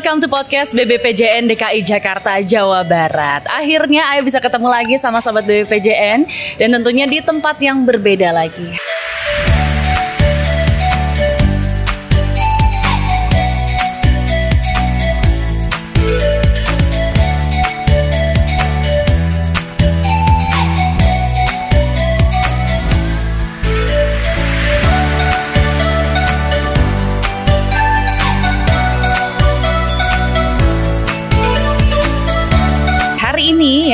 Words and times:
welcome 0.00 0.24
to 0.24 0.32
podcast 0.32 0.72
BBPJN 0.72 1.44
DKI 1.44 1.84
Jakarta 1.84 2.40
Jawa 2.40 2.80
Barat. 2.88 3.44
Akhirnya 3.52 4.08
Ayo 4.08 4.24
bisa 4.24 4.40
ketemu 4.40 4.72
lagi 4.72 4.96
sama 4.96 5.20
sobat 5.20 5.44
BBPJN 5.44 6.24
dan 6.56 6.68
tentunya 6.72 7.04
di 7.04 7.20
tempat 7.20 7.60
yang 7.60 7.84
berbeda 7.84 8.32
lagi. 8.32 8.80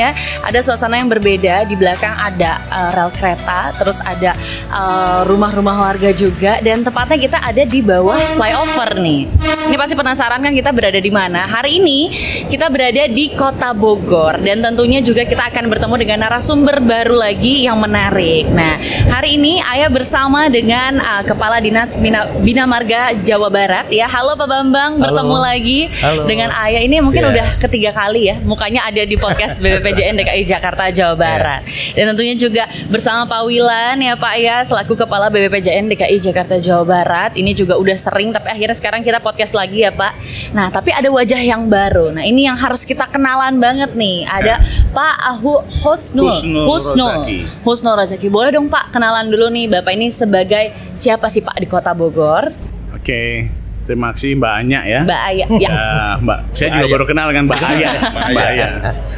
Ya 0.07 0.11
ada 0.43 0.59
suasana 0.63 0.95
yang 0.95 1.09
berbeda 1.11 1.67
di 1.67 1.75
belakang 1.75 2.15
ada 2.15 2.63
uh, 2.71 2.89
rel 2.95 3.11
kereta 3.11 3.75
terus 3.75 3.99
ada 3.99 4.31
uh, 4.71 5.27
rumah-rumah 5.27 5.91
warga 5.91 6.11
juga 6.11 6.59
dan 6.63 6.81
tepatnya 6.81 7.17
kita 7.19 7.37
ada 7.43 7.63
di 7.63 7.79
bawah 7.83 8.15
flyover 8.35 8.95
nih 8.99 9.27
ini 9.67 9.75
pasti 9.75 9.93
penasaran 9.93 10.39
kan 10.39 10.53
kita 10.53 10.71
berada 10.71 10.97
di 10.97 11.11
mana 11.11 11.43
hari 11.43 11.79
ini 11.79 12.11
kita 12.47 12.71
berada 12.71 13.07
di 13.07 13.35
kota 13.35 13.75
Bogor 13.75 14.39
dan 14.39 14.63
tentunya 14.63 15.03
juga 15.03 15.27
kita 15.27 15.51
akan 15.51 15.67
bertemu 15.67 15.95
dengan 15.99 16.17
narasumber 16.27 16.79
baru 16.79 17.15
lagi 17.19 17.67
yang 17.67 17.77
menarik 17.77 18.47
nah 18.51 18.79
hari 19.11 19.35
ini 19.35 19.59
Ayah 19.59 19.91
bersama 19.91 20.47
dengan 20.47 21.01
uh, 21.01 21.23
Kepala 21.25 21.59
Dinas 21.59 21.97
Bina, 21.99 22.29
Bina 22.39 22.63
Marga 22.63 23.11
Jawa 23.17 23.51
Barat 23.51 23.91
ya 23.91 24.07
halo 24.07 24.37
Pak 24.39 24.47
Bambang 24.47 24.91
Halo. 24.97 25.03
bertemu 25.03 25.37
lagi 25.37 25.79
Halo. 25.99 26.23
dengan 26.25 26.49
Ayah 26.53 26.81
ini 26.81 26.97
mungkin 27.03 27.19
Iya. 27.27 27.33
udah 27.33 27.47
ketiga 27.59 27.91
kali 27.91 28.31
ya 28.31 28.35
mukanya 28.45 28.87
ada 28.87 29.03
di 29.03 29.17
podcast 29.17 29.59
BPPJN 29.97 30.15
DKI 30.21 30.43
Jakarta. 30.45 30.83
Jawa 30.93 31.15
Barat. 31.17 31.61
Dan 31.97 32.13
tentunya 32.13 32.35
juga 32.37 32.63
bersama 32.87 33.25
Pak 33.25 33.41
Wilan 33.49 33.97
ya 33.99 34.13
Pak 34.13 34.35
ya 34.37 34.61
selaku 34.61 34.93
Kepala 34.93 35.27
BPPJN 35.33 35.89
DKI 35.89 36.17
Jakarta 36.21 36.55
Jawa 36.61 36.85
Barat. 36.85 37.33
Ini 37.33 37.51
juga 37.57 37.75
udah 37.81 37.97
sering 37.97 38.29
tapi 38.29 38.47
akhirnya 38.53 38.77
sekarang 38.77 39.01
kita 39.01 39.17
podcast 39.19 39.57
lagi 39.57 39.81
ya 39.81 39.91
Pak. 39.91 40.13
Nah 40.53 40.69
tapi 40.69 40.93
ada 40.93 41.09
wajah 41.09 41.41
yang 41.41 41.65
baru. 41.65 42.13
Nah 42.13 42.23
ini 42.23 42.45
yang 42.45 42.55
harus 42.55 42.85
kita 42.85 43.09
kenalan 43.09 43.57
banget 43.57 43.97
nih. 43.97 44.23
Ada 44.29 44.61
Pak 44.93 45.15
Ahu 45.35 45.65
Husnul 45.81 46.29
Husnul. 46.69 47.25
Rozaki. 47.25 47.39
Husnul 47.65 47.95
Rozaki. 47.97 48.27
Boleh 48.29 48.53
dong 48.53 48.69
Pak 48.69 48.93
kenalan 48.93 49.27
dulu 49.33 49.49
nih 49.49 49.65
Bapak 49.65 49.97
ini 49.97 50.13
sebagai 50.13 50.71
siapa 50.93 51.27
sih 51.27 51.41
Pak 51.41 51.57
di 51.57 51.67
Kota 51.67 51.91
Bogor? 51.97 52.53
Oke, 52.93 53.49
terima 53.87 54.11
kasih 54.11 54.35
Mbak 54.35 54.53
Anya 54.53 54.79
ya. 54.83 55.01
Mbak 55.01 55.21
Aya 55.23 55.45
ya 55.57 55.69
Eh, 55.71 56.13
Mbak, 56.21 56.39
saya 56.51 56.67
Mbak 56.67 56.75
juga 56.75 56.83
Aya. 56.83 56.93
baru 56.93 57.05
kenal 57.07 57.25
dengan 57.31 57.45
Mbak 57.47 57.59
Aya. 57.63 57.89
Mbak 58.27 58.47
Aya. 58.51 58.67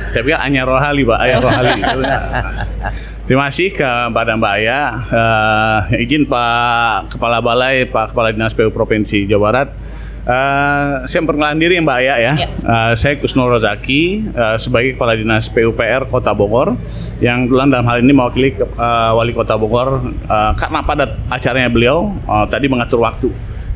Saya 0.10 0.22
pikir 0.24 0.38
Anya 0.38 0.62
Rohali, 0.64 1.02
Mbak 1.04 1.20
Aya 1.20 1.36
Rohali. 1.40 1.72
Terima 3.28 3.46
kasih 3.46 3.70
kepada 3.72 4.32
Mbak 4.34 4.54
Aya. 4.56 4.80
Eh, 5.92 6.02
izin 6.02 6.26
Pak 6.26 7.14
Kepala 7.14 7.42
Balai, 7.42 7.86
Pak 7.86 8.14
Kepala 8.14 8.30
Dinas 8.30 8.54
PU 8.54 8.70
Provinsi 8.70 9.26
Jawa 9.26 9.42
Barat. 9.44 9.70
Eh, 10.20 10.86
saya 11.06 11.20
memperkenalkan 11.22 11.58
diri 11.58 11.78
Mbak 11.78 11.98
Aya 12.00 12.16
ya. 12.16 12.34
Ya. 12.36 12.48
Eh, 12.50 12.94
saya 12.94 13.18
Kusnul 13.18 13.50
Rozaki 13.50 14.02
eh, 14.30 14.58
sebagai 14.58 14.94
Kepala 14.94 15.14
Dinas 15.14 15.46
PUPR 15.48 16.06
Kota 16.06 16.34
Bogor 16.34 16.78
yang 17.18 17.46
kebetulan 17.46 17.70
dalam 17.70 17.86
hal 17.86 18.02
ini 18.02 18.14
mewakili 18.14 18.54
eh, 18.54 19.12
Wali 19.14 19.34
Kota 19.34 19.58
Bogor 19.58 20.02
eh, 20.08 20.52
karena 20.54 20.80
padat 20.82 21.18
acaranya 21.28 21.70
beliau 21.70 22.14
eh, 22.14 22.46
tadi 22.46 22.66
mengatur 22.66 23.02
waktu. 23.02 23.30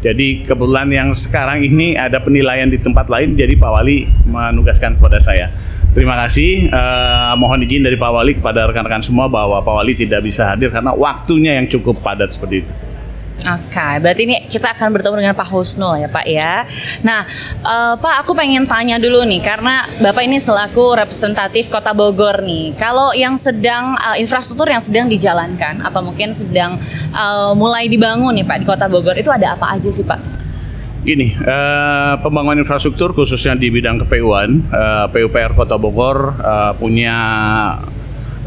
Jadi 0.03 0.43
kebetulan 0.43 0.91
yang 0.91 1.09
sekarang 1.15 1.63
ini 1.63 1.95
ada 1.95 2.19
penilaian 2.19 2.67
di 2.67 2.75
tempat 2.75 3.07
lain, 3.07 3.39
jadi 3.39 3.55
Pak 3.55 3.71
Wali 3.71 4.03
menugaskan 4.27 4.99
kepada 4.99 5.15
saya. 5.23 5.47
Terima 5.95 6.19
kasih. 6.19 6.67
Eh, 6.67 7.33
mohon 7.39 7.63
izin 7.63 7.87
dari 7.87 7.95
Pak 7.95 8.11
Wali 8.11 8.35
kepada 8.35 8.67
rekan-rekan 8.67 8.99
semua 8.99 9.31
bahwa 9.31 9.63
Pak 9.63 9.73
Wali 9.79 9.95
tidak 9.95 10.27
bisa 10.27 10.51
hadir 10.51 10.75
karena 10.75 10.91
waktunya 10.91 11.55
yang 11.55 11.71
cukup 11.71 12.03
padat 12.03 12.35
seperti 12.35 12.67
itu. 12.67 12.92
Oke, 13.43 13.89
berarti 13.99 14.23
ini 14.23 14.47
kita 14.47 14.71
akan 14.71 14.95
bertemu 14.95 15.15
dengan 15.19 15.35
Pak 15.35 15.51
Husnul 15.51 15.99
ya 15.99 16.07
Pak 16.07 16.25
ya. 16.29 16.63
Nah, 17.03 17.27
eh, 17.59 17.93
Pak 17.99 18.23
aku 18.23 18.31
pengen 18.31 18.63
tanya 18.63 18.95
dulu 18.95 19.27
nih 19.27 19.43
karena 19.43 19.83
Bapak 19.99 20.23
ini 20.23 20.39
selaku 20.39 20.95
representatif 20.95 21.67
Kota 21.67 21.91
Bogor 21.91 22.39
nih. 22.39 22.71
Kalau 22.79 23.11
yang 23.11 23.35
sedang 23.35 23.99
eh, 23.99 24.23
infrastruktur 24.23 24.71
yang 24.71 24.79
sedang 24.79 25.11
dijalankan 25.11 25.83
atau 25.83 25.99
mungkin 25.99 26.31
sedang 26.31 26.79
eh, 27.11 27.51
mulai 27.57 27.91
dibangun 27.91 28.31
nih 28.31 28.47
Pak 28.47 28.57
di 28.63 28.65
Kota 28.69 28.87
Bogor 28.87 29.19
itu 29.19 29.27
ada 29.27 29.59
apa 29.59 29.75
aja 29.75 29.91
sih 29.91 30.07
Pak? 30.07 30.43
Gini, 31.03 31.35
eh, 31.35 32.13
pembangunan 32.23 32.63
infrastruktur 32.63 33.11
khususnya 33.11 33.59
di 33.59 33.67
bidang 33.67 34.07
kepeuan, 34.07 34.63
eh, 34.71 35.05
PUPR 35.11 35.51
Kota 35.51 35.75
Bogor 35.75 36.31
eh, 36.39 36.71
punya 36.79 37.17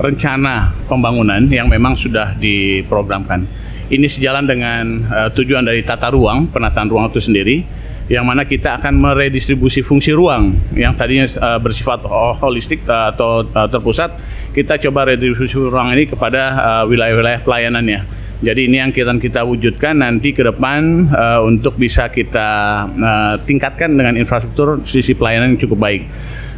rencana 0.00 0.72
pembangunan 0.88 1.44
yang 1.52 1.68
memang 1.68 2.00
sudah 2.00 2.32
diprogramkan. 2.32 3.65
Ini 3.86 4.06
sejalan 4.10 4.50
dengan 4.50 4.84
eh, 5.06 5.28
tujuan 5.30 5.62
dari 5.62 5.86
tata 5.86 6.10
ruang, 6.10 6.50
penataan 6.50 6.90
ruang 6.90 7.06
itu 7.06 7.22
sendiri, 7.22 7.62
yang 8.06 8.26
mana 8.26 8.46
kita 8.46 8.78
akan 8.78 8.98
meredistribusi 8.98 9.82
fungsi 9.82 10.14
ruang 10.14 10.54
yang 10.74 10.94
tadinya 10.94 11.26
eh, 11.26 11.58
bersifat 11.62 12.02
ho- 12.02 12.34
holistik 12.42 12.82
eh, 12.82 13.06
atau 13.14 13.46
eh, 13.46 13.68
terpusat, 13.70 14.10
kita 14.50 14.78
coba 14.90 15.14
redistribusi 15.14 15.54
ruang 15.54 15.94
ini 15.94 16.10
kepada 16.10 16.42
wilayah-wilayah 16.90 17.46
pelayanannya. 17.46 18.25
Jadi 18.36 18.68
ini 18.68 18.76
yang 18.76 18.92
kita 18.92 19.16
kita 19.16 19.48
wujudkan 19.48 19.96
nanti 19.96 20.36
ke 20.36 20.44
depan 20.44 21.08
eh, 21.08 21.40
untuk 21.40 21.80
bisa 21.80 22.12
kita 22.12 22.48
eh, 22.84 23.34
tingkatkan 23.48 23.96
dengan 23.96 24.16
infrastruktur 24.20 24.84
sisi 24.84 25.16
pelayanan 25.16 25.56
yang 25.56 25.60
cukup 25.64 25.78
baik. 25.80 26.02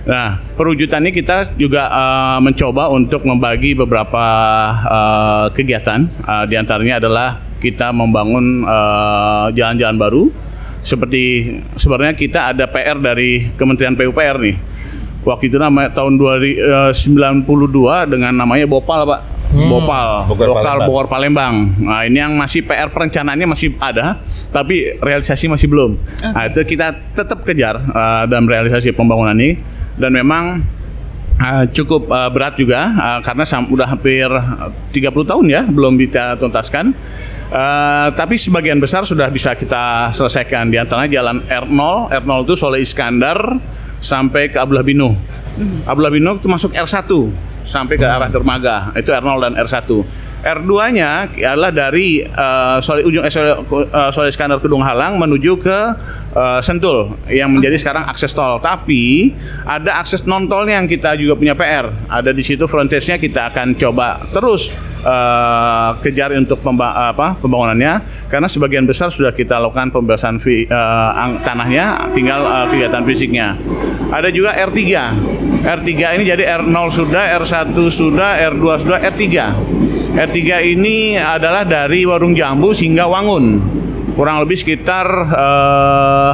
Nah, 0.08 0.40
perwujudannya 0.56 1.12
kita 1.12 1.52
juga 1.60 1.84
eh, 1.92 2.38
mencoba 2.40 2.88
untuk 2.88 3.28
membagi 3.28 3.76
beberapa 3.76 4.24
eh, 4.88 5.46
kegiatan. 5.52 6.00
Eh, 6.08 6.44
di 6.48 6.54
antaranya 6.56 6.96
adalah 6.96 7.28
kita 7.58 7.90
membangun 7.90 8.62
jalan-jalan 9.50 9.98
baru. 9.98 10.24
Seperti 10.78 11.50
sebenarnya 11.74 12.14
kita 12.14 12.54
ada 12.54 12.70
PR 12.70 13.02
dari 13.02 13.50
Kementerian 13.58 13.98
PUPR 13.98 14.38
nih. 14.38 14.56
Waktu 15.26 15.50
itu 15.50 15.58
namanya 15.58 15.90
tahun 15.90 16.22
2092 16.22 16.94
dengan 18.14 18.30
namanya 18.30 18.62
Bopal, 18.70 19.02
Pak. 19.02 19.37
Bopal, 19.48 20.28
Bogor 20.28 20.46
lokal 20.52 20.62
Palembang. 20.62 20.88
Bogor 20.88 21.06
Palembang. 21.08 21.54
Nah, 21.80 22.00
ini 22.04 22.20
yang 22.20 22.36
masih 22.36 22.60
PR 22.68 22.92
perencanaannya 22.92 23.48
masih 23.48 23.72
ada, 23.80 24.20
tapi 24.52 25.00
realisasi 25.00 25.48
masih 25.48 25.72
belum. 25.72 25.96
Nah, 26.20 26.52
itu 26.52 26.60
kita 26.68 26.92
tetap 27.16 27.40
kejar 27.48 27.80
uh, 27.80 28.28
dalam 28.28 28.44
realisasi 28.44 28.92
pembangunan 28.92 29.32
ini 29.32 29.56
dan 29.96 30.12
memang 30.12 30.60
uh, 31.40 31.64
cukup 31.72 32.12
uh, 32.12 32.28
berat 32.28 32.60
juga 32.60 32.92
uh, 32.92 33.20
karena 33.24 33.44
sam- 33.48 33.72
udah 33.72 33.88
hampir 33.88 34.28
uh, 34.28 34.68
30 34.92 35.16
tahun 35.24 35.44
ya 35.48 35.62
belum 35.64 35.96
kita 35.96 36.36
tuntaskan. 36.36 36.92
Uh, 37.48 38.12
tapi 38.12 38.36
sebagian 38.36 38.76
besar 38.76 39.08
sudah 39.08 39.32
bisa 39.32 39.56
kita 39.56 40.12
selesaikan 40.12 40.68
di 40.68 40.76
antaranya 40.76 41.24
jalan 41.24 41.40
R0, 41.48 42.12
R0 42.20 42.32
itu 42.44 42.54
Soleh 42.60 42.84
Iskandar 42.84 43.56
sampai 43.96 44.52
ke 44.52 44.60
Abdullah 44.60 44.84
Binu. 44.84 45.16
Abdullah 45.88 46.12
Binu 46.12 46.36
itu 46.36 46.46
masuk 46.46 46.76
R1 46.76 47.08
sampai 47.68 48.00
ke 48.00 48.06
arah 48.08 48.32
dermaga. 48.32 48.88
Itu 48.96 49.12
R0 49.12 49.36
dan 49.44 49.52
R1 49.60 49.84
R2-nya 50.42 51.34
adalah 51.50 51.74
dari 51.74 52.22
uh, 52.22 52.78
Soleh 52.78 53.02
ujung 53.02 53.26
eh, 53.26 53.32
Soleh, 53.32 53.58
uh, 53.58 54.10
Soleh 54.14 54.30
Iskandar 54.30 54.62
Kedung 54.62 54.86
Halang 54.86 55.18
menuju 55.18 55.58
ke 55.58 55.78
uh, 56.34 56.60
Sentul 56.62 57.10
yang 57.26 57.50
menjadi 57.50 57.74
sekarang 57.74 58.06
akses 58.06 58.30
tol. 58.30 58.62
Tapi 58.62 59.34
ada 59.66 59.98
akses 59.98 60.22
non 60.30 60.46
tolnya 60.46 60.78
yang 60.78 60.86
kita 60.86 61.18
juga 61.18 61.34
punya 61.34 61.58
PR 61.58 61.90
ada 61.90 62.30
di 62.30 62.42
situ 62.46 62.70
frontage-nya 62.70 63.18
kita 63.18 63.50
akan 63.50 63.74
coba 63.74 64.18
terus 64.30 64.70
uh, 65.02 65.98
kejar 66.06 66.30
untuk 66.38 66.62
pemba- 66.62 67.10
apa 67.10 67.34
pembangunannya. 67.42 68.26
Karena 68.30 68.46
sebagian 68.46 68.86
besar 68.86 69.10
sudah 69.10 69.34
kita 69.34 69.58
lakukan 69.58 69.90
pembebasan 69.90 70.38
fi- 70.38 70.68
uh, 70.70 71.40
tanahnya 71.42 72.14
tinggal 72.14 72.46
uh, 72.46 72.66
kegiatan 72.70 73.02
fisiknya. 73.02 73.58
Ada 74.08 74.30
juga 74.32 74.54
R3 74.54 74.80
R3 75.58 75.90
ini 75.90 76.24
jadi 76.24 76.44
R0 76.62 76.76
sudah 76.94 77.34
R1 77.42 77.74
sudah 77.90 78.40
R2 78.54 78.66
sudah 78.86 78.98
R3 79.02 79.24
R3 80.16 80.40
ini 80.72 81.20
adalah 81.20 81.68
dari 81.68 82.08
Warung 82.08 82.32
Jambu 82.32 82.72
hingga 82.72 83.04
Wangun 83.04 83.60
kurang 84.16 84.42
lebih 84.42 84.56
sekitar 84.58 85.06
eh, 85.30 86.30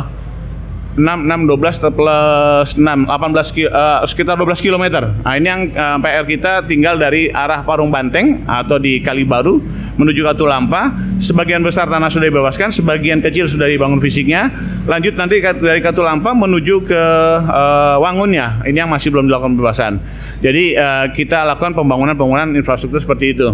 6, 0.94 1.02
6, 1.02 1.50
12 1.50 1.90
plus 1.90 2.68
6, 2.78 3.10
18 3.10 3.50
ki- 3.50 3.66
eh, 3.66 4.00
sekitar 4.06 4.38
12 4.38 4.62
km. 4.62 5.10
Nah 5.26 5.34
ini 5.34 5.46
yang 5.50 5.62
eh, 5.66 5.96
PR 5.98 6.22
kita 6.22 6.52
tinggal 6.70 6.94
dari 6.94 7.34
arah 7.34 7.66
Parung 7.66 7.90
Banteng 7.90 8.46
atau 8.46 8.78
di 8.78 9.02
Kalibaru 9.02 9.58
menuju 9.98 10.22
Katulampa. 10.22 10.94
Sebagian 11.18 11.66
besar 11.66 11.90
tanah 11.90 12.10
sudah 12.10 12.30
dibebaskan, 12.30 12.70
sebagian 12.70 13.18
kecil 13.18 13.50
sudah 13.50 13.66
dibangun 13.66 13.98
fisiknya. 13.98 14.54
Lanjut 14.86 15.18
nanti 15.18 15.42
dari 15.42 15.82
Katulampa 15.82 16.30
menuju 16.30 16.86
ke 16.86 17.04
eh, 17.42 17.96
Wangunnya. 17.98 18.62
Ini 18.62 18.86
yang 18.86 18.90
masih 18.90 19.10
belum 19.10 19.26
dilakukan 19.26 19.58
pembebasan. 19.58 19.92
Jadi 20.38 20.78
eh, 20.78 21.06
kita 21.10 21.42
lakukan 21.42 21.74
pembangunan-pembangunan 21.74 22.54
infrastruktur 22.54 23.02
seperti 23.02 23.34
itu. 23.34 23.50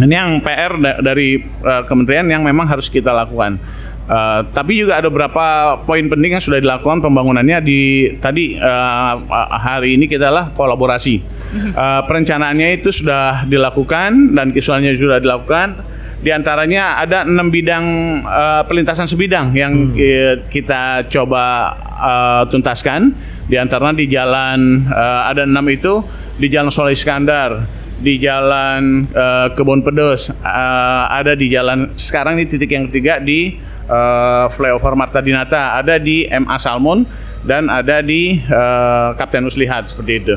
Ini 0.00 0.14
yang 0.16 0.40
PR 0.40 0.80
da- 0.80 1.00
dari 1.04 1.44
uh, 1.60 1.84
kementerian 1.84 2.24
yang 2.24 2.40
memang 2.40 2.64
harus 2.64 2.88
kita 2.88 3.12
lakukan. 3.12 3.60
Uh, 4.10 4.42
tapi 4.50 4.74
juga 4.74 4.98
ada 4.98 5.06
beberapa 5.06 5.78
poin 5.86 6.02
penting 6.10 6.34
yang 6.34 6.42
sudah 6.42 6.58
dilakukan 6.58 6.98
pembangunannya 6.98 7.62
di 7.62 8.10
tadi 8.18 8.58
uh, 8.58 9.22
hari 9.54 9.94
ini 9.94 10.10
kita 10.10 10.34
lah 10.34 10.50
kolaborasi. 10.50 11.22
Uh, 11.70 12.02
perencanaannya 12.10 12.82
itu 12.82 12.90
sudah 12.90 13.46
dilakukan 13.46 14.34
dan 14.34 14.50
kisuannya 14.50 14.98
sudah 14.98 15.22
dilakukan. 15.22 15.86
Di 16.20 16.34
antaranya 16.34 16.98
ada 16.98 17.22
enam 17.22 17.54
bidang 17.54 17.86
uh, 18.26 18.66
pelintasan 18.66 19.06
sebidang 19.06 19.54
yang 19.54 19.94
hmm. 19.94 20.50
kita 20.50 21.06
coba 21.06 21.78
uh, 22.02 22.42
tuntaskan. 22.50 23.14
Di 23.46 23.62
antaranya 23.62 23.94
di 23.94 24.10
jalan 24.10 24.90
uh, 24.90 25.30
ada 25.30 25.46
enam 25.46 25.62
itu 25.70 26.02
di 26.34 26.50
Jalan 26.50 26.74
Soleh 26.74 26.98
Iskandar, 26.98 27.62
di 28.02 28.18
Jalan 28.18 29.06
uh, 29.14 29.54
Kebon 29.54 29.86
Pedes, 29.86 30.34
uh, 30.34 31.04
ada 31.08 31.38
di 31.38 31.46
jalan 31.46 31.94
sekarang 31.94 32.42
ini 32.42 32.50
titik 32.50 32.74
yang 32.74 32.90
ketiga 32.90 33.22
di 33.22 33.69
uh, 33.90 34.46
flyover 34.54 34.94
Marta 34.94 35.18
Dinata, 35.18 35.74
ada 35.74 35.98
di 35.98 36.24
MA 36.30 36.56
Salmon 36.62 37.02
dan 37.42 37.66
ada 37.66 38.00
di 38.00 38.38
uh, 38.46 39.12
Kapten 39.18 39.44
Uslihat 39.44 39.90
seperti 39.90 40.12
itu. 40.22 40.34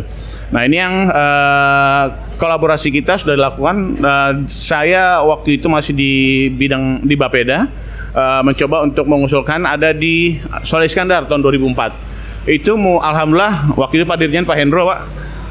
Nah 0.49 0.65
ini 0.65 0.81
yang 0.81 1.07
uh, 1.09 2.05
kolaborasi 2.41 2.89
kita 2.89 3.21
sudah 3.21 3.37
dilakukan. 3.37 3.77
Uh, 4.01 4.31
saya 4.49 5.21
waktu 5.21 5.61
itu 5.61 5.69
masih 5.69 5.93
di 5.93 6.13
bidang 6.53 7.05
di 7.05 7.13
Bapeda 7.13 7.69
uh, 8.13 8.41
mencoba 8.41 8.85
untuk 8.85 9.05
mengusulkan 9.05 9.65
ada 9.65 9.91
di 9.91 10.41
Soleh 10.65 10.89
Iskandar 10.89 11.29
tahun 11.29 11.45
2004. 11.45 12.49
Itu 12.49 12.75
mau 12.75 12.99
alhamdulillah 12.99 13.77
waktu 13.79 14.03
itu 14.03 14.05
Pak 14.05 14.17
Dirjen 14.19 14.43
Pak 14.43 14.57
Hendro 14.59 14.83
Pak 14.83 14.99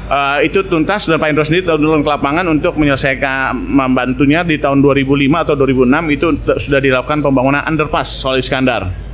uh, 0.09 0.39
itu 0.43 0.63
tuntas 0.65 1.07
dan 1.07 1.21
Pak 1.21 1.27
Indro 1.31 1.43
sendiri 1.45 1.67
turun 1.67 2.01
ke 2.03 2.09
lapangan 2.09 2.47
untuk 2.49 2.75
menyelesaikan 2.79 3.55
membantunya 3.55 4.41
di 4.43 4.59
tahun 4.59 4.83
2005 4.83 5.43
atau 5.43 5.53
2006 5.55 6.15
itu 6.15 6.27
sudah 6.59 6.79
dilakukan 6.81 7.19
pembangunan 7.23 7.63
underpass 7.63 8.23
Sol 8.23 8.39
Iskandar. 8.39 9.13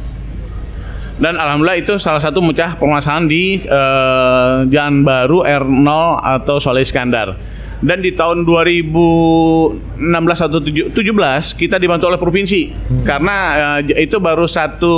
Dan 1.19 1.35
alhamdulillah 1.35 1.83
itu 1.83 1.99
salah 1.99 2.23
satu 2.23 2.39
mecah 2.39 2.79
permasalahan 2.79 3.27
di 3.27 3.59
uh, 3.67 4.63
Jalan 4.71 5.03
Baru 5.03 5.43
R0 5.43 5.89
atau 6.23 6.63
Soleh 6.63 6.87
Iskandar. 6.87 7.35
Dan 7.79 7.99
di 8.03 8.11
tahun 8.11 8.43
2016 8.43 9.99
atau 10.35 10.59
17 10.59 10.95
kita 11.59 11.75
dibantu 11.79 12.11
oleh 12.11 12.19
provinsi 12.19 12.71
hmm. 12.71 13.03
karena 13.07 13.35
uh, 13.55 13.79
itu 13.83 14.19
baru 14.19 14.43
satu 14.47 14.95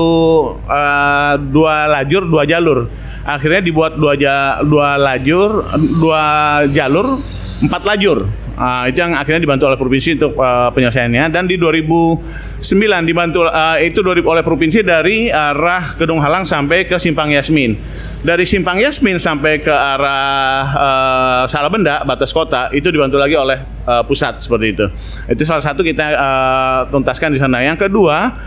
uh, 0.66 1.38
dua 1.38 1.86
lajur 1.86 2.26
dua 2.26 2.42
jalur 2.50 2.90
akhirnya 3.26 3.62
dibuat 3.62 3.98
dua 3.98 4.14
ja, 4.18 4.60
dua 4.66 4.98
lajur 4.98 5.66
dua 6.00 6.24
jalur 6.70 7.22
empat 7.62 7.82
lajur. 7.86 8.26
Uh, 8.62 8.86
itu 8.86 9.02
yang 9.02 9.18
akhirnya 9.18 9.42
dibantu 9.42 9.66
oleh 9.66 9.80
provinsi 9.80 10.22
untuk 10.22 10.38
uh, 10.38 10.70
penyelesaiannya. 10.70 11.34
Dan 11.34 11.50
di 11.50 11.58
2009 11.58 12.62
dibantu 13.10 13.42
uh, 13.48 13.80
itu 13.82 14.06
oleh 14.06 14.44
provinsi 14.46 14.86
dari 14.86 15.34
arah 15.34 15.98
Gedung 15.98 16.22
Halang 16.22 16.46
sampai 16.46 16.86
ke 16.86 17.02
Simpang 17.02 17.34
Yasmin. 17.34 17.74
Dari 18.22 18.46
Simpang 18.46 18.78
Yasmin 18.78 19.18
sampai 19.18 19.66
ke 19.66 19.74
arah 19.74 20.62
uh, 20.78 21.44
Salabenda 21.50 22.06
batas 22.06 22.30
kota 22.30 22.70
itu 22.70 22.94
dibantu 22.94 23.18
lagi 23.18 23.34
oleh 23.34 23.66
uh, 23.90 24.06
pusat 24.06 24.38
seperti 24.38 24.78
itu. 24.78 24.86
Itu 25.26 25.42
salah 25.42 25.66
satu 25.66 25.82
kita 25.82 26.06
uh, 26.14 26.80
tuntaskan 26.86 27.34
di 27.34 27.42
sana. 27.42 27.66
Yang 27.66 27.90
kedua 27.90 28.38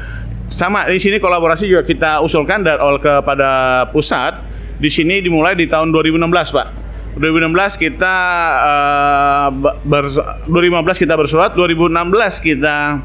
sama 0.47 0.87
di 0.87 1.03
sini 1.03 1.19
kolaborasi 1.19 1.67
juga 1.67 1.83
kita 1.83 2.23
usulkan 2.23 2.63
dari 2.63 2.79
kepada 3.03 3.83
pusat 3.91 4.54
di 4.85 4.93
sini 4.93 5.25
dimulai 5.25 5.57
di 5.57 5.65
tahun 5.65 5.89
2016, 5.89 6.29
Pak. 6.29 6.69
2016 7.17 7.81
kita 7.81 8.15
uh, 8.61 9.49
ber, 9.81 10.05
2015 10.45 11.03
kita 11.09 11.17
bersurat, 11.17 11.57
2016 11.57 12.05
kita 12.45 13.01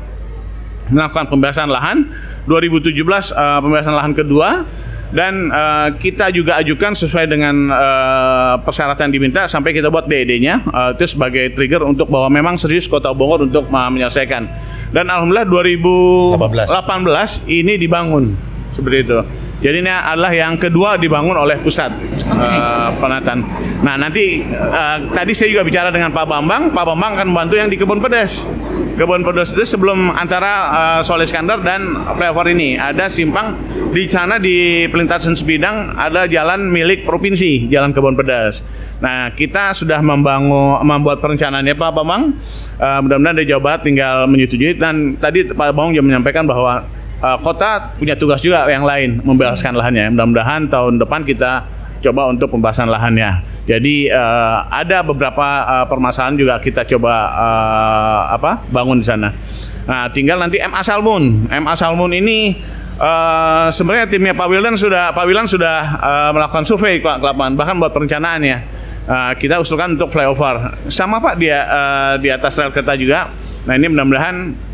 melakukan 0.91 1.31
pembebasan 1.31 1.71
lahan, 1.71 2.11
2017 2.43 2.91
uh, 3.31 3.63
pembebasan 3.63 3.95
lahan 3.95 4.11
kedua 4.11 4.67
dan 5.09 5.53
uh, 5.53 5.89
kita 5.95 6.29
juga 6.35 6.59
ajukan 6.59 6.93
sesuai 6.93 7.25
dengan 7.31 7.69
uh, 7.71 8.61
persyaratan 8.61 9.09
diminta 9.09 9.49
sampai 9.49 9.73
kita 9.73 9.87
buat 9.89 10.05
DED-nya 10.05 10.67
uh, 10.69 10.89
itu 10.93 11.15
sebagai 11.15 11.49
trigger 11.53 11.81
untuk 11.85 12.09
bahwa 12.11 12.27
memang 12.29 12.57
serius 12.61 12.85
Kota 12.91 13.13
Bogor 13.15 13.45
untuk 13.47 13.69
uh, 13.71 13.89
menyelesaikan. 13.89 14.45
Dan 14.89 15.05
alhamdulillah 15.07 15.47
2018 15.47 17.45
ini 17.45 17.77
dibangun 17.77 18.33
seperti 18.73 18.97
itu. 19.05 19.19
Jadi 19.59 19.83
ini 19.83 19.91
adalah 19.91 20.31
yang 20.31 20.55
kedua 20.55 20.95
dibangun 20.95 21.35
oleh 21.35 21.59
pusat 21.59 21.91
okay. 21.91 22.31
uh, 22.31 22.39
eh, 22.39 22.89
penataan. 22.95 23.43
Nah 23.83 23.99
nanti 23.99 24.39
uh, 24.47 25.03
tadi 25.11 25.35
saya 25.35 25.51
juga 25.51 25.67
bicara 25.67 25.91
dengan 25.91 26.15
Pak 26.15 26.23
Bambang. 26.23 26.71
Pak 26.71 26.85
Bambang 26.87 27.19
akan 27.19 27.27
membantu 27.27 27.55
yang 27.59 27.67
di 27.67 27.75
Kebun 27.75 27.99
Pedas. 27.99 28.47
Kebun 28.95 29.23
Pedas 29.23 29.51
itu 29.51 29.67
sebelum 29.67 30.15
antara 30.15 30.51
uh, 30.71 30.99
Soleh 31.03 31.27
Skandar 31.27 31.59
dan 31.59 31.91
flyover 32.15 32.55
ini 32.55 32.79
ada 32.79 33.11
simpang 33.11 33.55
di 33.91 34.07
sana 34.07 34.39
di 34.39 34.87
pelintasan 34.87 35.35
sebidang 35.35 35.97
ada 35.97 36.29
jalan 36.29 36.71
milik 36.71 37.03
provinsi, 37.03 37.67
Jalan 37.67 37.91
Kebun 37.91 38.15
Pedas. 38.15 38.63
Nah, 38.99 39.31
kita 39.31 39.71
sudah 39.71 40.03
membangun 40.03 40.83
membuat 40.83 41.23
perencanaannya 41.23 41.75
Pak 41.75 41.91
Bambang. 41.95 42.35
Uh, 42.79 42.99
mudah-mudahan 43.03 43.35
dari 43.39 43.47
Jawa 43.47 43.61
Barat 43.63 43.81
tinggal 43.83 44.27
menyetujui 44.27 44.75
dan 44.79 45.19
tadi 45.19 45.47
Pak 45.51 45.75
Bambang 45.75 45.95
juga 45.95 46.05
menyampaikan 46.05 46.47
bahwa 46.47 46.98
uh, 47.23 47.37
kota 47.39 47.95
punya 47.99 48.15
tugas 48.15 48.39
juga 48.43 48.65
yang 48.67 48.83
lain 48.83 49.23
membebaskan 49.23 49.75
lahannya. 49.75 50.11
Mudah-mudahan 50.15 50.67
tahun 50.67 50.99
depan 50.99 51.23
kita 51.23 51.67
coba 51.99 52.31
untuk 52.31 52.51
pembahasan 52.51 52.87
lahannya. 52.87 53.43
Jadi 53.69 54.09
uh, 54.09 54.65
ada 54.71 55.05
beberapa 55.05 55.45
uh, 55.67 55.85
permasalahan 55.85 56.35
juga 56.39 56.57
kita 56.57 56.87
coba 56.87 57.29
uh, 57.29 58.21
apa 58.33 58.65
bangun 58.71 59.03
di 59.03 59.05
sana. 59.05 59.29
Nah, 59.85 60.09
tinggal 60.09 60.41
nanti 60.41 60.57
MA 60.57 60.81
Salmon. 60.81 61.45
MA 61.49 61.73
Salmon 61.77 62.09
ini 62.13 62.57
uh, 62.97 63.69
sebenarnya 63.69 64.09
timnya 64.09 64.33
Pak 64.33 64.47
Wildan 64.49 64.73
sudah 64.73 65.13
Pak 65.13 65.25
Wildan 65.25 65.45
sudah 65.45 65.77
uh, 66.01 66.31
melakukan 66.33 66.65
survei 66.65 66.97
Pak 66.97 67.21
Kelapan 67.21 67.53
bahkan 67.53 67.75
buat 67.77 67.93
perencanaannya. 67.93 68.57
Uh, 69.09 69.33
kita 69.41 69.57
usulkan 69.57 69.97
untuk 69.97 70.13
flyover. 70.13 70.77
Sama 70.89 71.17
Pak 71.17 71.41
dia 71.41 71.65
uh, 71.65 72.13
di 72.21 72.29
atas 72.29 72.57
rel 72.61 72.69
kereta 72.69 72.93
juga. 72.93 73.29
Nah, 73.65 73.73
ini 73.77 73.89
mudah-mudahan 73.89 74.68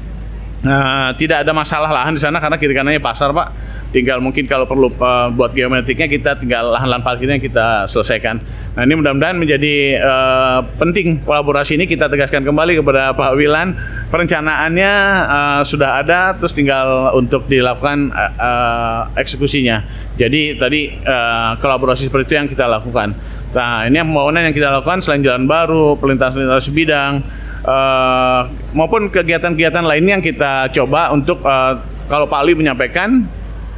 Nah, 0.65 1.13
tidak 1.13 1.45
ada 1.45 1.53
masalah 1.53 1.93
lahan 1.93 2.17
di 2.17 2.21
sana 2.21 2.41
karena 2.41 2.57
kiri 2.57 2.73
kanannya 2.73 2.97
pasar, 2.97 3.29
Pak. 3.29 3.47
Tinggal 3.93 4.17
mungkin 4.19 4.49
kalau 4.49 4.65
perlu 4.65 4.89
uh, 4.97 5.29
buat 5.31 5.53
geometriknya 5.53 6.09
kita 6.09 6.35
tinggal 6.35 6.73
lahan-lahan 6.73 7.05
parkirnya 7.05 7.37
kita 7.37 7.85
selesaikan. 7.85 8.41
Nah, 8.73 8.81
ini 8.83 8.97
mudah-mudahan 8.97 9.37
menjadi 9.37 10.01
uh, 10.01 10.59
penting 10.81 11.21
kolaborasi 11.21 11.77
ini 11.77 11.85
kita 11.85 12.09
tegaskan 12.09 12.43
kembali 12.43 12.81
kepada 12.81 13.13
Pak 13.13 13.37
Wilan. 13.37 13.77
Perencanaannya 14.09 14.91
uh, 15.29 15.61
sudah 15.63 16.01
ada 16.01 16.33
terus 16.35 16.57
tinggal 16.57 17.13
untuk 17.13 17.45
dilakukan 17.45 18.11
uh, 18.11 18.33
uh, 18.35 19.01
eksekusinya. 19.15 19.85
Jadi 20.17 20.57
tadi 20.59 20.91
uh, 21.05 21.55
kolaborasi 21.61 22.09
seperti 22.09 22.33
itu 22.33 22.35
yang 22.41 22.49
kita 22.49 22.67
lakukan. 22.67 23.15
Nah, 23.55 23.87
ini 23.87 24.01
pembangunan 24.03 24.43
yang 24.43 24.51
kita 24.51 24.67
lakukan 24.81 24.99
selain 24.99 25.23
jalan 25.23 25.47
baru, 25.47 25.95
pelintasan-pelintasan 25.95 26.65
sebidang, 26.67 27.23
uh, 27.65 28.47
maupun 28.71 29.09
kegiatan-kegiatan 29.09 29.83
lainnya 29.83 30.21
yang 30.21 30.25
kita 30.25 30.69
coba 30.71 31.11
untuk 31.11 31.41
uh, 31.43 31.81
kalau 32.07 32.29
Pak 32.29 32.39
Ali 32.45 32.53
menyampaikan 32.53 33.25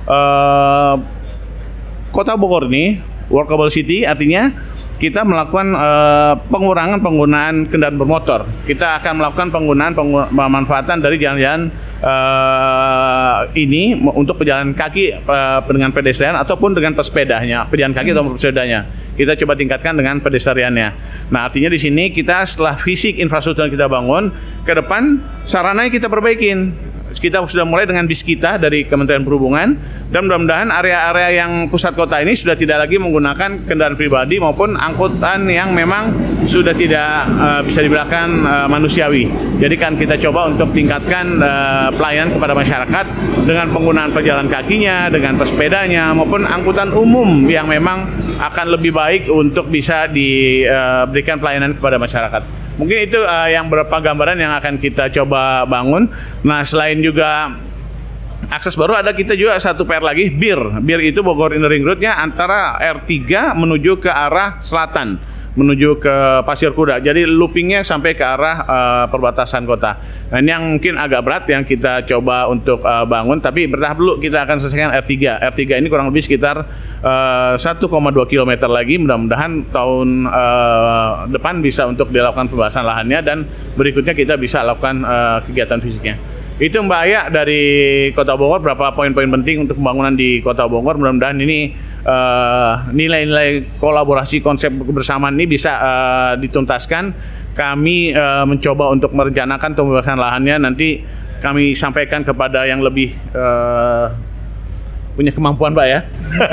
uh, 0.05 0.95
Kota 2.11 2.35
Bogor 2.35 2.67
ini 2.67 2.99
workable 3.31 3.71
city 3.71 4.03
artinya 4.03 4.51
kita 4.97 5.21
melakukan 5.21 5.77
uh, 5.77 6.33
pengurangan 6.49 6.97
penggunaan 7.05 7.69
kendaraan 7.69 7.97
bermotor. 8.01 8.49
Kita 8.65 8.97
akan 8.97 9.21
melakukan 9.21 9.53
penggunaan 9.53 9.93
pemanfaatan 10.33 10.97
dari 11.05 11.21
jalan-jalan 11.21 11.69
uh, 12.01 13.45
ini 13.53 13.93
untuk 14.01 14.41
pejalan 14.41 14.73
kaki 14.73 15.21
uh, 15.21 15.61
dengan 15.69 15.93
pedestrian 15.93 16.33
ataupun 16.33 16.73
dengan 16.73 16.97
pesepedanya, 16.97 17.69
pejalan 17.69 17.93
kaki 17.93 18.09
hmm. 18.09 18.17
atau 18.17 18.23
pesepedanya. 18.33 18.79
Kita 19.13 19.37
coba 19.37 19.53
tingkatkan 19.53 19.93
dengan 19.93 20.17
pedestriannya. 20.17 20.89
Nah, 21.29 21.41
artinya 21.45 21.69
di 21.69 21.79
sini 21.81 22.09
kita 22.09 22.41
setelah 22.49 22.73
fisik 22.77 23.21
infrastruktur 23.21 23.69
yang 23.69 23.73
kita 23.73 23.85
bangun, 23.85 24.33
ke 24.65 24.73
depan 24.73 25.21
sarananya 25.45 25.93
kita 25.93 26.09
perbaikin 26.09 26.73
kita 27.17 27.43
sudah 27.45 27.65
mulai 27.67 27.85
dengan 27.85 28.05
bis 28.05 28.21
kita 28.21 28.61
dari 28.61 28.85
Kementerian 28.85 29.25
Perhubungan 29.25 29.77
dan 30.09 30.21
mudah-mudahan 30.25 30.69
area-area 30.71 31.43
yang 31.43 31.67
pusat 31.67 31.97
kota 31.97 32.21
ini 32.21 32.37
sudah 32.37 32.55
tidak 32.55 32.87
lagi 32.87 32.95
menggunakan 33.01 33.67
kendaraan 33.67 33.97
pribadi 33.99 34.39
maupun 34.39 34.77
angkutan 34.77 35.45
yang 35.49 35.75
memang 35.75 36.13
sudah 36.47 36.71
tidak 36.71 37.27
uh, 37.37 37.61
bisa 37.65 37.83
dibilangkan 37.83 38.27
uh, 38.45 38.67
manusiawi. 38.71 39.27
Jadi 39.59 39.75
kan 39.75 39.99
kita 39.99 40.15
coba 40.29 40.47
untuk 40.47 40.71
tingkatkan 40.71 41.41
uh, 41.41 41.89
pelayanan 41.91 42.31
kepada 42.31 42.53
masyarakat 42.55 43.05
dengan 43.43 43.67
penggunaan 43.73 44.11
pejalan 44.15 44.47
kakinya, 44.47 45.11
dengan 45.11 45.35
pesepedanya 45.35 46.15
maupun 46.15 46.47
angkutan 46.47 46.93
umum 46.95 47.43
yang 47.49 47.67
memang 47.67 48.07
akan 48.37 48.77
lebih 48.77 48.93
baik 48.93 49.27
untuk 49.33 49.67
bisa 49.67 50.05
diberikan 50.07 51.41
pelayanan 51.41 51.73
kepada 51.73 51.97
masyarakat. 51.97 52.66
Mungkin 52.77 53.09
itu 53.09 53.19
uh, 53.19 53.49
yang 53.49 53.67
beberapa 53.67 53.97
gambaran 53.97 54.37
yang 54.37 54.53
akan 54.53 54.77
kita 54.77 55.09
coba 55.09 55.65
bangun. 55.65 56.09
Nah, 56.45 56.61
selain 56.61 57.01
juga 57.01 57.57
akses 58.53 58.77
baru 58.77 59.01
ada 59.01 59.11
kita 59.11 59.33
juga 59.33 59.57
satu 59.57 59.83
PR 59.83 60.05
lagi 60.05 60.29
BIR. 60.29 60.79
BIR 60.85 61.01
itu 61.09 61.25
Bogor 61.25 61.57
Inner 61.57 61.73
Ring 61.73 61.83
Road-nya 61.83 62.21
antara 62.21 62.77
R3 62.77 63.57
menuju 63.57 63.97
ke 63.97 64.09
arah 64.13 64.61
selatan 64.61 65.36
menuju 65.57 65.97
ke 65.97 66.45
Pasir 66.45 66.69
Kuda. 66.71 67.01
Jadi 67.01 67.25
loopingnya 67.25 67.81
sampai 67.81 68.13
ke 68.13 68.21
arah 68.21 68.57
uh, 68.61 69.05
perbatasan 69.09 69.65
kota. 69.65 69.97
Nah 70.29 70.37
ini 70.37 70.49
yang 70.53 70.63
mungkin 70.77 71.01
agak 71.01 71.21
berat 71.25 71.43
yang 71.49 71.65
kita 71.65 72.05
coba 72.05 72.45
untuk 72.45 72.85
uh, 72.85 73.09
bangun, 73.09 73.41
tapi 73.41 73.65
bertahap 73.65 73.97
dulu 73.97 74.21
kita 74.21 74.45
akan 74.45 74.61
selesaikan 74.61 74.93
R3. 74.93 75.41
R3 75.41 75.81
ini 75.81 75.89
kurang 75.89 76.13
lebih 76.13 76.21
sekitar 76.21 76.61
uh, 77.01 77.57
1,2 77.57 77.81
km 78.29 78.51
lagi. 78.69 79.01
Mudah-mudahan 79.01 79.65
tahun 79.73 80.29
uh, 80.29 81.25
depan 81.33 81.65
bisa 81.65 81.89
untuk 81.89 82.13
dilakukan 82.13 82.53
pembahasan 82.53 82.85
lahannya 82.85 83.19
dan 83.25 83.37
berikutnya 83.73 84.13
kita 84.13 84.37
bisa 84.37 84.61
lakukan 84.61 85.01
uh, 85.01 85.41
kegiatan 85.41 85.81
fisiknya. 85.81 86.15
Itu 86.57 86.81
Mbak 86.81 87.01
Aya 87.05 87.21
dari 87.29 87.61
Kota 88.17 88.33
Bogor 88.33 88.65
berapa 88.65 88.89
poin-poin 88.89 89.29
penting 89.29 89.69
untuk 89.69 89.77
pembangunan 89.77 90.17
di 90.17 90.41
Kota 90.41 90.65
Bogor. 90.65 90.97
Mudah-mudahan 90.97 91.37
ini 91.37 91.69
uh, 92.05 92.89
nilai-nilai 92.91 93.79
kolaborasi 93.81 94.43
konsep 94.43 94.69
kebersamaan 94.73 95.33
ini 95.33 95.45
bisa 95.49 95.73
uh, 95.79 96.33
dituntaskan. 96.37 97.13
Kami 97.57 98.13
uh, 98.13 98.45
mencoba 98.45 98.93
untuk 98.93 99.17
merencanakan 99.17 99.73
pembebasan 99.73 100.21
lahannya 100.21 100.61
nanti 100.61 101.01
kami 101.41 101.73
sampaikan 101.73 102.21
kepada 102.21 102.65
yang 102.65 102.81
lebih 102.81 103.13
uh, 103.33 104.13
punya 105.17 105.33
kemampuan 105.33 105.73
Pak 105.73 105.87
ya, 105.89 105.99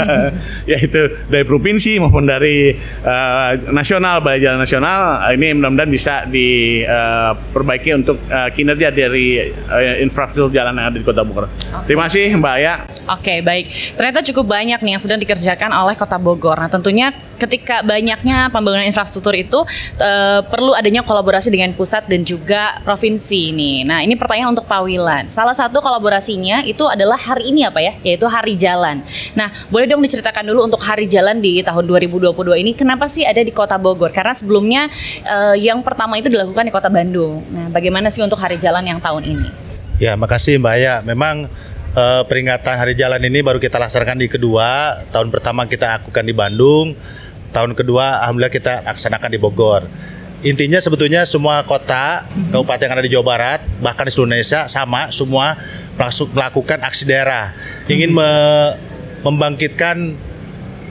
yaitu 0.73 1.13
dari 1.29 1.45
provinsi 1.45 2.01
maupun 2.01 2.25
dari 2.25 2.73
uh, 3.05 3.61
nasional, 3.69 4.25
baik 4.25 4.41
jalan 4.41 4.65
nasional 4.65 5.21
ini 5.37 5.53
mudah-mudahan 5.53 5.93
bisa 5.93 6.25
diperbaiki 6.25 7.93
uh, 7.93 7.97
untuk 8.01 8.17
uh, 8.33 8.49
kinerja 8.49 8.89
dari 8.89 9.53
uh, 9.69 10.01
infrastruktur 10.01 10.49
jalan 10.49 10.81
yang 10.81 10.89
ada 10.89 10.97
di 10.97 11.05
Kota 11.05 11.21
Bogor. 11.21 11.45
Okay. 11.53 11.93
Terima 11.93 12.09
kasih 12.09 12.41
Mbak 12.41 12.55
Aya. 12.57 12.75
Oke 13.05 13.29
okay, 13.29 13.39
baik, 13.45 13.69
ternyata 14.01 14.25
cukup 14.25 14.57
banyak 14.57 14.81
nih 14.81 14.93
yang 14.97 15.03
sedang 15.03 15.21
dikerjakan 15.21 15.69
oleh 15.77 15.93
Kota 15.93 16.17
Bogor. 16.17 16.57
Nah 16.57 16.73
tentunya 16.73 17.13
ketika 17.37 17.85
banyaknya 17.85 18.49
pembangunan 18.49 18.89
infrastruktur 18.89 19.37
itu 19.37 19.61
uh, 20.01 20.41
perlu 20.49 20.73
adanya 20.73 21.05
kolaborasi 21.05 21.53
dengan 21.53 21.77
pusat 21.77 22.09
dan 22.09 22.25
juga 22.25 22.81
provinsi 22.81 23.53
nih. 23.53 23.77
Nah 23.85 24.01
ini 24.01 24.17
pertanyaan 24.17 24.57
untuk 24.57 24.65
Pak 24.65 24.81
Wilan. 24.89 25.29
Salah 25.29 25.53
satu 25.53 25.85
kolaborasinya 25.85 26.65
itu 26.65 26.89
adalah 26.89 27.21
hari 27.21 27.53
ini 27.53 27.69
apa 27.69 27.85
ya, 27.85 27.93
yaitu 28.01 28.25
hari 28.25 28.57
jalan. 28.57 29.05
Nah, 29.37 29.53
boleh 29.69 29.85
dong 29.85 30.01
diceritakan 30.01 30.49
dulu 30.49 30.65
untuk 30.65 30.81
hari 30.81 31.05
jalan 31.05 31.45
di 31.45 31.61
tahun 31.61 31.85
2022 31.85 32.33
ini 32.65 32.73
kenapa 32.73 33.05
sih 33.05 33.29
ada 33.29 33.45
di 33.45 33.53
Kota 33.53 33.77
Bogor? 33.77 34.17
Karena 34.17 34.33
sebelumnya 34.33 34.89
uh, 35.29 35.53
yang 35.53 35.85
pertama 35.85 36.17
itu 36.17 36.33
dilakukan 36.33 36.65
di 36.65 36.73
Kota 36.73 36.89
Bandung. 36.89 37.45
Nah, 37.53 37.69
bagaimana 37.69 38.09
sih 38.09 38.25
untuk 38.25 38.41
hari 38.41 38.57
jalan 38.57 38.87
yang 38.89 38.97
tahun 38.97 39.29
ini? 39.29 39.49
Ya, 40.03 40.19
makasih 40.19 40.59
Mbak 40.59 40.77
Ya. 40.81 40.95
Memang 41.07 41.47
uh, 41.95 42.23
peringatan 42.27 42.75
hari 42.77 42.99
jalan 42.99 43.23
ini 43.23 43.41
baru 43.41 43.63
kita 43.63 43.79
laksanakan 43.81 44.21
di 44.21 44.29
kedua. 44.29 45.01
Tahun 45.15 45.31
pertama 45.33 45.65
kita 45.71 46.03
lakukan 46.03 46.27
di 46.27 46.35
Bandung. 46.35 46.99
Tahun 47.55 47.71
kedua 47.73 48.27
alhamdulillah 48.27 48.51
kita 48.51 48.83
laksanakan 48.83 49.31
di 49.31 49.39
Bogor 49.39 49.83
intinya 50.45 50.77
sebetulnya 50.77 51.25
semua 51.25 51.65
kota 51.65 52.29
kabupaten 52.53 52.85
yang 52.85 52.95
ada 53.01 53.05
di 53.09 53.13
Jawa 53.17 53.25
Barat 53.25 53.61
bahkan 53.81 54.05
di 54.05 54.13
seluruh 54.13 54.29
Indonesia 54.29 54.69
sama 54.69 55.09
semua 55.09 55.57
melakukan 56.37 56.85
aksi 56.85 57.09
daerah 57.09 57.57
ingin 57.89 58.13
mm-hmm. 58.13 58.85
me 58.85 58.93
membangkitkan 59.25 60.21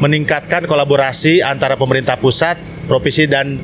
meningkatkan 0.02 0.66
kolaborasi 0.66 1.46
antara 1.46 1.78
pemerintah 1.78 2.18
pusat 2.18 2.58
provinsi 2.90 3.30
dan 3.30 3.62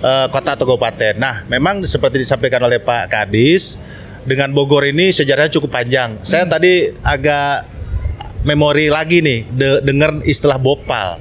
uh, 0.00 0.26
kota 0.32 0.56
atau 0.56 0.64
kabupaten. 0.64 1.20
Nah, 1.20 1.44
memang 1.44 1.84
seperti 1.84 2.24
disampaikan 2.24 2.64
oleh 2.64 2.80
Pak 2.80 3.12
Kadis 3.12 3.76
dengan 4.28 4.52
Bogor 4.52 4.84
ini 4.84 5.08
sejarahnya 5.10 5.56
cukup 5.56 5.72
panjang. 5.72 6.20
Hmm. 6.20 6.24
Saya 6.24 6.44
tadi 6.44 6.92
agak 7.00 7.78
memori 8.46 8.86
lagi 8.86 9.18
nih 9.18 9.48
de 9.50 9.68
dengar 9.82 10.22
istilah 10.22 10.60
Bopal 10.60 11.18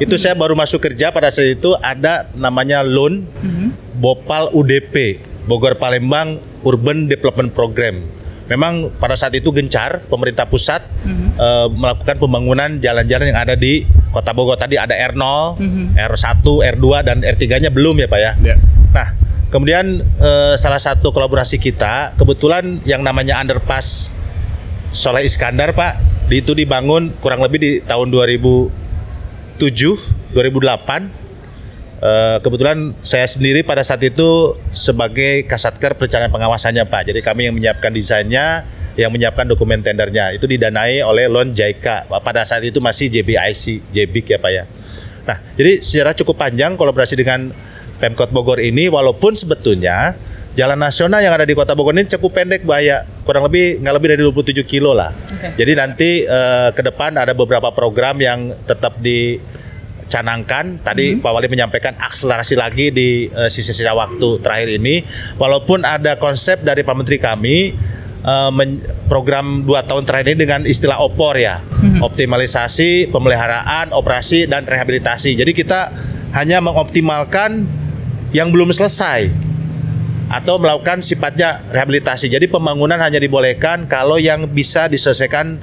itu 0.00 0.16
saya 0.16 0.32
baru 0.32 0.56
masuk 0.56 0.80
kerja 0.80 1.12
pada 1.12 1.28
saat 1.28 1.60
itu 1.60 1.76
ada 1.84 2.24
namanya 2.32 2.80
loan 2.80 3.28
mm-hmm. 3.28 4.00
Bopal 4.00 4.48
UDP 4.56 5.20
Bogor 5.44 5.76
Palembang 5.76 6.40
Urban 6.64 7.04
Development 7.04 7.52
Program. 7.52 8.00
Memang 8.48 8.90
pada 8.98 9.14
saat 9.14 9.36
itu 9.36 9.52
gencar 9.52 10.00
pemerintah 10.08 10.48
pusat 10.48 10.80
mm-hmm. 11.04 11.28
uh, 11.36 11.68
melakukan 11.68 12.16
pembangunan 12.16 12.70
jalan-jalan 12.80 13.28
yang 13.28 13.40
ada 13.44 13.54
di 13.54 13.84
Kota 14.10 14.32
Bogor. 14.32 14.56
Tadi 14.56 14.80
ada 14.80 14.96
R0, 14.96 15.20
mm-hmm. 15.60 15.86
R1, 16.00 16.46
R2 16.80 16.86
dan 17.04 17.16
R3-nya 17.20 17.70
belum 17.70 18.00
ya 18.00 18.08
Pak 18.08 18.20
ya. 18.24 18.32
Yeah. 18.40 18.58
Kemudian 19.50 20.06
uh, 20.22 20.54
salah 20.54 20.78
satu 20.78 21.10
kolaborasi 21.10 21.58
kita 21.58 22.14
kebetulan 22.14 22.78
yang 22.86 23.02
namanya 23.02 23.42
underpass 23.42 24.14
Soleh 24.90 25.26
Iskandar 25.26 25.70
Pak, 25.74 25.98
itu 26.30 26.54
dibangun 26.54 27.14
kurang 27.22 27.42
lebih 27.42 27.58
di 27.58 27.70
tahun 27.82 28.10
2000 28.10 28.80
2007 29.60 30.32
2008 30.32 31.20
Uh, 32.00 32.40
kebetulan 32.40 32.96
saya 33.04 33.28
sendiri 33.28 33.60
pada 33.60 33.84
saat 33.84 34.00
itu 34.00 34.56
sebagai 34.72 35.44
kasatker 35.44 35.92
perencanaan 36.00 36.32
pengawasannya 36.32 36.88
Pak. 36.88 37.12
Jadi 37.12 37.20
kami 37.20 37.44
yang 37.44 37.52
menyiapkan 37.52 37.92
desainnya, 37.92 38.64
yang 38.96 39.12
menyiapkan 39.12 39.44
dokumen 39.44 39.84
tendernya. 39.84 40.32
Itu 40.32 40.48
didanai 40.48 41.04
oleh 41.04 41.28
Loan 41.28 41.52
Jaika. 41.52 42.08
Pada 42.08 42.40
saat 42.48 42.64
itu 42.64 42.80
masih 42.80 43.12
JBIC, 43.12 43.92
JBIC 43.92 44.32
ya 44.32 44.38
Pak 44.40 44.48
ya. 44.48 44.64
Nah, 45.28 45.44
jadi 45.60 45.84
secara 45.84 46.16
cukup 46.16 46.40
panjang 46.40 46.72
kolaborasi 46.72 47.20
dengan 47.20 47.52
Pemkot 48.00 48.32
Bogor 48.32 48.58
ini 48.58 48.88
walaupun 48.88 49.36
sebetulnya 49.36 50.16
jalan 50.58 50.78
nasional 50.80 51.22
yang 51.22 51.36
ada 51.36 51.46
di 51.46 51.54
Kota 51.54 51.78
Bogor 51.78 51.94
ini 51.94 52.10
cukup 52.10 52.42
pendek 52.42 52.66
bahaya 52.66 53.06
kurang 53.22 53.46
lebih 53.46 53.78
nggak 53.84 53.94
lebih 53.94 54.08
dari 54.16 54.22
27 54.26 54.66
kilo 54.66 54.90
lah. 54.96 55.14
Okay. 55.14 55.62
Jadi 55.62 55.72
nanti 55.78 56.10
uh, 56.26 56.74
ke 56.74 56.82
depan 56.82 57.14
ada 57.14 57.36
beberapa 57.36 57.70
program 57.70 58.18
yang 58.18 58.56
tetap 58.66 58.98
dicanangkan. 58.98 60.82
Tadi 60.82 61.14
mm-hmm. 61.14 61.22
Pak 61.22 61.30
Wali 61.30 61.46
menyampaikan 61.46 61.94
akselerasi 62.00 62.58
lagi 62.58 62.90
di 62.90 63.30
uh, 63.30 63.46
sisa-sisa 63.46 63.94
waktu 63.94 64.42
terakhir 64.42 64.74
ini. 64.74 65.06
Walaupun 65.38 65.86
ada 65.86 66.18
konsep 66.18 66.66
dari 66.66 66.82
Pak 66.82 66.96
Menteri 66.98 67.22
kami 67.22 67.56
uh, 68.26 68.50
men- 68.50 68.82
program 69.06 69.62
dua 69.62 69.86
tahun 69.86 70.02
terakhir 70.02 70.34
ini 70.34 70.38
dengan 70.42 70.60
istilah 70.66 70.98
opor 70.98 71.38
ya, 71.38 71.62
mm-hmm. 71.62 72.02
optimalisasi, 72.02 73.14
pemeliharaan, 73.14 73.94
operasi 73.94 74.50
dan 74.50 74.66
rehabilitasi. 74.66 75.38
Jadi 75.38 75.52
kita 75.54 75.94
hanya 76.34 76.62
mengoptimalkan 76.62 77.79
yang 78.30 78.50
belum 78.54 78.70
selesai 78.70 79.50
atau 80.30 80.62
melakukan 80.62 81.02
sifatnya 81.02 81.58
rehabilitasi. 81.74 82.30
Jadi 82.30 82.46
pembangunan 82.46 83.02
hanya 83.02 83.18
dibolehkan 83.18 83.90
kalau 83.90 84.14
yang 84.14 84.46
bisa 84.46 84.86
diselesaikan 84.86 85.58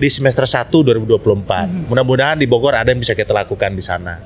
di 0.00 0.08
semester 0.08 0.48
1 0.48 0.72
2024. 0.72 1.44
Hmm. 1.44 1.92
Mudah-mudahan 1.92 2.40
di 2.40 2.48
Bogor 2.48 2.72
ada 2.72 2.88
yang 2.88 3.00
bisa 3.00 3.12
kita 3.12 3.36
lakukan 3.36 3.76
di 3.76 3.84
sana. 3.84 4.16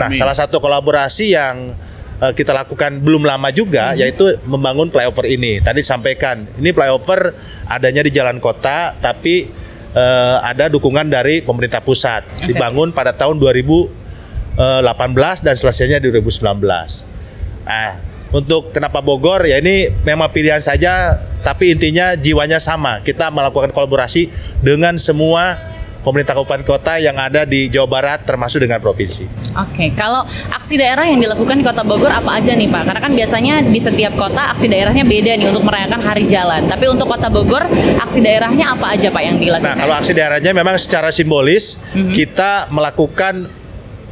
Nah, 0.00 0.08
Amin. 0.08 0.16
salah 0.16 0.32
satu 0.32 0.64
kolaborasi 0.64 1.36
yang 1.36 1.76
uh, 2.24 2.32
kita 2.32 2.56
lakukan 2.56 3.04
belum 3.04 3.28
lama 3.28 3.52
juga 3.52 3.92
hmm. 3.92 4.00
yaitu 4.00 4.24
membangun 4.48 4.88
flyover 4.88 5.28
ini. 5.28 5.60
Tadi 5.60 5.84
disampaikan, 5.84 6.48
ini 6.56 6.72
flyover 6.72 7.36
adanya 7.68 8.00
di 8.00 8.12
jalan 8.16 8.40
kota 8.40 8.96
tapi 8.96 9.44
uh, 9.92 10.40
ada 10.40 10.72
dukungan 10.72 11.08
dari 11.08 11.44
pemerintah 11.44 11.84
pusat. 11.84 12.24
Okay. 12.40 12.52
Dibangun 12.52 12.96
pada 12.96 13.12
tahun 13.12 13.36
2018 13.36 14.56
eh, 14.56 15.36
dan 15.44 15.54
selesainya 15.56 16.00
di 16.00 16.08
2019. 16.08 17.13
Nah, 17.64 17.96
untuk 18.34 18.74
kenapa 18.74 19.00
Bogor 19.00 19.46
ya 19.46 19.62
ini 19.62 19.88
memang 20.02 20.28
pilihan 20.34 20.60
saja 20.60 21.16
tapi 21.44 21.76
intinya 21.76 22.16
jiwanya 22.18 22.58
sama 22.58 22.98
kita 23.04 23.30
melakukan 23.30 23.70
kolaborasi 23.70 24.32
dengan 24.64 24.96
semua 24.96 25.74
pemerintah 26.04 26.36
kabupaten 26.36 26.68
kota 26.68 27.00
yang 27.00 27.16
ada 27.16 27.48
di 27.48 27.72
Jawa 27.72 27.88
Barat 27.88 28.28
termasuk 28.28 28.60
dengan 28.60 28.76
provinsi. 28.76 29.24
Oke, 29.56 29.88
kalau 29.96 30.20
aksi 30.52 30.76
daerah 30.76 31.08
yang 31.08 31.16
dilakukan 31.16 31.56
di 31.56 31.64
Kota 31.64 31.80
Bogor 31.80 32.12
apa 32.12 32.36
aja 32.36 32.52
nih 32.52 32.68
Pak? 32.68 32.82
Karena 32.84 33.00
kan 33.00 33.12
biasanya 33.16 33.54
di 33.64 33.80
setiap 33.80 34.12
kota 34.12 34.52
aksi 34.52 34.68
daerahnya 34.68 35.08
beda 35.08 35.32
nih 35.40 35.48
untuk 35.48 35.64
merayakan 35.64 36.04
Hari 36.04 36.28
Jalan. 36.28 36.68
Tapi 36.68 36.84
untuk 36.92 37.08
Kota 37.08 37.32
Bogor 37.32 37.64
aksi 37.96 38.20
daerahnya 38.20 38.76
apa 38.76 38.92
aja 38.92 39.08
Pak 39.08 39.22
yang 39.24 39.40
dilakukan? 39.40 39.64
Nah, 39.64 39.80
kalau 39.80 39.94
aksi 39.96 40.12
daerahnya 40.12 40.52
memang 40.52 40.76
secara 40.76 41.08
simbolis 41.08 41.80
mm 41.80 41.96
-hmm. 41.96 42.12
kita 42.12 42.68
melakukan 42.68 43.48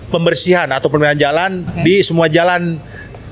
pembersihan 0.09 0.69
atau 0.73 0.89
pemilihan 0.89 1.17
jalan 1.17 1.65
okay. 1.65 1.85
di 1.85 1.95
semua 2.01 2.29
jalan 2.29 2.81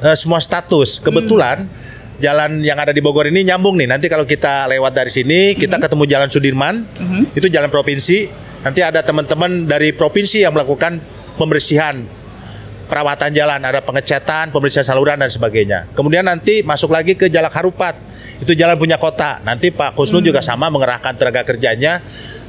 uh, 0.02 0.16
semua 0.16 0.40
status. 0.40 0.99
Kebetulan 1.00 1.64
hmm. 1.64 2.21
jalan 2.21 2.50
yang 2.64 2.76
ada 2.80 2.90
di 2.90 3.00
Bogor 3.04 3.28
ini 3.28 3.45
nyambung 3.47 3.76
nih. 3.76 3.88
Nanti 3.88 4.07
kalau 4.09 4.25
kita 4.25 4.69
lewat 4.69 4.92
dari 4.92 5.12
sini, 5.12 5.54
kita 5.57 5.78
hmm. 5.78 5.85
ketemu 5.85 6.04
Jalan 6.09 6.28
Sudirman, 6.28 6.75
hmm. 6.85 7.37
itu 7.37 7.47
jalan 7.52 7.69
provinsi. 7.69 8.28
Nanti 8.61 8.85
ada 8.85 9.00
teman-teman 9.00 9.64
dari 9.64 9.97
provinsi 9.97 10.45
yang 10.45 10.52
melakukan 10.52 11.00
pembersihan 11.40 12.04
perawatan 12.90 13.30
jalan, 13.33 13.62
ada 13.62 13.80
pengecatan, 13.80 14.50
pembersihan 14.50 14.85
saluran 14.85 15.16
dan 15.16 15.30
sebagainya. 15.30 15.88
Kemudian 15.95 16.26
nanti 16.26 16.61
masuk 16.61 16.90
lagi 16.90 17.14
ke 17.16 17.30
Jalak 17.30 17.54
Harupat, 17.54 17.97
itu 18.42 18.52
jalan 18.52 18.76
punya 18.76 18.99
kota. 18.99 19.38
Nanti 19.47 19.71
Pak 19.71 19.97
Kusnul 19.97 20.21
hmm. 20.21 20.28
juga 20.35 20.40
sama 20.42 20.69
mengerahkan 20.69 21.16
tenaga 21.16 21.47
kerjanya 21.47 22.02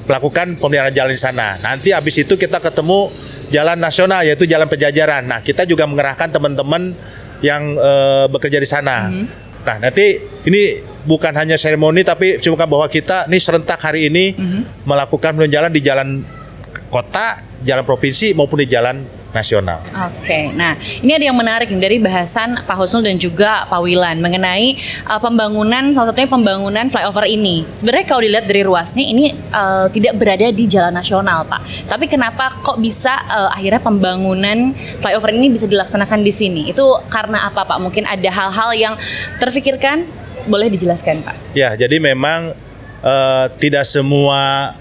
melakukan 0.10 0.58
pemeliharaan 0.58 0.96
jalan 0.96 1.14
di 1.14 1.22
sana. 1.22 1.62
Nanti 1.62 1.94
habis 1.94 2.18
itu 2.18 2.34
kita 2.36 2.58
ketemu 2.58 3.14
jalan 3.54 3.78
nasional 3.78 4.26
yaitu 4.26 4.50
jalan 4.50 4.66
pejajaran. 4.66 5.28
Nah, 5.30 5.40
kita 5.46 5.68
juga 5.68 5.86
mengerahkan 5.86 6.32
teman-teman 6.34 6.98
yang 7.42 7.76
uh, 7.78 8.26
bekerja 8.30 8.58
di 8.62 8.70
sana. 8.70 9.10
Mm 9.10 9.14
-hmm. 9.14 9.26
Nah, 9.62 9.78
nanti 9.78 10.18
ini 10.50 10.82
bukan 11.06 11.34
hanya 11.38 11.54
seremoni 11.54 12.02
tapi 12.02 12.42
cuma 12.42 12.66
bahwa 12.66 12.90
kita 12.90 13.30
ini 13.30 13.38
serentak 13.38 13.78
hari 13.78 14.10
ini 14.10 14.34
mm 14.34 14.42
-hmm. 14.42 14.62
melakukan 14.90 15.38
jalan 15.50 15.70
di 15.70 15.82
jalan 15.82 16.26
kota, 16.90 17.42
jalan 17.62 17.86
provinsi 17.86 18.34
maupun 18.34 18.66
di 18.66 18.68
jalan 18.70 19.21
nasional. 19.32 19.80
Oke, 19.92 20.52
nah 20.56 20.76
ini 21.00 21.12
ada 21.16 21.26
yang 21.28 21.36
menarik 21.36 21.72
dari 21.80 21.98
bahasan 21.98 22.62
Pak 22.64 22.76
Husnul 22.76 23.08
dan 23.08 23.18
juga 23.18 23.66
Pak 23.68 23.80
Wilan 23.84 24.20
mengenai 24.20 24.76
uh, 25.08 25.20
pembangunan 25.20 25.92
salah 25.96 26.12
satunya 26.12 26.30
pembangunan 26.30 26.86
flyover 26.92 27.26
ini. 27.28 27.64
Sebenarnya 27.72 28.06
kalau 28.08 28.22
dilihat 28.24 28.46
dari 28.48 28.62
ruasnya 28.64 29.06
ini 29.08 29.32
uh, 29.52 29.88
tidak 29.90 30.20
berada 30.20 30.52
di 30.52 30.64
jalan 30.68 30.92
nasional, 30.92 31.48
Pak. 31.48 31.88
Tapi 31.88 32.06
kenapa 32.12 32.60
kok 32.62 32.78
bisa 32.80 33.16
uh, 33.28 33.50
akhirnya 33.56 33.80
pembangunan 33.80 34.76
flyover 35.00 35.32
ini 35.32 35.52
bisa 35.52 35.66
dilaksanakan 35.66 36.20
di 36.22 36.34
sini? 36.36 36.62
Itu 36.70 37.00
karena 37.08 37.48
apa, 37.48 37.64
Pak? 37.64 37.80
Mungkin 37.80 38.04
ada 38.06 38.30
hal-hal 38.30 38.72
yang 38.76 38.94
terfikirkan? 39.40 40.04
Boleh 40.50 40.74
dijelaskan, 40.74 41.22
Pak? 41.22 41.56
Ya, 41.56 41.78
jadi 41.78 42.02
memang 42.02 42.58
uh, 43.06 43.46
tidak 43.62 43.86
semua 43.86 44.74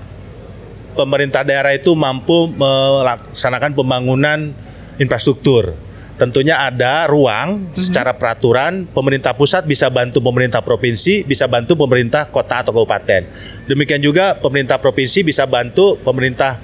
pemerintah 0.94 1.46
daerah 1.46 1.74
itu 1.74 1.94
mampu 1.94 2.50
melaksanakan 2.52 3.72
pembangunan 3.74 4.52
infrastruktur. 5.00 5.72
Tentunya 6.20 6.60
ada 6.60 7.08
ruang 7.08 7.64
mm-hmm. 7.64 7.80
secara 7.80 8.12
peraturan 8.12 8.84
pemerintah 8.92 9.32
pusat 9.32 9.64
bisa 9.64 9.88
bantu 9.88 10.20
pemerintah 10.20 10.60
provinsi, 10.60 11.24
bisa 11.24 11.48
bantu 11.48 11.80
pemerintah 11.80 12.28
kota 12.28 12.60
atau 12.60 12.76
kabupaten. 12.76 13.24
Demikian 13.64 14.04
juga 14.04 14.36
pemerintah 14.36 14.76
provinsi 14.76 15.24
bisa 15.24 15.48
bantu 15.48 15.96
pemerintah 16.04 16.60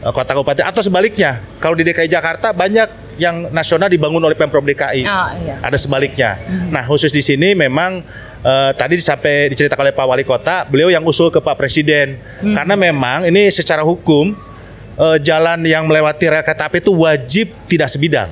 uh, 0.00 0.08
kota 0.08 0.32
kabupaten 0.32 0.64
atau 0.64 0.80
sebaliknya. 0.80 1.36
Kalau 1.60 1.76
di 1.76 1.84
DKI 1.84 2.08
Jakarta 2.08 2.56
banyak 2.56 3.20
yang 3.20 3.52
nasional 3.52 3.92
dibangun 3.92 4.24
oleh 4.24 4.40
Pemprov 4.40 4.64
DKI. 4.64 5.04
Oh, 5.04 5.30
iya. 5.36 5.60
Ada 5.60 5.76
sebaliknya. 5.76 6.40
Mm-hmm. 6.40 6.72
Nah, 6.72 6.82
khusus 6.88 7.12
di 7.12 7.20
sini 7.20 7.52
memang 7.52 8.00
uh, 8.44 8.70
tadi 8.76 9.00
sampai 9.00 9.50
diceritakan 9.50 9.90
oleh 9.90 9.96
Pak 9.96 10.06
Wali 10.06 10.24
Kota, 10.24 10.68
beliau 10.68 10.92
yang 10.92 11.02
usul 11.02 11.32
ke 11.32 11.40
Pak 11.40 11.56
Presiden. 11.56 12.20
Hmm. 12.44 12.54
Karena 12.54 12.76
memang 12.76 13.26
ini 13.26 13.48
secara 13.48 13.80
hukum 13.82 14.36
uh, 15.00 15.18
jalan 15.18 15.64
yang 15.64 15.88
melewati 15.88 16.28
rel 16.28 16.44
kereta 16.44 16.68
api 16.68 16.84
itu 16.84 16.92
wajib 16.92 17.46
tidak 17.66 17.88
sebidang. 17.88 18.30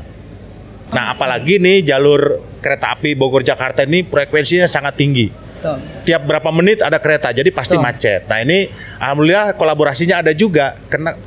Nah, 0.93 1.17
apalagi 1.17 1.57
nih 1.57 1.89
jalur 1.89 2.45
kereta 2.61 2.93
api 2.93 3.17
Bogor 3.17 3.41
Jakarta 3.41 3.89
ini 3.89 4.05
frekuensinya 4.05 4.69
sangat 4.69 5.01
tinggi. 5.01 5.33
Betul. 5.33 5.79
Tiap 6.03 6.23
berapa 6.27 6.51
menit 6.51 6.83
ada 6.83 6.99
kereta, 6.99 7.31
jadi 7.31 7.47
pasti 7.55 7.79
Betul. 7.79 7.87
macet. 7.87 8.21
Nah 8.27 8.43
ini 8.43 8.67
alhamdulillah 8.99 9.55
kolaborasinya 9.55 10.19
ada 10.19 10.35
juga. 10.35 10.75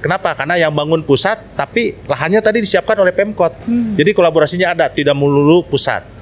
Kenapa? 0.03 0.35
Karena 0.35 0.59
yang 0.59 0.75
bangun 0.75 1.07
pusat, 1.07 1.39
tapi 1.55 1.95
lahannya 2.03 2.43
tadi 2.43 2.59
disiapkan 2.59 2.99
oleh 2.99 3.15
Pemkot. 3.15 3.55
Hmm. 3.63 3.95
Jadi 3.95 4.11
kolaborasinya 4.11 4.75
ada, 4.75 4.91
tidak 4.91 5.15
melulu 5.15 5.63
pusat 5.63 6.14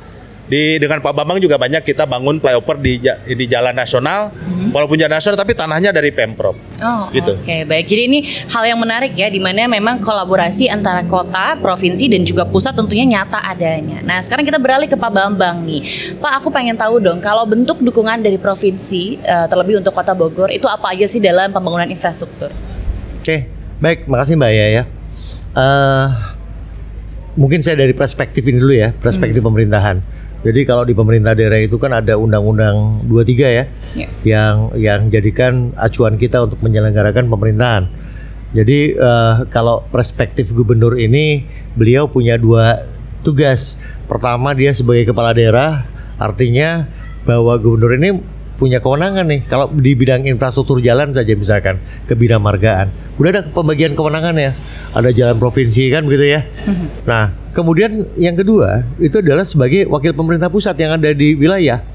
di 0.44 0.76
dengan 0.76 1.00
Pak 1.00 1.16
Bambang 1.16 1.40
juga 1.40 1.56
banyak 1.56 1.88
kita 1.88 2.04
bangun 2.04 2.44
flyover 2.44 2.76
di 2.76 3.00
di 3.32 3.46
jalan 3.48 3.72
nasional 3.72 4.28
mm-hmm. 4.28 4.76
walaupun 4.76 5.00
jalan 5.00 5.16
nasional 5.16 5.40
tapi 5.40 5.56
tanahnya 5.56 5.96
dari 5.96 6.12
Pemprov. 6.12 6.60
Oh, 6.84 7.08
gitu. 7.16 7.40
Oke, 7.40 7.48
okay, 7.48 7.62
baik. 7.64 7.88
Jadi 7.88 8.02
ini 8.12 8.20
hal 8.52 8.64
yang 8.68 8.80
menarik 8.80 9.16
ya 9.16 9.32
di 9.32 9.40
mana 9.40 9.72
memang 9.72 10.04
kolaborasi 10.04 10.68
antara 10.68 11.08
kota, 11.08 11.56
provinsi 11.64 12.12
dan 12.12 12.28
juga 12.28 12.44
pusat 12.44 12.76
tentunya 12.76 13.08
nyata 13.08 13.40
adanya. 13.40 14.04
Nah, 14.04 14.20
sekarang 14.20 14.44
kita 14.44 14.60
beralih 14.60 14.92
ke 14.92 15.00
Pak 15.00 15.12
Bambang 15.16 15.64
nih. 15.64 16.12
Pak, 16.20 16.44
aku 16.44 16.52
pengen 16.52 16.76
tahu 16.76 17.00
dong 17.00 17.24
kalau 17.24 17.48
bentuk 17.48 17.80
dukungan 17.80 18.20
dari 18.20 18.36
provinsi 18.36 19.24
uh, 19.24 19.48
terlebih 19.48 19.80
untuk 19.80 19.96
Kota 19.96 20.12
Bogor 20.12 20.52
itu 20.52 20.68
apa 20.68 20.92
aja 20.92 21.08
sih 21.08 21.24
dalam 21.24 21.56
pembangunan 21.56 21.88
infrastruktur? 21.88 22.52
Oke, 22.52 23.24
okay, 23.24 23.40
baik. 23.80 24.12
Makasih 24.12 24.36
Mbak 24.36 24.52
ya 24.52 24.68
ya. 24.68 24.84
Uh, 25.56 26.08
mungkin 27.40 27.64
saya 27.64 27.80
dari 27.80 27.96
perspektif 27.96 28.44
ini 28.44 28.60
dulu 28.60 28.76
ya, 28.76 28.92
perspektif 28.92 29.40
hmm. 29.40 29.48
pemerintahan 29.48 29.98
jadi 30.44 30.68
kalau 30.68 30.84
di 30.84 30.92
pemerintah 30.92 31.32
daerah 31.32 31.56
itu 31.56 31.80
kan 31.80 31.96
ada 31.96 32.20
Undang-Undang 32.20 33.08
23 33.08 33.32
ya, 33.32 33.64
yeah. 33.96 34.12
yang 34.28 34.56
yang 34.76 35.02
jadikan 35.08 35.72
acuan 35.80 36.20
kita 36.20 36.44
untuk 36.44 36.60
menyelenggarakan 36.60 37.32
pemerintahan. 37.32 37.88
Jadi 38.52 39.00
uh, 39.00 39.48
kalau 39.48 39.88
perspektif 39.88 40.52
gubernur 40.52 41.00
ini, 41.00 41.48
beliau 41.80 42.12
punya 42.12 42.36
dua 42.36 42.84
tugas. 43.24 43.80
Pertama 44.06 44.52
dia 44.52 44.76
sebagai 44.76 45.10
kepala 45.16 45.32
daerah, 45.32 45.88
artinya 46.20 46.92
bahwa 47.24 47.56
gubernur 47.56 47.96
ini 47.96 48.20
punya 48.56 48.80
kewenangan 48.80 49.26
nih. 49.28 49.42
Kalau 49.46 49.72
di 49.72 49.94
bidang 49.98 50.26
infrastruktur 50.30 50.80
jalan 50.80 51.10
saja 51.12 51.34
misalkan 51.34 51.82
ke 52.06 52.14
bidang 52.14 52.42
margaan, 52.42 52.90
udah 53.18 53.30
ada 53.30 53.42
pembagian 53.50 53.98
kewenangan 53.98 54.36
ya. 54.38 54.52
Ada 54.94 55.10
jalan 55.10 55.42
provinsi 55.42 55.90
kan 55.90 56.06
begitu 56.06 56.38
ya. 56.38 56.42
Mm-hmm. 56.46 56.88
Nah 57.10 57.44
Kemudian 57.54 58.18
yang 58.18 58.34
kedua 58.34 58.82
itu 58.98 59.22
adalah 59.22 59.46
sebagai 59.46 59.86
wakil 59.86 60.18
pemerintah 60.18 60.50
pusat 60.50 60.74
yang 60.82 60.98
ada 60.98 61.14
di 61.14 61.38
wilayah. 61.38 61.86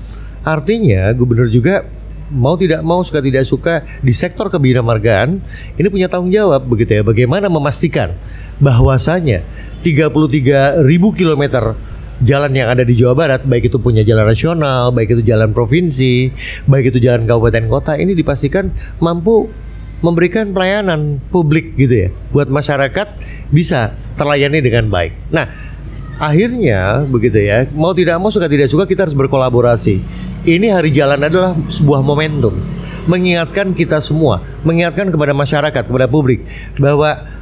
Artinya 0.46 1.10
gubernur 1.18 1.50
juga 1.50 1.82
mau 2.30 2.54
tidak 2.54 2.78
mau 2.86 3.02
suka 3.02 3.18
tidak 3.18 3.42
suka 3.42 3.82
di 3.98 4.14
sektor 4.14 4.46
kebidamargaan 4.54 5.42
ini 5.74 5.88
punya 5.90 6.06
tanggung 6.06 6.30
jawab 6.30 6.62
begitu 6.62 6.94
ya. 6.94 7.02
Bagaimana 7.02 7.50
memastikan 7.50 8.14
bahwasanya 8.62 9.42
33 9.82 10.86
ribu 10.86 11.10
kilometer 11.10 11.74
jalan 12.22 12.50
yang 12.54 12.68
ada 12.70 12.82
di 12.82 12.94
Jawa 12.98 13.14
Barat 13.14 13.42
baik 13.46 13.70
itu 13.70 13.78
punya 13.78 14.02
jalan 14.02 14.26
nasional, 14.26 14.90
baik 14.90 15.18
itu 15.18 15.22
jalan 15.22 15.54
provinsi, 15.54 16.30
baik 16.66 16.94
itu 16.94 16.98
jalan 17.02 17.26
kabupaten 17.26 17.66
kota 17.70 17.92
ini 17.98 18.14
dipastikan 18.14 18.70
mampu 18.98 19.50
memberikan 19.98 20.54
pelayanan 20.54 21.18
publik 21.30 21.74
gitu 21.74 22.06
ya 22.06 22.08
buat 22.30 22.46
masyarakat 22.46 23.08
bisa 23.50 23.94
terlayani 24.14 24.62
dengan 24.62 24.86
baik. 24.86 25.14
Nah, 25.34 25.46
akhirnya 26.22 27.02
begitu 27.06 27.42
ya, 27.42 27.66
mau 27.74 27.90
tidak 27.94 28.18
mau 28.22 28.30
suka 28.30 28.46
tidak 28.46 28.70
suka 28.70 28.86
kita 28.86 29.06
harus 29.06 29.16
berkolaborasi. 29.18 30.02
Ini 30.46 30.70
hari 30.70 30.94
jalan 30.94 31.18
adalah 31.18 31.52
sebuah 31.66 32.00
momentum 32.00 32.54
mengingatkan 33.08 33.72
kita 33.72 33.98
semua, 34.04 34.44
mengingatkan 34.62 35.08
kepada 35.08 35.32
masyarakat, 35.32 35.82
kepada 35.88 36.06
publik 36.06 36.44
bahwa 36.76 37.37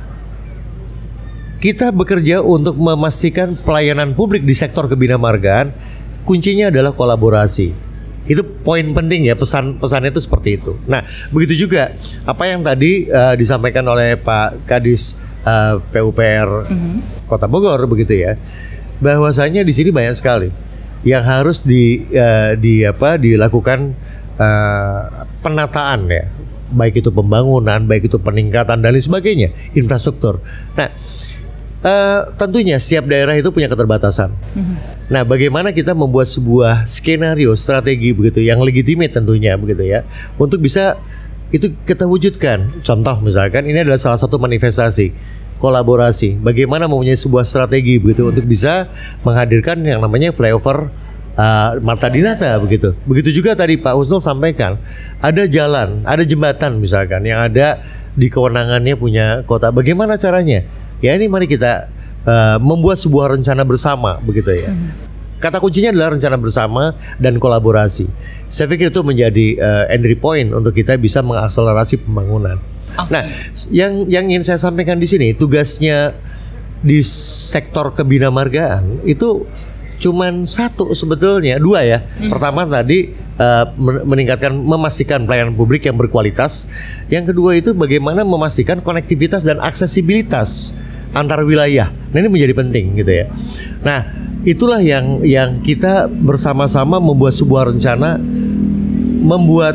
kita 1.66 1.90
bekerja 1.90 2.46
untuk 2.46 2.78
memastikan 2.78 3.58
pelayanan 3.58 4.14
publik 4.14 4.46
di 4.46 4.54
sektor 4.54 4.86
kebinamargaan 4.86 5.74
kuncinya 6.22 6.70
adalah 6.70 6.94
kolaborasi. 6.94 7.74
Itu 8.30 8.46
poin 8.62 8.94
penting 8.94 9.26
ya 9.26 9.34
pesan 9.34 9.82
pesannya 9.82 10.14
itu 10.14 10.22
seperti 10.22 10.62
itu. 10.62 10.78
Nah 10.86 11.02
begitu 11.34 11.66
juga 11.66 11.90
apa 12.22 12.46
yang 12.46 12.62
tadi 12.62 13.10
uh, 13.10 13.34
disampaikan 13.34 13.82
oleh 13.82 14.14
Pak 14.14 14.62
Kadis 14.70 15.18
uh, 15.42 15.82
eh, 15.82 15.82
PUPR 15.90 16.70
mm-hmm. 16.70 17.26
Kota 17.26 17.50
Bogor 17.50 17.82
begitu 17.90 18.14
ya 18.14 18.38
bahwasanya 19.02 19.66
di 19.66 19.74
sini 19.74 19.90
banyak 19.90 20.14
sekali 20.14 20.48
yang 21.02 21.26
harus 21.26 21.66
di 21.66 22.06
uh, 22.14 22.54
di 22.54 22.86
apa 22.86 23.18
dilakukan 23.18 23.90
uh, 24.38 25.26
penataan 25.42 26.06
ya 26.14 26.30
baik 26.70 27.02
itu 27.02 27.10
pembangunan 27.10 27.82
baik 27.86 28.06
itu 28.06 28.22
peningkatan 28.22 28.82
dan 28.82 28.90
lain 28.90 29.02
sebagainya 29.02 29.50
infrastruktur 29.74 30.42
nah 30.74 30.90
uh, 31.86 32.34
tentunya 32.34 32.82
setiap 32.82 33.06
daerah 33.06 33.38
itu 33.38 33.54
punya 33.54 33.70
keterbatasan 33.70 34.34
mm-hmm. 34.34 34.76
nah 35.06 35.22
bagaimana 35.22 35.70
kita 35.70 35.94
membuat 35.94 36.26
sebuah 36.26 36.82
skenario 36.82 37.54
strategi 37.54 38.10
begitu 38.10 38.42
yang 38.42 38.58
legitimate 38.58 39.14
tentunya 39.14 39.54
begitu 39.54 39.86
ya 39.86 40.02
untuk 40.34 40.58
bisa 40.58 40.98
itu 41.54 41.70
kita 41.86 42.10
wujudkan 42.10 42.82
contoh 42.82 43.22
misalkan 43.22 43.70
ini 43.70 43.86
adalah 43.86 44.02
salah 44.02 44.18
satu 44.18 44.34
manifestasi 44.42 45.14
kolaborasi. 45.56 46.36
Bagaimana 46.40 46.84
mempunyai 46.88 47.16
sebuah 47.16 47.44
strategi 47.44 47.96
begitu 47.96 48.28
untuk 48.28 48.44
bisa 48.44 48.88
menghadirkan 49.24 49.80
yang 49.82 50.04
namanya 50.04 50.30
flyover 50.32 50.92
uh, 51.36 51.80
Marta 51.80 52.08
Dinata 52.12 52.56
begitu. 52.60 52.92
Begitu 53.08 53.40
juga 53.40 53.56
tadi 53.56 53.80
Pak 53.80 53.94
Husnul 53.96 54.20
sampaikan 54.20 54.76
ada 55.20 55.48
jalan, 55.48 56.04
ada 56.04 56.22
jembatan 56.24 56.80
misalkan 56.80 57.24
yang 57.24 57.40
ada 57.48 57.80
di 58.16 58.28
kewenangannya 58.32 58.94
punya 58.96 59.26
kota. 59.44 59.72
Bagaimana 59.72 60.16
caranya? 60.16 60.64
Ya 61.06 61.14
ini 61.14 61.30
mari 61.30 61.46
kita 61.46 61.86
uh, 62.26 62.58
membuat 62.58 62.98
sebuah 62.98 63.38
rencana 63.38 63.62
bersama 63.62 64.18
begitu 64.18 64.50
ya. 64.50 64.74
Hmm. 64.74 64.90
Kata 65.38 65.62
kuncinya 65.62 65.94
adalah 65.94 66.16
rencana 66.16 66.36
bersama 66.40 66.82
dan 67.22 67.38
kolaborasi. 67.38 68.08
Saya 68.50 68.66
pikir 68.66 68.90
itu 68.90 69.04
menjadi 69.06 69.46
uh, 69.60 69.84
entry 69.92 70.18
point 70.18 70.50
untuk 70.50 70.74
kita 70.74 70.98
bisa 70.98 71.22
mengakselerasi 71.22 72.02
pembangunan. 72.02 72.58
Okay. 72.96 73.12
Nah, 73.12 73.22
yang 73.68 74.08
yang 74.08 74.24
ingin 74.32 74.42
saya 74.42 74.58
sampaikan 74.58 74.96
di 74.96 75.04
sini 75.04 75.36
tugasnya 75.36 76.16
di 76.80 77.04
sektor 77.04 77.92
kebinamargaan 77.92 79.04
itu 79.04 79.44
cuman 80.00 80.48
satu 80.48 80.96
sebetulnya 80.96 81.60
dua 81.60 81.84
ya. 81.84 81.98
Hmm. 82.00 82.32
Pertama 82.32 82.64
tadi 82.64 83.12
uh, 83.36 83.68
meningkatkan 84.08 84.56
memastikan 84.56 85.28
pelayanan 85.28 85.52
publik 85.52 85.84
yang 85.84 86.00
berkualitas. 86.00 86.64
Yang 87.12 87.36
kedua 87.36 87.60
itu 87.60 87.76
bagaimana 87.76 88.24
memastikan 88.24 88.80
konektivitas 88.80 89.44
dan 89.44 89.60
aksesibilitas 89.60 90.72
antar 91.16 91.40
wilayah. 91.48 91.88
Nah 92.12 92.16
ini 92.20 92.28
menjadi 92.28 92.52
penting 92.52 92.84
gitu 93.00 93.12
ya. 93.12 93.26
Nah 93.80 94.04
itulah 94.44 94.84
yang 94.84 95.24
yang 95.24 95.64
kita 95.64 96.06
bersama-sama 96.06 97.00
membuat 97.00 97.32
sebuah 97.32 97.72
rencana 97.72 98.20
membuat 99.26 99.74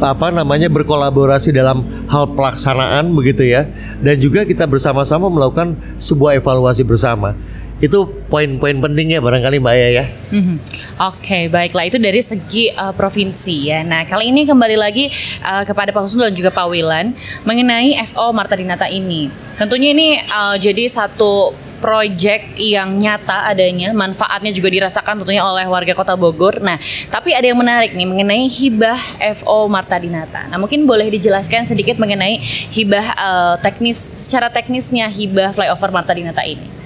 apa 0.00 0.32
namanya 0.32 0.72
berkolaborasi 0.72 1.52
dalam 1.52 1.84
hal 2.08 2.32
pelaksanaan 2.32 3.12
begitu 3.12 3.44
ya 3.44 3.68
dan 4.00 4.16
juga 4.16 4.48
kita 4.48 4.64
bersama-sama 4.64 5.28
melakukan 5.28 5.76
sebuah 6.00 6.40
evaluasi 6.40 6.88
bersama 6.88 7.36
itu 7.80 7.98
poin-poin 8.28 8.76
pentingnya 8.76 9.24
barangkali 9.24 9.56
Mbak 9.56 9.72
Aya 9.72 9.88
ya. 9.88 10.04
Mm-hmm. 10.30 10.56
Oke, 11.00 11.16
okay, 11.16 11.42
baiklah 11.48 11.88
itu 11.88 11.96
dari 11.96 12.20
segi 12.20 12.68
uh, 12.76 12.92
provinsi 12.92 13.72
ya. 13.72 13.80
Nah, 13.80 14.04
kali 14.04 14.28
ini 14.28 14.44
kembali 14.44 14.76
lagi 14.76 15.08
uh, 15.40 15.64
kepada 15.64 15.88
Pak 15.88 16.04
Husnul 16.04 16.28
dan 16.28 16.36
juga 16.36 16.52
Pak 16.52 16.68
Wilan 16.68 17.16
mengenai 17.48 17.96
FO 18.12 18.36
Marta 18.36 18.52
Dinata 18.52 18.84
ini. 18.84 19.32
Tentunya 19.56 19.96
ini 19.96 20.20
uh, 20.20 20.60
jadi 20.60 20.84
satu 20.92 21.56
project 21.80 22.60
yang 22.60 23.00
nyata 23.00 23.48
adanya, 23.48 23.96
manfaatnya 23.96 24.52
juga 24.52 24.68
dirasakan 24.68 25.24
tentunya 25.24 25.40
oleh 25.40 25.64
warga 25.64 25.96
Kota 25.96 26.12
Bogor. 26.12 26.60
Nah, 26.60 26.76
tapi 27.08 27.32
ada 27.32 27.48
yang 27.48 27.56
menarik 27.56 27.96
nih 27.96 28.04
mengenai 28.04 28.44
hibah 28.46 29.00
FO 29.40 29.66
Marta 29.72 29.96
Dinata. 29.96 30.44
Nah, 30.52 30.60
mungkin 30.60 30.84
boleh 30.84 31.08
dijelaskan 31.08 31.64
sedikit 31.64 31.96
mengenai 31.96 32.36
hibah 32.76 33.06
eh, 33.16 33.54
teknis 33.64 33.96
secara 34.20 34.52
teknisnya 34.52 35.08
hibah 35.08 35.56
flyover 35.56 35.88
Marta 35.88 36.12
Dinata 36.12 36.44
ini. 36.44 36.79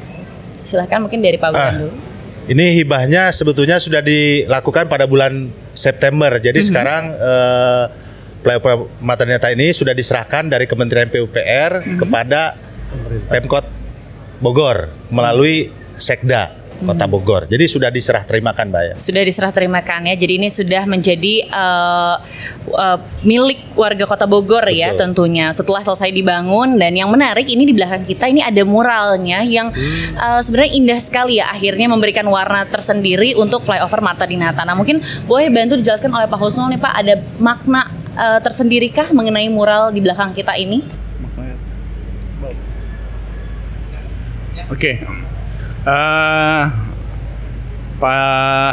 Silahkan 0.65 0.99
mungkin 0.99 1.21
dari 1.21 1.37
Pak 1.37 1.49
Wiran 1.53 1.69
Ah. 1.69 1.75
dulu. 1.77 1.93
Ini 2.45 2.77
hibahnya 2.77 3.33
sebetulnya 3.33 3.81
sudah 3.81 4.05
dilakukan 4.05 4.85
pada 4.85 5.09
bulan 5.09 5.49
September. 5.73 6.29
Jadi 6.37 6.61
sekarang 6.61 7.13
eh, 7.13 7.85
Maternita 9.01 9.49
ini 9.49 9.73
sudah 9.73 9.97
diserahkan 9.97 10.53
dari 10.53 10.69
Kementerian 10.69 11.09
PUPR 11.09 11.81
kepada 11.97 12.61
Pemkot 13.33 13.65
Bogor 14.45 14.93
melalui 15.09 15.73
Sekda 15.97 16.53
Kota 16.83 17.07
Bogor. 17.07 17.43
Jadi 17.47 17.65
sudah 17.71 17.89
diserah 17.89 18.27
terimakan, 18.27 18.75
Mbak 18.75 18.83
ya. 18.83 18.95
Sudah 18.99 19.23
diserah 19.23 19.55
terimakan 19.55 20.11
ya. 20.11 20.15
Jadi 20.19 20.33
ini 20.43 20.49
sudah 20.51 20.83
menjadi 20.91 21.35
eh, 21.47 22.17
eh, 22.75 22.99
milik 23.23 23.79
warga 23.79 24.05
Kota 24.11 24.27
Bogor 24.27 24.67
ya 24.75 24.91
Betul. 24.93 25.15
tentunya. 25.15 25.55
Setelah 25.55 25.87
selesai 25.87 26.11
dibangun 26.11 26.75
dan 26.77 26.93
yang 26.99 27.09
menarik 27.09 27.47
ini 27.47 27.63
di 27.69 27.75
belakang 27.75 28.03
kita 28.03 28.27
ini 28.27 28.43
ada 28.43 28.63
muralnya 28.67 29.47
yang 29.47 29.71
eh, 30.19 30.41
sebenarnya 30.43 30.73
indah 30.75 31.01
sekali 31.01 31.39
ya. 31.39 31.55
Akhirnya 31.55 31.87
memberikan 31.87 32.27
warna 32.27 32.67
tersendiri 32.67 33.39
untuk 33.39 33.63
flyover 33.63 34.03
Marta 34.03 34.27
Dinata. 34.27 34.67
Nah 34.67 34.75
mungkin 34.75 34.99
boleh 35.31 35.49
bantu 35.55 35.79
dijelaskan 35.79 36.11
oleh 36.11 36.27
Pak 36.27 36.39
Husnul 36.43 36.75
nih 36.75 36.81
Pak 36.83 36.95
ada 36.95 37.15
makna 37.39 37.87
eh, 38.19 38.41
tersendirikah 38.43 39.15
mengenai 39.15 39.47
mural 39.47 39.95
di 39.95 40.03
belakang 40.03 40.35
kita 40.35 40.59
ini? 40.59 41.05
Oke. 44.73 44.97
Eh, 44.97 45.34
Pak 47.95 48.25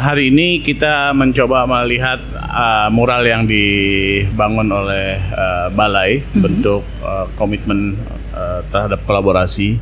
hari 0.02 0.32
ini 0.32 0.60
kita 0.60 1.12
mencoba 1.12 1.64
melihat 1.64 2.18
eh, 2.34 2.88
mural 2.88 3.20
yang 3.22 3.44
dibangun 3.44 4.72
oleh 4.72 5.20
eh, 5.20 5.66
Balai 5.70 6.24
bentuk 6.32 6.80
eh, 7.04 7.26
komitmen 7.36 8.00
eh, 8.32 8.60
terhadap 8.66 9.04
kolaborasi. 9.04 9.76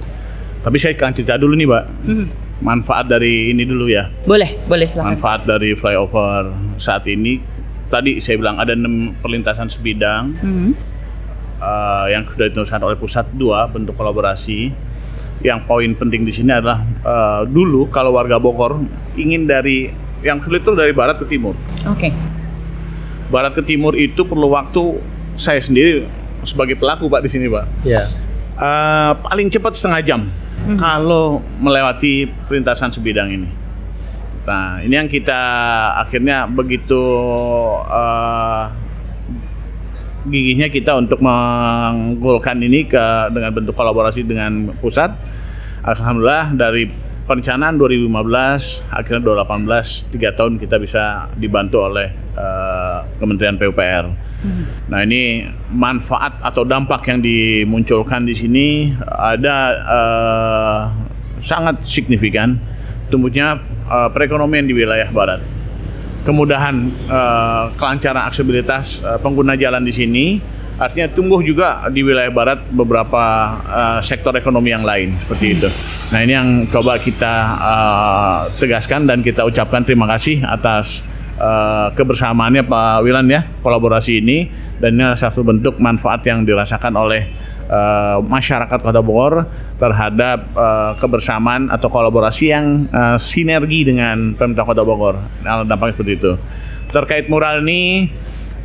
Tapi 0.61 0.77
saya 0.77 0.93
akan 0.93 1.13
cerita 1.15 1.41
dulu 1.41 1.57
nih, 1.57 1.69
Pak. 1.71 1.85
Manfaat 2.61 3.09
dari 3.09 3.49
ini 3.49 3.65
dulu 3.65 3.89
ya. 3.89 4.13
Boleh, 4.29 4.61
boleh 4.69 4.85
silakan. 4.85 5.17
Manfaat 5.17 5.49
dari 5.49 5.73
flyover 5.73 6.53
saat 6.77 7.09
ini 7.09 7.41
tadi 7.89 8.21
saya 8.21 8.37
bilang 8.37 8.61
ada 8.61 8.77
enam 8.77 9.17
perlintasan 9.17 9.71
sebidang 9.73 10.35
Mhm. 10.37 10.71
eh, 11.63 12.07
yang 12.11 12.27
sudah 12.27 12.51
ditentukan 12.51 12.83
oleh 12.85 12.99
pusat 12.99 13.25
dua 13.33 13.71
bentuk 13.71 13.95
kolaborasi. 13.95 14.90
Yang 15.41 15.61
poin 15.65 15.91
penting 15.97 16.29
di 16.29 16.33
sini 16.33 16.53
adalah 16.53 16.85
eh, 16.85 17.43
dulu 17.49 17.89
kalau 17.89 18.13
warga 18.13 18.37
Bogor 18.37 18.85
ingin 19.17 19.49
dari 19.49 19.89
yang 20.21 20.41
sulit 20.45 20.61
itu 20.61 20.73
dari 20.77 20.93
barat 20.93 21.17
ke 21.17 21.25
timur. 21.25 21.57
Oke. 21.89 22.13
Barat 23.33 23.57
ke 23.57 23.63
timur 23.65 23.97
itu 23.97 24.21
perlu 24.29 24.53
waktu 24.53 25.01
saya 25.41 25.63
sendiri 25.63 26.05
sebagai 26.45 26.77
pelaku 26.77 27.09
pak 27.09 27.25
di 27.25 27.31
sini 27.33 27.49
pak. 27.49 27.65
Ya. 27.89 28.05
Eh, 28.61 29.13
paling 29.25 29.49
cepat 29.49 29.73
setengah 29.73 30.01
jam 30.05 30.21
kalau 30.77 31.41
melewati 31.57 32.29
perlintasan 32.45 32.93
sebidang 32.93 33.33
ini. 33.33 33.49
Nah, 34.45 34.85
ini 34.85 34.93
yang 34.97 35.09
kita 35.09 35.41
akhirnya 35.97 36.45
begitu 36.45 37.01
eh, 37.89 38.65
gigihnya 40.29 40.69
kita 40.69 40.97
untuk 41.01 41.25
menggolkan 41.25 42.61
ini 42.61 42.85
ke 42.85 43.33
dengan 43.33 43.51
bentuk 43.57 43.73
kolaborasi 43.73 44.27
dengan 44.27 44.75
pusat. 44.77 45.15
Alhamdulillah 45.81 46.53
dari 46.53 46.93
perencanaan 47.25 47.79
2015 47.79 48.91
akhirnya 48.91 49.23
2018 49.47 50.13
tiga 50.13 50.35
tahun 50.35 50.59
kita 50.59 50.77
bisa 50.83 51.31
dibantu 51.39 51.87
oleh 51.87 52.11
eh, 52.35 52.99
Kementerian 53.17 53.57
PUPR. 53.57 54.05
Nah 54.89 55.01
ini 55.05 55.45
manfaat 55.71 56.41
atau 56.41 56.65
dampak 56.65 57.05
yang 57.07 57.21
dimunculkan 57.21 58.27
di 58.27 58.35
sini 58.35 58.67
ada 59.07 59.57
eh, 59.79 60.81
sangat 61.41 61.87
signifikan 61.87 62.59
tumbuhnya 63.09 63.63
eh, 63.89 64.09
perekonomian 64.13 64.67
di 64.67 64.75
wilayah 64.75 65.09
barat 65.15 65.60
kemudahan 66.23 66.77
eh, 67.09 67.65
kelancaran 67.77 68.29
aksesibilitas 68.29 69.05
eh, 69.05 69.19
pengguna 69.21 69.57
jalan 69.57 69.83
di 69.85 69.93
sini 69.93 70.27
artinya 70.81 71.13
tumbuh 71.13 71.45
juga 71.45 71.85
di 71.93 72.01
wilayah 72.01 72.33
barat 72.33 72.61
beberapa 72.73 73.23
eh, 73.69 74.01
sektor 74.01 74.33
ekonomi 74.33 74.73
yang 74.73 74.81
lain 74.81 75.13
seperti 75.13 75.47
itu. 75.61 75.69
Nah 76.11 76.25
ini 76.25 76.33
yang 76.33 76.49
coba 76.73 76.97
kita 76.97 77.35
eh, 77.61 78.39
tegaskan 78.57 79.05
dan 79.05 79.21
kita 79.21 79.45
ucapkan 79.45 79.85
terima 79.85 80.09
kasih 80.09 80.41
atas 80.41 81.05
eh, 81.37 81.89
kebersamaannya 81.93 82.65
Pak 82.65 83.05
Wilan 83.05 83.29
ya 83.29 83.45
kolaborasi 83.61 84.25
ini 84.25 84.49
dan 84.81 84.97
ini 84.97 85.03
adalah 85.05 85.21
satu 85.21 85.45
bentuk 85.45 85.77
manfaat 85.77 86.25
yang 86.25 86.49
dirasakan 86.49 86.97
oleh 86.97 87.50
eh, 87.71 88.19
masyarakat 88.19 88.79
Kota 88.83 88.99
Bogor 89.01 89.47
terhadap 89.79 90.39
eh, 90.51 90.93
kebersamaan 90.99 91.71
atau 91.71 91.87
kolaborasi 91.87 92.45
yang 92.51 92.67
eh, 92.91 93.17
sinergi 93.17 93.87
dengan 93.87 94.35
Pemda 94.35 94.67
Kota 94.67 94.83
Bogor. 94.83 95.17
Nah, 95.47 95.63
dampaknya 95.63 95.95
seperti 95.95 96.13
itu. 96.19 96.33
Terkait 96.91 97.31
mural 97.31 97.63
ini, 97.63 98.11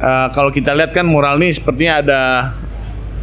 eh, 0.01 0.27
kalau 0.33 0.49
kita 0.49 0.73
lihat 0.73 0.89
kan 0.91 1.05
mural 1.05 1.37
ini 1.37 1.53
sepertinya 1.53 2.01
ada 2.01 2.21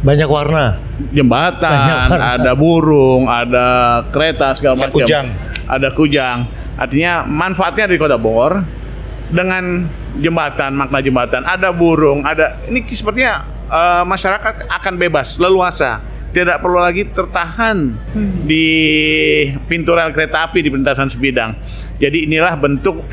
Banyak 0.03 0.27
warna. 0.27 0.79
jembatan, 1.11 1.71
Banyak 1.71 1.97
warna. 2.11 2.25
ada 2.35 2.51
burung, 2.55 3.23
ada 3.27 3.67
kereta 4.11 4.51
segala 4.51 4.75
Ada 4.75 4.83
macam. 4.87 4.95
kujang. 4.99 5.25
Ada 5.63 5.89
kujang. 5.91 6.37
Artinya 6.75 7.23
manfaatnya 7.23 7.87
di 7.87 7.95
Kota 7.95 8.19
Bogor 8.19 8.63
dengan 9.31 9.87
jembatan, 10.19 10.75
makna 10.75 10.99
jembatan, 10.99 11.41
ada 11.41 11.71
burung, 11.73 12.21
ada 12.21 12.59
ini 12.67 12.83
sepertinya 12.85 13.47
eh, 13.73 14.03
masyarakat 14.05 14.69
akan 14.69 14.93
bebas, 15.01 15.41
leluasa. 15.41 16.13
Tidak 16.33 16.65
perlu 16.65 16.81
lagi 16.81 17.05
tertahan 17.05 17.93
di 18.41 18.65
pintu 19.69 19.93
rel 19.93 20.09
kereta 20.09 20.49
api 20.49 20.65
di 20.65 20.69
perlintasan 20.73 21.05
sebidang. 21.05 21.53
Jadi 22.01 22.25
inilah 22.25 22.57
bentuk 22.57 23.05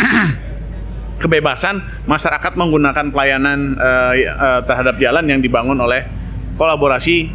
kebebasan 1.21 1.85
masyarakat 2.09 2.53
menggunakan 2.57 3.13
pelayanan 3.13 3.77
eh, 3.77 4.25
eh, 4.25 4.61
terhadap 4.65 4.97
jalan 4.97 5.25
yang 5.29 5.41
dibangun 5.45 5.77
oleh 5.77 6.09
kolaborasi 6.57 7.29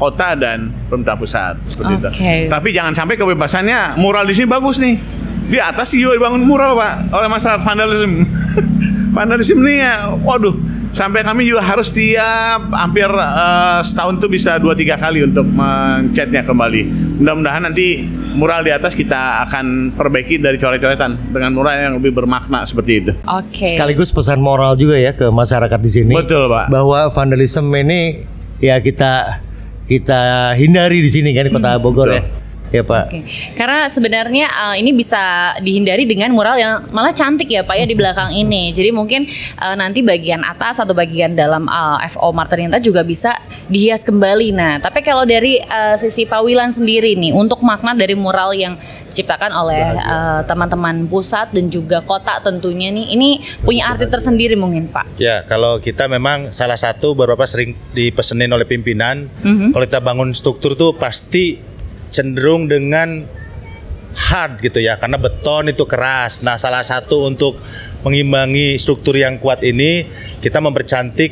kota 0.00 0.32
dan 0.32 0.72
pemerintah 0.88 1.16
pusat 1.16 1.54
seperti 1.68 1.92
itu. 2.00 2.08
Oke. 2.08 2.34
Tapi 2.48 2.68
jangan 2.72 2.96
sampai 2.96 3.20
kebebasannya 3.20 4.00
mural 4.00 4.24
di 4.24 4.32
sini 4.32 4.48
bagus 4.48 4.80
nih. 4.80 4.96
Di 5.50 5.58
atas 5.60 5.92
juga 5.92 6.16
dibangun 6.16 6.46
mural 6.48 6.72
pak 6.72 7.12
oleh 7.12 7.28
masyarakat 7.28 7.60
vandalisme. 7.60 8.24
vandalisme 9.16 9.60
ini 9.60 9.84
ya, 9.84 10.08
waduh. 10.24 10.56
Sampai 11.00 11.24
kami 11.24 11.48
juga 11.48 11.64
harus 11.64 11.88
tiap 11.88 12.76
hampir 12.76 13.08
eh, 13.08 13.80
setahun 13.80 14.20
tuh 14.20 14.28
bisa 14.28 14.60
dua 14.60 14.76
tiga 14.76 15.00
kali 15.00 15.24
untuk 15.24 15.48
mencatnya 15.48 16.44
kembali. 16.44 16.82
Mudah-mudahan 17.24 17.72
nanti 17.72 18.04
mural 18.36 18.60
di 18.60 18.68
atas 18.68 18.92
kita 18.92 19.48
akan 19.48 19.96
perbaiki 19.96 20.36
dari 20.36 20.60
coret-coretan 20.60 21.32
dengan 21.32 21.56
mural 21.56 21.80
yang 21.80 21.96
lebih 21.96 22.12
bermakna 22.12 22.68
seperti 22.68 22.92
itu. 23.00 23.12
Oke. 23.24 23.72
Sekaligus 23.72 24.12
pesan 24.12 24.44
moral 24.44 24.76
juga 24.76 25.00
ya 25.00 25.16
ke 25.16 25.32
masyarakat 25.32 25.80
di 25.80 25.88
sini. 25.88 26.12
Betul, 26.12 26.52
Pak. 26.52 26.68
Bahwa 26.68 27.08
vandalisme 27.08 27.72
ini 27.80 28.28
ya 28.60 28.76
kita 28.84 29.40
kita 29.88 30.52
hindari 30.60 31.00
di 31.00 31.08
sini 31.08 31.32
kan 31.32 31.48
di 31.48 31.52
Kota 31.56 31.80
Bogor 31.80 32.12
betul. 32.12 32.20
ya. 32.20 32.39
Ya 32.70 32.86
Pak. 32.86 33.10
Oke. 33.10 33.26
Karena 33.58 33.90
sebenarnya 33.90 34.46
uh, 34.46 34.74
ini 34.78 34.94
bisa 34.94 35.54
dihindari 35.58 36.06
dengan 36.06 36.30
mural 36.30 36.54
yang 36.54 36.86
malah 36.94 37.10
cantik 37.10 37.50
ya 37.50 37.66
Pak 37.66 37.74
ya 37.74 37.86
di 37.86 37.98
belakang 37.98 38.30
ini. 38.30 38.70
Jadi 38.70 38.94
mungkin 38.94 39.26
uh, 39.58 39.74
nanti 39.74 40.06
bagian 40.06 40.46
atas 40.46 40.78
atau 40.78 40.94
bagian 40.94 41.34
dalam 41.34 41.66
uh, 41.66 41.98
FO 42.14 42.30
Martinita 42.30 42.78
juga 42.78 43.02
bisa 43.02 43.34
dihias 43.66 44.06
kembali. 44.06 44.54
Nah, 44.54 44.78
tapi 44.78 45.02
kalau 45.02 45.26
dari 45.26 45.58
uh, 45.58 45.98
sisi 45.98 46.26
Pak 46.26 46.46
Wilan 46.46 46.70
sendiri 46.70 47.18
nih 47.18 47.34
untuk 47.34 47.58
makna 47.66 47.90
dari 47.90 48.14
mural 48.14 48.54
yang 48.54 48.78
diciptakan 49.10 49.50
oleh 49.50 49.82
uh, 49.98 50.46
teman-teman 50.46 51.02
pusat 51.10 51.50
dan 51.50 51.66
juga 51.66 51.98
kota 51.98 52.38
tentunya 52.46 52.94
nih 52.94 53.10
ini 53.10 53.42
punya 53.66 53.90
arti 53.90 54.06
tersendiri 54.06 54.54
mungkin 54.54 54.86
Pak. 54.86 55.18
Ya, 55.18 55.42
kalau 55.42 55.82
kita 55.82 56.06
memang 56.06 56.54
salah 56.54 56.78
satu 56.78 57.18
beberapa 57.18 57.42
sering 57.50 57.74
dipesenin 57.90 58.54
oleh 58.54 58.62
pimpinan, 58.62 59.26
Mhm. 59.42 59.74
kalau 59.74 59.84
kita 59.90 59.98
bangun 59.98 60.30
struktur 60.30 60.78
tuh 60.78 60.94
pasti 60.94 61.58
cenderung 62.10 62.66
dengan 62.66 63.24
hard 64.10 64.60
gitu 64.60 64.82
ya, 64.82 64.98
karena 64.98 65.16
beton 65.16 65.70
itu 65.70 65.86
keras. 65.86 66.42
Nah, 66.42 66.58
salah 66.58 66.82
satu 66.82 67.30
untuk 67.30 67.62
mengimbangi 68.02 68.76
struktur 68.76 69.14
yang 69.16 69.38
kuat 69.38 69.62
ini, 69.62 70.04
kita 70.42 70.58
mempercantik 70.58 71.30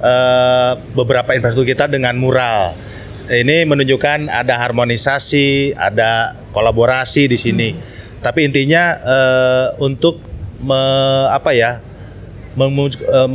eh, 0.00 0.72
beberapa 0.94 1.34
infrastruktur 1.34 1.74
kita 1.74 1.90
dengan 1.90 2.14
mural. 2.16 2.78
Ini 3.26 3.66
menunjukkan 3.66 4.30
ada 4.30 4.54
harmonisasi, 4.54 5.74
ada 5.74 6.38
kolaborasi 6.54 7.26
di 7.26 7.34
sini. 7.34 7.74
Tapi 8.22 8.46
intinya 8.46 8.94
eh, 9.02 9.66
untuk 9.82 10.22
me- 10.62 11.26
apa 11.34 11.50
ya? 11.50 11.82
eh, 12.56 13.28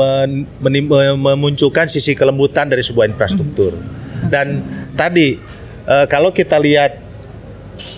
memunculkan 1.19 1.85
sisi 1.91 2.15
kelembutan 2.15 2.71
dari 2.71 2.81
sebuah 2.81 3.11
infrastruktur. 3.11 3.75
Dan 4.31 4.63
tadi 4.95 5.35
eh, 5.87 6.05
kalau 6.09 6.33
kita 6.35 6.57
lihat 6.59 6.97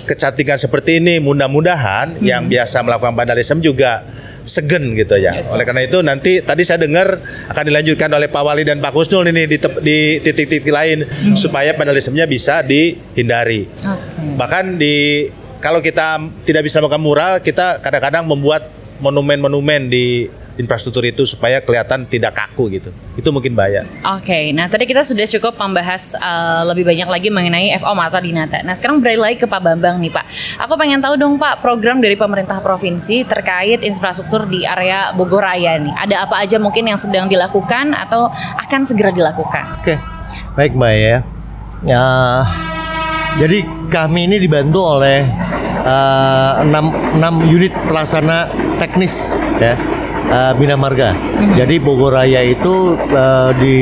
kecantikan 0.07 0.59
seperti 0.59 0.99
ini 0.99 1.19
mudah-mudahan 1.19 2.19
yang 2.23 2.47
biasa 2.47 2.83
melakukan 2.83 3.15
vandalisme 3.15 3.59
juga 3.59 4.03
segen 4.43 4.91
gitu 4.95 5.15
ya. 5.15 5.39
Oleh 5.51 5.63
karena 5.63 5.87
itu 5.87 6.03
nanti 6.03 6.43
tadi 6.43 6.67
saya 6.67 6.83
dengar 6.83 7.15
akan 7.47 7.63
dilanjutkan 7.63 8.11
oleh 8.11 8.27
Pak 8.27 8.43
Wali 8.43 8.63
dan 8.67 8.83
Pak 8.83 8.91
Kusnul 8.91 9.31
ini 9.31 9.47
di 9.47 10.19
titik-titik 10.19 10.67
lain 10.67 11.07
supaya 11.39 11.71
vandalismenya 11.71 12.27
bisa 12.27 12.59
dihindari. 12.59 13.67
Oke. 13.71 14.35
Bahkan 14.35 14.75
di 14.75 15.27
kalau 15.63 15.79
kita 15.79 16.19
tidak 16.43 16.67
bisa 16.67 16.83
melakukan 16.83 17.03
mural, 17.03 17.33
kita 17.39 17.79
kadang-kadang 17.79 18.27
membuat 18.27 18.67
monumen-monumen 18.99 19.87
di 19.87 20.27
infrastruktur 20.53 21.01
itu 21.05 21.25
supaya 21.25 21.57
kelihatan 21.57 22.05
tidak 22.05 22.37
kaku 22.37 22.69
gitu. 22.69 22.89
Itu 23.17 23.33
mungkin 23.33 23.57
bahaya. 23.57 23.85
Oke, 24.17 24.53
nah 24.53 24.69
tadi 24.69 24.85
kita 24.85 25.01
sudah 25.01 25.25
cukup 25.25 25.57
membahas 25.57 26.13
uh, 26.17 26.61
lebih 26.69 26.85
banyak 26.85 27.09
lagi 27.09 27.29
mengenai 27.33 27.73
FO 27.81 27.93
Mata 27.97 28.21
Dinata. 28.21 28.61
Nah 28.61 28.77
sekarang 28.77 29.01
beralih 29.01 29.21
lagi 29.21 29.37
ke 29.41 29.47
Pak 29.49 29.61
Bambang 29.61 29.97
nih 29.97 30.13
Pak. 30.13 30.25
Aku 30.67 30.77
pengen 30.77 31.01
tahu 31.01 31.17
dong 31.17 31.41
Pak 31.41 31.65
program 31.65 31.97
dari 31.97 32.13
pemerintah 32.13 32.61
provinsi 32.61 33.25
terkait 33.25 33.81
infrastruktur 33.81 34.45
di 34.45 34.61
area 34.61 35.09
Bogor 35.17 35.41
Raya 35.41 35.81
nih. 35.81 35.93
Ada 35.97 36.29
apa 36.29 36.45
aja 36.45 36.61
mungkin 36.61 36.85
yang 36.85 36.99
sedang 37.01 37.25
dilakukan 37.25 37.97
atau 37.97 38.29
akan 38.61 38.81
segera 38.85 39.09
dilakukan? 39.09 39.65
Oke, 39.81 39.97
baik 40.53 40.77
Mbak 40.77 40.93
ya. 40.93 41.17
Ya, 41.83 42.07
jadi 43.43 43.67
kami 43.91 44.31
ini 44.31 44.39
dibantu 44.39 44.79
oleh 44.95 45.27
eh, 45.83 46.51
enam, 46.63 46.95
enam 47.19 47.43
unit 47.43 47.75
pelaksana 47.89 48.47
teknis 48.79 49.35
ya 49.59 49.75
eh, 50.33 50.51
Bina 50.57 50.75
Marga. 50.75 51.13
Jadi 51.53 51.77
Bogor 51.77 52.17
Raya 52.17 52.41
itu 52.41 52.97
eh, 52.97 53.51
di 53.61 53.75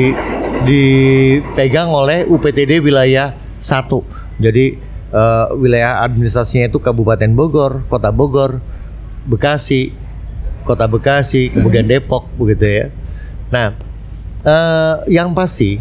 dipegang 0.62 1.90
oleh 1.90 2.28
UPTD 2.28 2.78
wilayah 2.84 3.34
1. 3.58 4.38
Jadi 4.38 4.76
eh, 5.10 5.46
wilayah 5.56 6.04
administrasinya 6.04 6.68
itu 6.68 6.78
Kabupaten 6.78 7.32
Bogor, 7.32 7.88
Kota 7.88 8.12
Bogor, 8.12 8.60
Bekasi, 9.26 9.94
Kota 10.62 10.86
Bekasi, 10.86 11.50
kemudian 11.50 11.88
Depok 11.88 12.28
begitu 12.38 12.66
ya. 12.68 12.84
Nah, 13.50 13.74
eh, 14.46 14.94
yang 15.10 15.34
pasti 15.34 15.80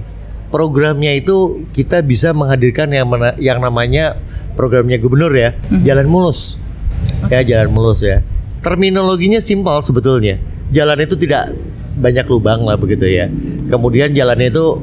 programnya 0.51 1.15
itu 1.15 1.63
kita 1.71 2.03
bisa 2.03 2.35
menghadirkan 2.35 2.91
yang 2.91 3.07
mana, 3.07 3.37
yang 3.39 3.63
namanya 3.63 4.19
programnya 4.57 4.99
gubernur 4.99 5.31
ya, 5.31 5.55
jalan 5.85 6.09
mulus. 6.09 6.59
Ya, 7.31 7.41
jalan 7.45 7.71
mulus 7.71 8.03
ya. 8.03 8.25
Terminologinya 8.61 9.41
simpel 9.41 9.79
sebetulnya. 9.81 10.50
Jalan 10.71 11.03
itu 11.03 11.15
tidak 11.19 11.51
banyak 11.99 12.25
lubang 12.31 12.63
lah 12.63 12.79
begitu 12.79 13.05
ya. 13.07 13.27
Kemudian 13.67 14.15
jalannya 14.15 14.49
itu 14.51 14.79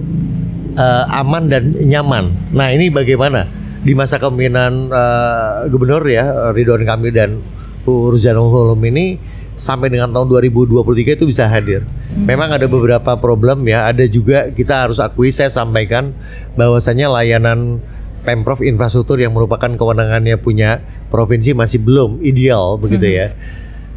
eh, 0.77 1.05
aman 1.17 1.49
dan 1.49 1.73
nyaman. 1.73 2.31
Nah, 2.53 2.69
ini 2.73 2.93
bagaimana 2.93 3.49
di 3.83 3.97
masa 3.97 4.21
kepemimpinan 4.21 4.93
eh, 4.93 5.55
gubernur 5.73 6.05
ya 6.05 6.53
Ridwan 6.53 6.85
Kamil 6.85 7.13
dan 7.13 7.41
Ruzanul 7.89 8.53
Ulum 8.53 8.85
ini 8.85 9.17
sampai 9.59 9.91
dengan 9.91 10.15
tahun 10.15 10.31
2023 10.31 11.19
itu 11.19 11.25
bisa 11.27 11.51
hadir. 11.51 11.83
Memang 12.15 12.55
ada 12.55 12.69
beberapa 12.71 13.19
problem 13.19 13.67
ya, 13.67 13.91
ada 13.91 14.07
juga 14.07 14.53
kita 14.55 14.87
harus 14.87 15.03
akui 15.03 15.35
saya 15.35 15.51
sampaikan 15.51 16.15
bahwasanya 16.55 17.11
layanan 17.11 17.83
Pemprov 18.19 18.61
infrastruktur 18.61 19.17
yang 19.17 19.33
merupakan 19.33 19.73
kewenangannya 19.73 20.37
punya 20.37 20.85
provinsi 21.09 21.57
masih 21.57 21.81
belum 21.81 22.21
ideal 22.21 22.77
begitu 22.77 23.09
ya. 23.09 23.33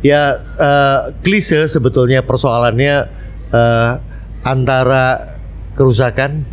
Ya 0.01 0.41
eh, 0.57 0.99
klise 1.21 1.69
sebetulnya 1.69 2.25
persoalannya 2.25 2.95
eh, 3.53 3.91
antara 4.41 5.37
kerusakan 5.77 6.45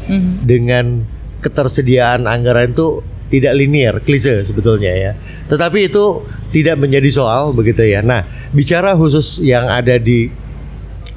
dengan 0.45 1.05
ketersediaan 1.41 2.29
anggaran 2.29 2.71
itu 2.71 3.03
tidak 3.29 3.53
linear, 3.57 3.95
klise 4.01 4.41
sebetulnya 4.45 4.93
ya. 4.93 5.13
Tetapi 5.49 5.93
itu 5.93 6.25
tidak 6.49 6.81
menjadi 6.81 7.09
soal 7.13 7.53
begitu 7.53 7.85
ya. 7.85 8.01
Nah, 8.01 8.25
bicara 8.57 8.97
khusus 8.97 9.41
yang 9.45 9.69
ada 9.69 10.01
di 10.01 10.33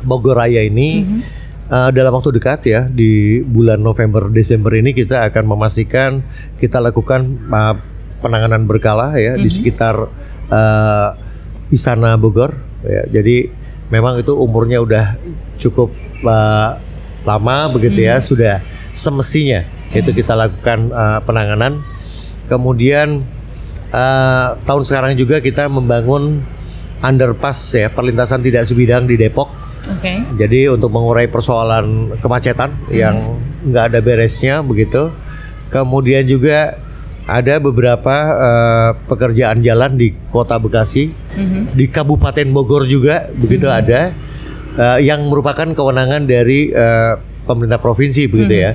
Bogor 0.04 0.38
Raya 0.38 0.66
ini 0.66 1.06
eh, 1.72 1.90
dalam 1.94 2.12
waktu 2.12 2.36
dekat 2.36 2.68
ya 2.68 2.82
di 2.92 3.40
bulan 3.46 3.80
November 3.80 4.28
Desember 4.28 4.74
ini 4.76 4.92
kita 4.92 5.30
akan 5.32 5.46
memastikan 5.56 6.20
kita 6.60 6.84
lakukan 6.84 7.38
eh, 7.48 7.76
penanganan 8.20 8.68
berkala 8.68 9.16
ya 9.18 9.38
di 9.40 9.48
sekitar 9.48 9.96
eh, 10.52 11.10
Istana 11.72 12.20
Bogor 12.20 12.54
ya. 12.84 13.08
Jadi 13.08 13.50
memang 13.88 14.20
itu 14.20 14.36
umurnya 14.36 14.84
udah 14.84 15.16
cukup 15.58 15.90
eh, 16.22 16.70
lama 17.24 17.58
begitu 17.72 18.04
ya, 18.06 18.20
sudah 18.20 18.60
semestinya 18.92 19.64
itu 19.92 20.12
kita 20.12 20.36
lakukan 20.36 20.92
eh, 20.92 21.20
penanganan. 21.24 21.80
Kemudian 22.52 23.24
eh, 23.90 24.48
tahun 24.68 24.84
sekarang 24.84 25.16
juga 25.16 25.40
kita 25.40 25.72
membangun 25.72 26.44
underpass 27.02 27.74
ya 27.74 27.90
perlintasan 27.90 28.44
tidak 28.46 28.68
sebidang 28.70 29.10
di 29.10 29.18
Depok. 29.18 29.50
Oke. 29.90 30.22
Jadi 30.38 30.70
untuk 30.70 30.94
mengurai 30.94 31.26
persoalan 31.26 32.14
kemacetan 32.22 32.70
yang 32.94 33.42
nggak 33.66 33.96
ada 33.96 34.00
beresnya 34.00 34.62
begitu. 34.62 35.10
Kemudian 35.74 36.28
juga 36.28 36.78
ada 37.30 37.62
beberapa 37.62 38.16
eh, 38.34 38.92
pekerjaan 39.06 39.62
jalan 39.62 39.98
di 39.98 40.14
Kota 40.34 40.58
Bekasi, 40.58 41.14
di 41.78 41.86
Kabupaten 41.86 42.48
Bogor 42.50 42.90
juga 42.90 43.30
begitu 43.34 43.70
ada 43.70 44.12
eh, 44.78 45.00
yang 45.06 45.28
merupakan 45.30 45.68
kewenangan 45.70 46.26
dari 46.26 46.74
eh, 46.74 47.14
pemerintah 47.46 47.80
provinsi 47.82 48.26
begitu 48.30 48.56
ya. 48.68 48.72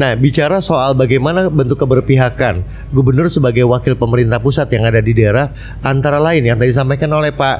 Nah, 0.00 0.16
bicara 0.16 0.64
soal 0.64 0.96
bagaimana 0.96 1.52
bentuk 1.52 1.76
keberpihakan 1.84 2.64
gubernur 2.94 3.28
sebagai 3.28 3.68
wakil 3.68 3.98
pemerintah 3.98 4.40
pusat 4.40 4.70
yang 4.72 4.88
ada 4.88 5.02
di 5.02 5.12
daerah 5.12 5.52
antara 5.84 6.16
lain 6.16 6.46
yang 6.46 6.56
tadi 6.56 6.72
disampaikan 6.72 7.10
oleh 7.12 7.34
Pak 7.34 7.56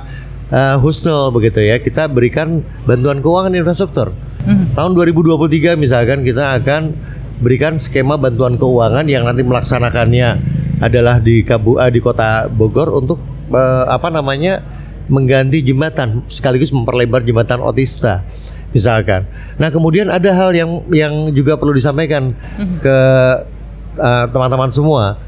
eh, 0.49 0.77
Husnul 0.81 1.35
begitu 1.37 1.61
ya, 1.61 1.83
kita 1.83 2.09
berikan 2.09 2.65
bantuan 2.87 3.21
keuangan 3.21 3.53
infrastruktur. 3.53 4.15
Tahun 4.49 4.97
2023 4.97 5.77
misalkan 5.77 6.25
kita 6.25 6.57
akan 6.57 6.97
berikan 7.41 7.81
skema 7.81 8.21
bantuan 8.21 8.61
keuangan 8.61 9.09
yang 9.09 9.25
nanti 9.25 9.41
melaksanakannya 9.41 10.37
adalah 10.81 11.21
di 11.21 11.45
Kabu 11.45 11.81
eh, 11.81 11.91
di 11.93 12.01
Kota 12.01 12.49
Bogor 12.49 12.93
untuk 12.97 13.21
eh, 13.53 13.85
apa 13.89 14.13
namanya 14.13 14.61
mengganti 15.11 15.65
jembatan 15.65 16.23
sekaligus 16.31 16.71
memperlebar 16.71 17.25
jembatan 17.27 17.61
Otista 17.65 18.23
misalkan. 18.71 19.27
Nah 19.59 19.69
kemudian 19.73 20.07
ada 20.09 20.31
hal 20.31 20.55
yang 20.55 20.71
yang 20.95 21.15
juga 21.35 21.59
perlu 21.59 21.75
disampaikan 21.75 22.37
ke 22.85 22.99
eh, 23.99 24.27
teman-teman 24.31 24.71
semua 24.71 25.19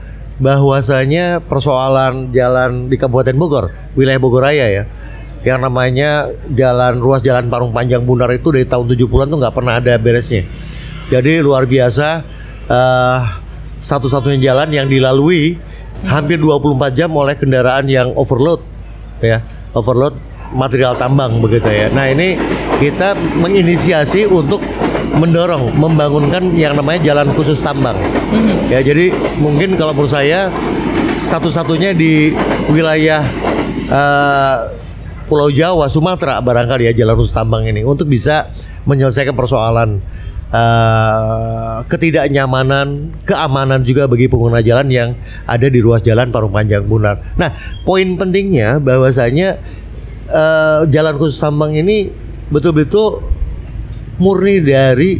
bahwasanya 0.42 1.42
persoalan 1.44 2.32
jalan 2.32 2.88
di 2.88 2.96
Kabupaten 2.96 3.36
Bogor, 3.36 3.70
wilayah 3.94 4.18
Bogor 4.18 4.42
Raya 4.48 4.66
ya, 4.68 4.84
yang 5.46 5.62
namanya 5.62 6.30
jalan 6.54 6.98
ruas 6.98 7.22
jalan 7.22 7.46
Parung 7.50 7.70
Panjang 7.74 8.02
Bundar 8.02 8.30
itu 8.34 8.50
dari 8.50 8.66
tahun 8.66 8.90
70-an 8.90 9.28
tuh 9.28 9.38
nggak 9.38 9.54
pernah 9.54 9.78
ada 9.78 9.94
beresnya. 9.98 10.46
Jadi 11.10 11.42
luar 11.42 11.66
biasa 11.66 12.22
eh, 12.68 13.20
satu-satunya 13.82 14.52
jalan 14.52 14.68
yang 14.70 14.86
dilalui 14.86 15.58
hampir 16.06 16.38
24 16.38 16.98
jam 16.98 17.10
oleh 17.14 17.34
kendaraan 17.38 17.86
yang 17.86 18.10
overload 18.14 18.62
ya, 19.22 19.42
overload 19.74 20.14
material 20.52 20.94
tambang 20.94 21.40
begitu 21.40 21.66
ya. 21.66 21.88
Nah, 21.90 22.10
ini 22.10 22.36
kita 22.78 23.16
menginisiasi 23.40 24.28
untuk 24.28 24.60
mendorong 25.16 25.76
membangunkan 25.76 26.56
yang 26.56 26.76
namanya 26.76 27.12
jalan 27.12 27.28
khusus 27.36 27.60
tambang. 27.60 27.96
Ya, 28.72 28.80
jadi 28.80 29.12
mungkin 29.40 29.76
kalau 29.76 29.92
menurut 29.92 30.12
saya 30.12 30.48
satu-satunya 31.20 31.92
di 31.92 32.32
wilayah 32.72 33.22
eh, 33.88 34.56
Pulau 35.28 35.48
Jawa, 35.48 35.88
Sumatera 35.88 36.44
barangkali 36.44 36.92
ya 36.92 36.92
jalan 36.92 37.16
khusus 37.16 37.32
tambang 37.32 37.64
ini 37.64 37.80
untuk 37.86 38.04
bisa 38.04 38.52
menyelesaikan 38.84 39.32
persoalan 39.32 40.02
eh, 40.52 41.76
ketidaknyamanan, 41.88 43.10
keamanan 43.24 43.80
juga 43.82 44.06
bagi 44.06 44.28
pengguna 44.28 44.60
jalan 44.60 44.88
yang 44.92 45.10
ada 45.48 45.66
di 45.66 45.80
ruas 45.80 46.04
jalan 46.04 46.28
Parung 46.28 46.52
Panjang 46.52 46.84
Bunar. 46.84 47.18
Nah, 47.40 47.50
poin 47.82 48.06
pentingnya 48.14 48.78
bahwasanya 48.78 49.56
eh, 50.28 50.80
jalan 50.92 51.14
khusus 51.16 51.40
tambang 51.40 51.72
ini 51.72 52.12
betul-betul 52.52 53.24
murni 54.20 54.60
dari 54.60 55.18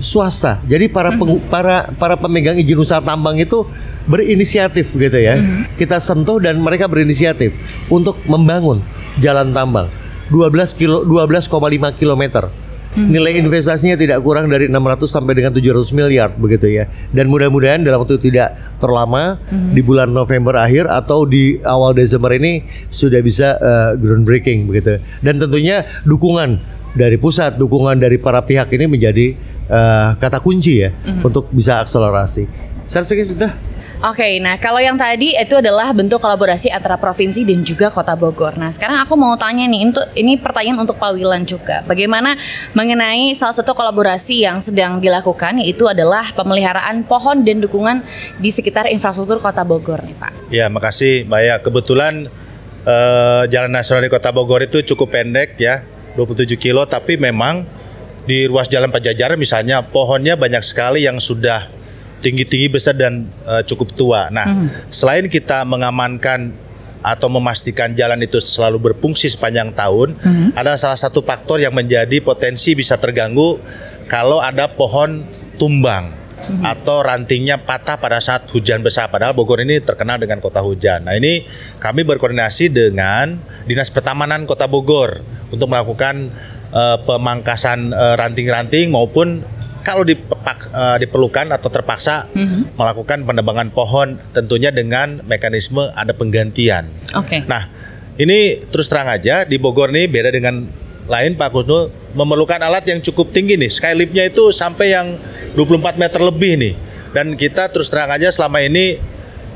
swasta. 0.00 0.62
Jadi 0.64 0.88
para 0.88 1.12
peng- 1.12 1.42
para 1.52 1.92
para 1.92 2.16
pemegang 2.16 2.56
izin 2.56 2.80
usaha 2.80 3.04
tambang 3.04 3.36
itu 3.36 3.66
berinisiatif 4.08 4.96
gitu 4.96 5.18
ya. 5.20 5.36
Kita 5.76 6.00
sentuh 6.00 6.40
dan 6.40 6.56
mereka 6.56 6.88
berinisiatif 6.88 7.52
untuk 7.92 8.16
membangun 8.24 8.80
jalan 9.20 9.52
tambang 9.52 9.92
12 10.32 10.78
kilo 10.78 11.04
12,5 11.04 11.50
kilometer. 12.00 12.48
Nilai 12.90 13.38
investasinya 13.38 13.94
tidak 13.94 14.18
kurang 14.26 14.50
dari 14.50 14.66
600 14.66 15.06
sampai 15.06 15.38
dengan 15.38 15.54
700 15.54 15.94
miliar 15.94 16.34
begitu 16.34 16.66
ya. 16.66 16.90
Dan 17.14 17.30
mudah-mudahan 17.30 17.86
dalam 17.86 18.02
waktu 18.02 18.18
tidak 18.18 18.58
terlama 18.82 19.38
di 19.70 19.78
bulan 19.78 20.10
November 20.10 20.58
akhir 20.58 20.90
atau 20.90 21.22
di 21.22 21.62
awal 21.62 21.94
Desember 21.94 22.34
ini 22.34 22.66
sudah 22.90 23.22
bisa 23.22 23.54
eh, 23.62 23.90
groundbreaking 23.94 24.66
begitu. 24.66 24.98
Dan 25.22 25.38
tentunya 25.38 25.86
dukungan 26.02 26.58
dari 26.98 27.14
pusat, 27.14 27.54
dukungan 27.54 27.94
dari 27.94 28.18
para 28.18 28.42
pihak 28.42 28.66
ini 28.74 28.90
menjadi 28.90 29.26
eh, 29.70 30.08
kata 30.18 30.42
kunci 30.42 30.82
ya 30.82 30.90
untuk 31.22 31.46
bisa 31.54 31.78
akselerasi. 31.86 32.50
Saya 32.90 33.06
rasa 33.06 33.54
Oke, 34.00 34.40
nah 34.40 34.56
kalau 34.56 34.80
yang 34.80 34.96
tadi 34.96 35.36
itu 35.36 35.60
adalah 35.60 35.92
bentuk 35.92 36.24
kolaborasi 36.24 36.72
antara 36.72 36.96
provinsi 36.96 37.44
dan 37.44 37.60
juga 37.60 37.92
Kota 37.92 38.16
Bogor. 38.16 38.56
Nah, 38.56 38.72
sekarang 38.72 38.96
aku 38.96 39.12
mau 39.12 39.36
tanya 39.36 39.68
nih, 39.68 39.92
untuk 39.92 40.08
ini 40.16 40.40
pertanyaan 40.40 40.88
untuk 40.88 40.96
Pak 40.96 41.20
Wilan 41.20 41.44
juga. 41.44 41.84
Bagaimana 41.84 42.32
mengenai 42.72 43.36
salah 43.36 43.52
satu 43.52 43.76
kolaborasi 43.76 44.48
yang 44.48 44.64
sedang 44.64 45.04
dilakukan 45.04 45.60
yaitu 45.60 45.84
adalah 45.84 46.24
pemeliharaan 46.32 47.04
pohon 47.04 47.44
dan 47.44 47.60
dukungan 47.60 48.00
di 48.40 48.48
sekitar 48.48 48.88
infrastruktur 48.88 49.36
Kota 49.36 49.68
Bogor 49.68 50.00
nih, 50.00 50.16
Pak. 50.16 50.32
Ya, 50.48 50.72
makasih 50.72 51.28
Mbak 51.28 51.40
ya. 51.44 51.56
Kebetulan 51.60 52.14
eh, 52.88 53.42
jalan 53.52 53.68
nasional 53.68 54.00
di 54.00 54.08
Kota 54.08 54.32
Bogor 54.32 54.64
itu 54.64 54.80
cukup 54.80 55.12
pendek 55.12 55.60
ya, 55.60 55.84
27 56.16 56.56
kilo, 56.56 56.88
tapi 56.88 57.20
memang 57.20 57.68
di 58.24 58.48
ruas 58.48 58.64
jalan 58.64 58.88
Pajajaran 58.88 59.36
misalnya 59.36 59.84
pohonnya 59.84 60.40
banyak 60.40 60.64
sekali 60.64 61.04
yang 61.04 61.20
sudah 61.20 61.79
tinggi-tinggi 62.20 62.68
besar 62.68 62.94
dan 62.94 63.26
eh, 63.48 63.62
cukup 63.64 63.96
tua. 63.96 64.28
Nah, 64.28 64.70
selain 64.92 65.26
kita 65.26 65.64
mengamankan 65.64 66.52
atau 67.00 67.32
memastikan 67.32 67.96
jalan 67.96 68.20
itu 68.20 68.36
selalu 68.38 68.92
berfungsi 68.92 69.32
sepanjang 69.32 69.72
tahun, 69.72 70.20
ada 70.52 70.76
salah 70.76 71.00
satu 71.00 71.24
faktor 71.24 71.56
yang 71.56 71.72
menjadi 71.72 72.20
potensi 72.20 72.76
bisa 72.76 73.00
terganggu 73.00 73.56
kalau 74.04 74.36
ada 74.36 74.68
pohon 74.68 75.24
tumbang 75.56 76.20
atau 76.64 77.04
rantingnya 77.04 77.60
patah 77.60 78.00
pada 78.00 78.18
saat 78.18 78.48
hujan 78.50 78.80
besar. 78.80 79.12
Padahal 79.12 79.36
Bogor 79.36 79.60
ini 79.60 79.78
terkenal 79.80 80.16
dengan 80.16 80.40
kota 80.40 80.64
hujan. 80.64 81.06
Nah 81.06 81.14
ini 81.16 81.44
kami 81.78 82.02
berkoordinasi 82.04 82.72
dengan 82.72 83.36
Dinas 83.68 83.92
Pertamanan 83.92 84.48
Kota 84.48 84.66
Bogor 84.66 85.20
untuk 85.52 85.68
melakukan 85.68 86.32
eh, 86.72 86.98
pemangkasan 87.04 87.92
eh, 87.92 88.14
ranting-ranting 88.16 88.90
maupun 88.90 89.44
kalau 89.80 90.04
dipepak- 90.04 90.70
eh, 90.70 90.96
diperlukan 91.04 91.50
atau 91.52 91.68
terpaksa 91.68 92.28
melakukan 92.78 93.24
penebangan 93.24 93.68
pohon 93.72 94.16
tentunya 94.32 94.70
dengan 94.70 95.20
mekanisme 95.24 95.90
ada 95.92 96.12
penggantian. 96.12 96.88
Oke. 97.16 97.44
Nah, 97.44 97.68
ini 98.20 98.60
terus 98.68 98.88
terang 98.92 99.08
aja 99.08 99.48
di 99.48 99.56
Bogor 99.56 99.88
nih 99.92 100.06
beda 100.06 100.28
dengan 100.28 100.68
lain 101.10 101.34
Pak 101.34 101.50
Kusnul 101.50 101.90
memerlukan 102.14 102.62
alat 102.62 102.86
yang 102.86 103.02
cukup 103.02 103.34
tinggi 103.34 103.58
nih. 103.58 103.66
Skyliftnya 103.66 104.30
itu 104.30 104.54
sampai 104.54 104.94
yang 104.94 105.18
24 105.58 105.98
meter 105.98 106.20
lebih 106.22 106.54
nih. 106.54 106.74
Dan 107.10 107.34
kita 107.34 107.66
terus 107.74 107.90
terang 107.90 108.12
aja 108.14 108.30
selama 108.30 108.62
ini 108.62 109.02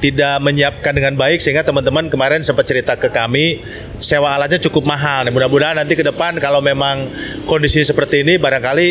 tidak 0.02 0.42
menyiapkan 0.42 0.92
dengan 0.92 1.14
baik 1.14 1.38
sehingga 1.38 1.62
teman-teman 1.62 2.10
kemarin 2.10 2.42
sempat 2.42 2.66
cerita 2.66 2.92
ke 2.98 3.08
kami 3.08 3.62
sewa 4.02 4.34
alatnya 4.34 4.60
cukup 4.68 4.84
mahal. 4.84 5.24
Mudah-mudahan 5.30 5.78
nanti 5.78 5.94
ke 5.94 6.04
depan 6.04 6.36
kalau 6.42 6.58
memang 6.58 7.08
kondisi 7.46 7.80
seperti 7.86 8.26
ini 8.26 8.36
barangkali 8.36 8.88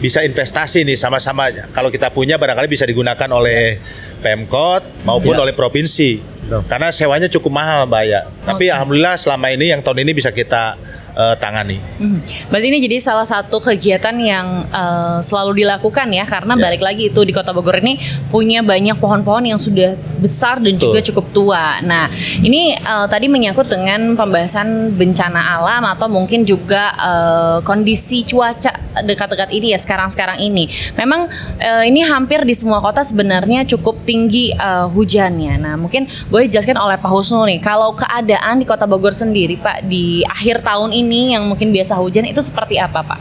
bisa 0.00 0.24
investasi 0.24 0.82
nih 0.82 0.96
sama-sama. 0.96 1.52
Kalau 1.70 1.92
kita 1.92 2.08
punya 2.10 2.40
barangkali 2.40 2.66
bisa 2.66 2.88
digunakan 2.88 3.28
oleh 3.30 3.76
Pemkot 4.20 5.04
maupun 5.04 5.36
oleh 5.36 5.52
provinsi. 5.52 6.20
Karena 6.66 6.90
sewanya 6.90 7.30
cukup 7.30 7.52
mahal 7.54 7.86
Mbak 7.86 8.04
ya. 8.08 8.26
Tapi 8.42 8.72
alhamdulillah 8.72 9.14
selama 9.20 9.54
ini 9.54 9.70
yang 9.70 9.84
tahun 9.84 10.02
ini 10.02 10.12
bisa 10.16 10.34
kita 10.34 10.74
eh, 11.14 11.34
tangani. 11.38 11.78
Hmm. 11.98 12.20
Berarti 12.48 12.66
ini 12.70 12.78
jadi 12.84 12.96
salah 13.00 13.26
satu 13.26 13.58
kegiatan 13.58 14.14
yang 14.16 14.66
eh, 14.70 15.18
selalu 15.20 15.64
dilakukan 15.64 16.08
ya 16.10 16.24
karena 16.24 16.52
Ya. 16.54 16.62
balik 16.68 16.82
lagi 16.82 17.08
itu 17.08 17.20
di 17.24 17.32
Kota 17.32 17.54
Bogor 17.54 17.80
ini 17.80 17.96
punya 18.28 18.60
banyak 18.60 18.98
pohon-pohon 19.00 19.48
yang 19.48 19.60
sudah 19.60 19.96
besar 20.20 20.60
dan 20.60 20.76
Betul. 20.76 20.92
juga 20.92 21.00
cukup 21.00 21.26
tua. 21.32 21.80
Nah, 21.80 22.06
ini 22.42 22.76
eh, 22.76 23.06
tadi 23.08 23.26
menyangkut 23.26 23.66
dengan 23.66 24.14
pembahasan 24.14 24.92
bencana 24.94 25.56
alam 25.56 25.82
atau 25.88 26.06
mungkin 26.06 26.44
juga 26.44 26.92
eh, 26.94 27.58
kondisi 27.64 28.22
cuaca 28.26 28.76
dekat-dekat 29.00 29.54
ini 29.54 29.72
ya 29.72 29.78
sekarang-sekarang 29.78 30.42
ini. 30.42 30.68
Memang 30.98 31.30
eh, 31.56 31.88
ini 31.88 32.04
hampir 32.04 32.42
di 32.44 32.52
semua 32.52 32.82
kota 32.84 33.00
sebenarnya 33.00 33.64
cukup 33.64 34.02
tinggi 34.04 34.52
eh, 34.52 34.86
hujannya. 34.90 35.56
Nah, 35.56 35.74
mungkin 35.80 36.04
boleh 36.28 36.50
dijelaskan 36.50 36.76
oleh 36.76 37.00
Pak 37.00 37.08
Husnul 37.10 37.48
nih 37.48 37.60
kalau 37.62 37.96
keadaan 37.96 38.60
di 38.60 38.66
Kota 38.68 38.84
Bogor 38.84 39.16
sendiri 39.16 39.56
Pak 39.56 39.88
di 39.88 40.20
akhir 40.26 40.60
tahun 40.60 40.92
ini 40.92 40.99
yang 41.08 41.48
mungkin 41.48 41.72
biasa 41.72 41.96
hujan 41.96 42.28
itu 42.28 42.42
seperti 42.44 42.76
apa 42.76 43.00
Pak? 43.00 43.20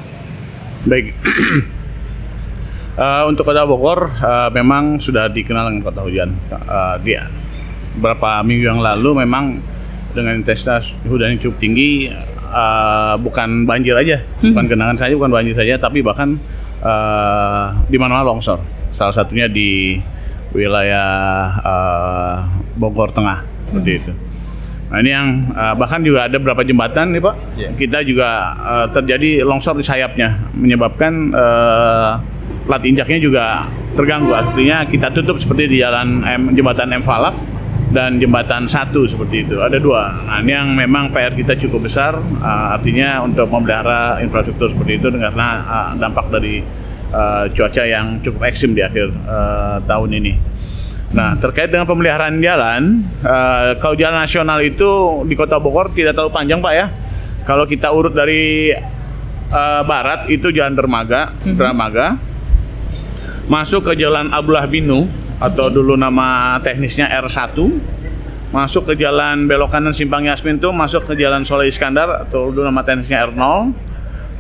Baik. 0.88 1.16
Eh, 3.00 3.24
untuk 3.32 3.48
kota 3.48 3.64
Bogor 3.64 4.12
eh, 4.12 4.50
memang 4.52 5.00
sudah 5.00 5.32
dikenal 5.32 5.72
dengan 5.72 5.88
kota 5.88 6.04
hujan. 6.04 6.36
Eh, 6.52 6.96
dia 7.08 7.32
beberapa 7.96 8.44
minggu 8.44 8.68
yang 8.68 8.84
lalu 8.84 9.24
memang 9.24 9.56
dengan 10.12 10.36
intensitas 10.36 11.00
hujan 11.08 11.32
yang 11.32 11.40
cukup 11.40 11.64
tinggi, 11.64 12.12
eh, 12.12 13.16
bukan 13.24 13.64
banjir 13.64 13.96
aja, 13.96 14.20
bukan 14.44 14.68
genangan 14.68 15.00
saja, 15.00 15.16
bukan 15.16 15.32
banjir 15.32 15.56
saja, 15.56 15.80
tapi 15.80 16.04
bahkan 16.04 16.36
eh, 16.84 17.66
di 17.88 17.96
mana-mana 17.96 18.28
longsor. 18.28 18.60
Salah 18.92 19.16
satunya 19.16 19.48
di 19.48 19.96
wilayah 20.52 21.08
eh, 21.64 22.36
Bogor 22.76 23.16
Tengah 23.16 23.40
seperti 23.40 23.92
itu. 23.96 24.12
Nah 24.90 24.98
ini 25.06 25.10
yang 25.14 25.28
eh, 25.54 25.74
bahkan 25.78 26.02
juga 26.02 26.26
ada 26.26 26.38
beberapa 26.42 26.66
jembatan 26.66 27.14
nih 27.14 27.22
Pak. 27.22 27.36
Iya. 27.56 27.70
Kita 27.78 28.00
juga 28.02 28.30
eh, 28.58 28.88
terjadi 28.90 29.30
longsor 29.46 29.78
di 29.78 29.86
sayapnya 29.86 30.50
menyebabkan 30.58 31.14
eh, 31.30 32.12
plat 32.66 32.84
injaknya 32.86 33.20
juga 33.22 33.46
terganggu. 33.94 34.34
Artinya 34.34 34.86
kita 34.90 35.14
tutup 35.14 35.38
seperti 35.38 35.70
di 35.70 35.78
jalan 35.82 36.26
M, 36.26 36.42
jembatan 36.58 36.90
M 36.90 37.06
Falak 37.06 37.38
dan 37.90 38.22
jembatan 38.22 38.70
satu 38.70 39.06
seperti 39.06 39.46
itu. 39.50 39.62
Ada 39.62 39.78
dua. 39.82 40.14
Nah 40.26 40.42
ini 40.42 40.54
yang 40.54 40.74
memang 40.74 41.10
PR 41.14 41.34
kita 41.38 41.54
cukup 41.58 41.86
besar. 41.86 42.18
eh, 42.18 42.68
artinya 42.74 43.22
untuk 43.22 43.46
memelihara 43.46 44.18
infrastruktur 44.26 44.74
seperti 44.74 44.98
itu 44.98 45.08
karena 45.14 45.48
eh, 45.62 45.90
dampak 46.02 46.34
dari 46.34 46.66
eh, 47.14 47.44
cuaca 47.54 47.84
yang 47.86 48.18
cukup 48.26 48.42
ekstrim 48.50 48.74
di 48.74 48.82
akhir 48.82 49.14
eh, 49.14 49.78
tahun 49.86 50.10
ini. 50.18 50.34
Nah, 51.10 51.34
terkait 51.42 51.74
dengan 51.74 51.90
pemeliharaan 51.90 52.38
jalan, 52.38 53.02
eh, 53.26 53.74
kalau 53.82 53.98
jalan 53.98 54.22
nasional 54.22 54.62
itu 54.62 55.22
di 55.26 55.34
Kota 55.34 55.58
Bogor 55.58 55.90
tidak 55.90 56.14
terlalu 56.14 56.30
panjang, 56.30 56.62
Pak 56.62 56.74
ya. 56.78 56.86
Kalau 57.50 57.66
kita 57.66 57.90
urut 57.90 58.14
dari 58.14 58.70
eh, 59.50 59.82
barat 59.90 60.30
itu 60.30 60.54
Jalan 60.54 60.78
Dermaga, 60.78 61.34
Dermaga, 61.42 62.14
masuk 63.50 63.90
ke 63.90 63.98
Jalan 63.98 64.30
Abdullah 64.30 64.70
Binu 64.70 65.10
atau 65.42 65.74
dulu 65.74 65.98
nama 65.98 66.62
teknisnya 66.62 67.10
R1, 67.26 67.58
masuk 68.54 68.94
ke 68.94 69.02
Jalan 69.02 69.50
belok 69.50 69.74
kanan 69.74 69.98
Simpang 69.98 70.30
Yasmin 70.30 70.62
itu 70.62 70.70
masuk 70.70 71.10
ke 71.10 71.18
Jalan 71.18 71.42
Soleh 71.42 71.74
Iskandar 71.74 72.30
atau 72.30 72.54
dulu 72.54 72.70
nama 72.70 72.86
teknisnya 72.86 73.26
R0, 73.34 73.74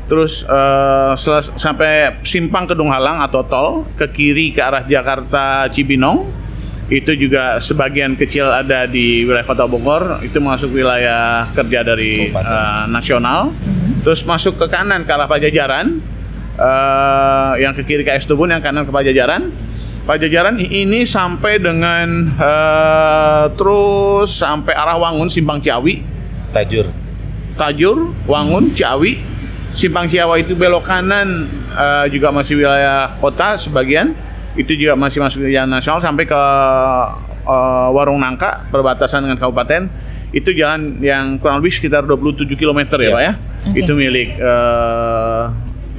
terus 0.05 0.45
eh, 0.45 1.13
seles- 1.17 1.58
sampai 1.58 2.21
simpang 2.21 2.69
Kedung 2.69 2.93
Halang 2.93 3.25
atau 3.25 3.41
tol 3.41 3.89
ke 3.97 4.05
kiri 4.13 4.53
ke 4.53 4.62
arah 4.62 4.86
Jakarta 4.86 5.65
Cibinong 5.73 6.48
itu 6.89 7.13
juga 7.13 7.62
sebagian 7.62 8.17
kecil 8.17 8.49
ada 8.49 8.89
di 8.89 9.21
wilayah 9.21 9.45
Kota 9.45 9.69
Bogor. 9.69 10.25
Itu 10.25 10.41
masuk 10.41 10.73
wilayah 10.73 11.49
kerja 11.54 11.86
dari 11.86 12.34
eh, 12.34 12.84
nasional. 12.89 13.54
Terus 14.02 14.25
masuk 14.25 14.58
ke 14.58 14.65
kanan 14.65 15.06
ke 15.06 15.12
arah 15.13 15.30
Pajajaran. 15.30 16.02
Eh, 16.60 17.52
yang 17.62 17.78
ke 17.78 17.86
kiri 17.86 18.02
ke 18.02 18.12
Es 18.12 18.25
Tubun 18.25 18.49
yang 18.49 18.60
kanan 18.60 18.89
ke 18.89 18.91
Pajajaran. 18.91 19.54
Pajajaran 20.10 20.58
ini 20.58 21.06
sampai 21.06 21.62
dengan 21.62 22.34
eh, 22.34 23.43
terus 23.54 24.34
sampai 24.34 24.73
arah 24.73 24.97
Wangun 24.97 25.30
Simpang 25.30 25.62
Ciawi. 25.62 26.02
Tajur. 26.49 26.89
Tajur, 27.54 28.15
Wangun, 28.25 28.73
Ciawi, 28.73 29.19
Simpang 29.78 30.10
Ciawa 30.10 30.41
itu 30.41 30.58
belok 30.58 30.88
kanan 30.89 31.45
eh, 31.78 32.06
juga 32.10 32.34
masih 32.34 32.58
wilayah 32.58 33.13
kota 33.21 33.54
sebagian, 33.60 34.17
itu 34.59 34.75
juga 34.75 34.99
masih 34.99 35.23
masuk 35.23 35.47
jalan 35.47 35.71
nasional 35.71 36.03
sampai 36.03 36.27
ke 36.27 36.41
eh, 37.47 37.87
Warung 37.95 38.19
Nangka 38.19 38.67
perbatasan 38.67 39.23
dengan 39.23 39.39
kabupaten. 39.39 39.87
Itu 40.29 40.53
jalan 40.53 41.01
yang 41.01 41.41
kurang 41.41 41.63
lebih 41.63 41.73
sekitar 41.73 42.05
27 42.05 42.45
km 42.53 42.85
ya, 42.85 43.01
Iya. 43.01 43.09
Pak 43.15 43.23
ya. 43.23 43.33
Itu 43.73 43.95
milik 43.95 44.35
eh, 44.35 45.43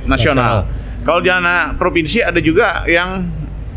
nasional. 0.05 0.69
Nasional. 0.69 0.79
Kalau 1.01 1.21
jalan 1.25 1.81
provinsi 1.81 2.21
ada 2.21 2.39
juga 2.39 2.85
yang 2.85 3.25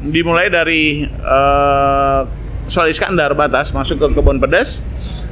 dimulai 0.03 0.51
dari 0.51 1.07
eh, 1.07 2.21
Soal 2.67 2.91
Iskandar 2.91 3.31
batas 3.35 3.71
masuk 3.71 3.99
ke 3.99 4.07
Kebon 4.19 4.39
Pedas, 4.39 4.83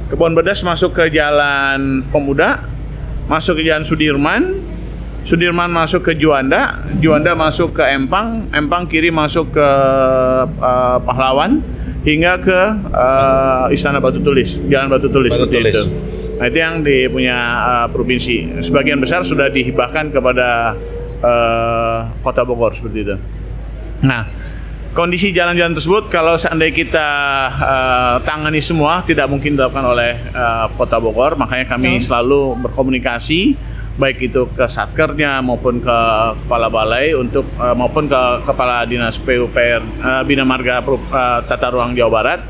Kebon 0.08 0.36
Pedas 0.36 0.60
masuk 0.64 0.92
ke 0.92 1.08
Jalan 1.08 2.04
Pemuda, 2.12 2.60
masuk 3.28 3.60
ke 3.60 3.68
Jalan 3.68 3.84
Sudirman, 3.88 4.52
Sudirman 5.22 5.70
masuk 5.70 6.02
ke 6.02 6.12
Juanda, 6.18 6.82
Juanda 6.98 7.38
masuk 7.38 7.78
ke 7.78 7.84
Empang, 7.86 8.42
Empang 8.50 8.90
kiri 8.90 9.14
masuk 9.14 9.54
ke 9.54 9.68
eh, 10.58 10.98
Pahlawan 11.06 11.62
hingga 12.02 12.42
ke 12.42 12.60
eh, 12.90 13.74
Istana 13.74 14.02
Batu 14.02 14.18
Tulis, 14.18 14.58
Jalan 14.66 14.90
Batu 14.90 15.06
Tulis 15.06 15.30
Batu 15.30 15.46
seperti 15.46 15.56
Tulis. 15.62 15.74
itu. 15.78 15.84
Nah 16.42 16.44
itu 16.50 16.58
yang 16.58 16.82
di 16.82 17.06
punya 17.06 17.38
eh, 17.62 17.86
provinsi. 17.94 18.58
Sebagian 18.66 18.98
besar 18.98 19.22
sudah 19.22 19.46
dihibahkan 19.46 20.10
kepada 20.10 20.74
eh, 21.22 21.98
Kota 22.18 22.42
Bogor 22.42 22.74
seperti 22.74 22.98
itu. 23.06 23.16
Nah, 24.02 24.26
kondisi 24.98 25.30
jalan-jalan 25.30 25.78
tersebut 25.78 26.10
kalau 26.10 26.34
seandainya 26.34 26.74
kita 26.74 27.08
eh, 27.62 28.16
tangani 28.26 28.58
semua 28.58 29.06
tidak 29.06 29.30
mungkin 29.30 29.54
dilakukan 29.54 29.86
oleh 29.86 30.18
eh, 30.18 30.66
Kota 30.74 30.98
Bogor, 30.98 31.38
makanya 31.38 31.70
kami 31.70 32.02
selalu 32.02 32.58
berkomunikasi 32.58 33.70
baik 33.92 34.32
itu 34.32 34.48
ke 34.56 34.64
satkernya 34.64 35.44
maupun 35.44 35.76
ke 35.82 35.98
kepala 36.44 36.72
balai 36.72 37.12
untuk 37.12 37.44
uh, 37.60 37.76
maupun 37.76 38.08
ke 38.08 38.22
kepala 38.48 38.88
dinas 38.88 39.20
PUPR 39.20 39.82
uh, 40.00 40.22
Bina 40.24 40.48
Marga 40.48 40.80
uh, 40.80 41.44
Tata 41.44 41.68
Ruang 41.68 41.92
Jawa 41.92 42.10
Barat 42.10 42.40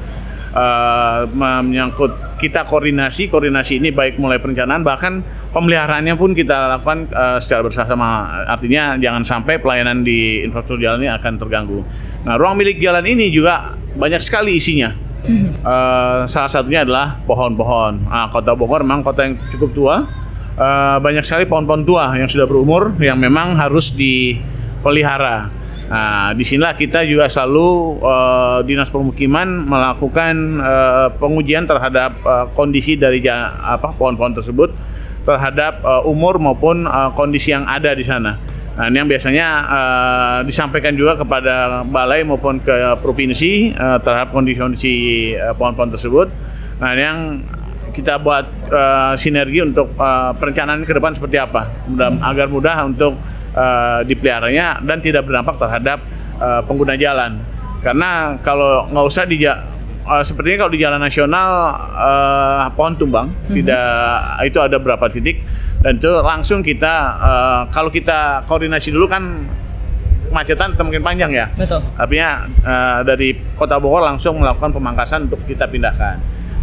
uh, 0.55 1.27
menyangkut 1.35 2.39
kita 2.39 2.63
koordinasi 2.63 3.27
koordinasi 3.27 3.83
ini 3.83 3.91
baik 3.91 4.23
mulai 4.23 4.39
perencanaan 4.39 4.87
bahkan 4.87 5.23
pemeliharaannya 5.51 6.15
pun 6.15 6.31
kita 6.31 6.79
lakukan 6.79 7.11
uh, 7.11 7.39
secara 7.43 7.67
bersama 7.67 8.07
artinya 8.47 8.95
jangan 8.99 9.23
sampai 9.27 9.59
pelayanan 9.59 10.07
di 10.07 10.47
infrastruktur 10.47 10.79
jalan 10.79 11.03
ini 11.03 11.11
akan 11.11 11.33
terganggu. 11.43 11.83
Nah 12.23 12.39
ruang 12.39 12.55
milik 12.55 12.79
jalan 12.79 13.03
ini 13.03 13.35
juga 13.35 13.75
banyak 13.99 14.23
sekali 14.23 14.59
isinya. 14.59 14.95
Uh, 15.63 16.27
salah 16.27 16.51
satunya 16.51 16.83
adalah 16.83 17.23
pohon-pohon. 17.31 18.11
Nah, 18.11 18.27
kota 18.27 18.59
Bogor 18.59 18.83
memang 18.83 19.07
kota 19.07 19.23
yang 19.23 19.39
cukup 19.55 19.71
tua. 19.71 19.97
Uh, 20.53 21.01
banyak 21.01 21.25
sekali 21.25 21.49
pohon-pohon 21.49 21.81
tua 21.89 22.13
yang 22.13 22.29
sudah 22.29 22.45
berumur 22.45 22.93
yang 23.01 23.17
memang 23.17 23.57
harus 23.57 23.89
dipelihara. 23.97 25.49
Nah, 25.89 26.37
di 26.37 26.45
sinilah 26.45 26.77
kita 26.77 27.09
juga 27.09 27.29
selalu 27.29 28.01
uh, 28.05 28.61
dinas 28.61 28.93
permukiman 28.93 29.49
melakukan 29.65 30.61
uh, 30.61 31.09
pengujian 31.17 31.65
terhadap 31.65 32.21
uh, 32.25 32.49
kondisi 32.53 33.01
dari 33.01 33.25
apa 33.25 33.97
pohon-pohon 33.97 34.37
tersebut 34.37 34.73
terhadap 35.25 35.81
uh, 35.85 36.05
umur 36.05 36.37
maupun 36.37 36.85
uh, 36.85 37.13
kondisi 37.17 37.57
yang 37.57 37.65
ada 37.65 37.97
di 37.97 38.05
sana. 38.05 38.37
Nah, 38.73 38.89
ini 38.89 39.05
yang 39.05 39.09
biasanya 39.09 39.47
uh, 39.69 40.39
disampaikan 40.45 40.97
juga 40.97 41.17
kepada 41.21 41.85
balai 41.85 42.25
maupun 42.25 42.61
ke 42.61 42.97
provinsi 43.01 43.73
uh, 43.77 44.01
terhadap 44.01 44.33
kondisi-kondisi 44.37 44.93
uh, 45.37 45.53
pohon-pohon 45.57 45.93
tersebut. 45.93 46.29
Nah, 46.81 46.89
ini 46.97 47.03
yang 47.05 47.21
kita 47.93 48.19
buat 48.19 48.49
uh, 48.73 49.13
sinergi 49.15 49.61
untuk 49.63 49.93
uh, 50.01 50.33
perencanaan 50.37 50.83
ke 50.83 50.93
depan 50.97 51.13
seperti 51.13 51.37
apa, 51.37 51.69
mudah, 51.87 52.11
agar 52.25 52.47
mudah 52.49 52.77
untuk 52.89 53.17
uh, 53.53 54.01
dipeliharanya 54.03 54.81
dan 54.81 54.99
tidak 54.99 55.29
berdampak 55.29 55.61
terhadap 55.61 55.99
uh, 56.41 56.65
pengguna 56.65 56.97
jalan. 56.97 57.39
Karena 57.85 58.41
kalau 58.41 58.89
nggak 58.89 59.07
usah 59.07 59.25
di 59.29 59.45
uh, 59.45 60.23
sepertinya 60.23 60.67
kalau 60.67 60.73
di 60.73 60.81
jalan 60.81 61.01
nasional 61.03 61.51
uh, 61.95 62.67
pohon 62.75 62.95
tumbang 62.97 63.29
mm-hmm. 63.31 63.55
tidak 63.61 63.87
itu 64.47 64.59
ada 64.63 64.77
berapa 64.79 65.07
titik 65.11 65.43
dan 65.83 65.99
itu 65.99 66.11
langsung 66.23 66.63
kita 66.63 66.95
uh, 67.19 67.61
kalau 67.75 67.91
kita 67.91 68.47
koordinasi 68.47 68.95
dulu 68.95 69.11
kan 69.11 69.43
kemacetan 70.33 70.73
mungkin 70.81 71.05
panjang 71.05 71.29
ya. 71.37 71.47
Betul. 71.53 71.85
Artinya 72.01 72.49
uh, 72.65 73.01
dari 73.05 73.37
Kota 73.53 73.77
Bogor 73.77 74.01
langsung 74.01 74.41
melakukan 74.41 74.73
pemangkasan 74.73 75.29
untuk 75.29 75.45
kita 75.45 75.69
pindahkan. 75.69 76.17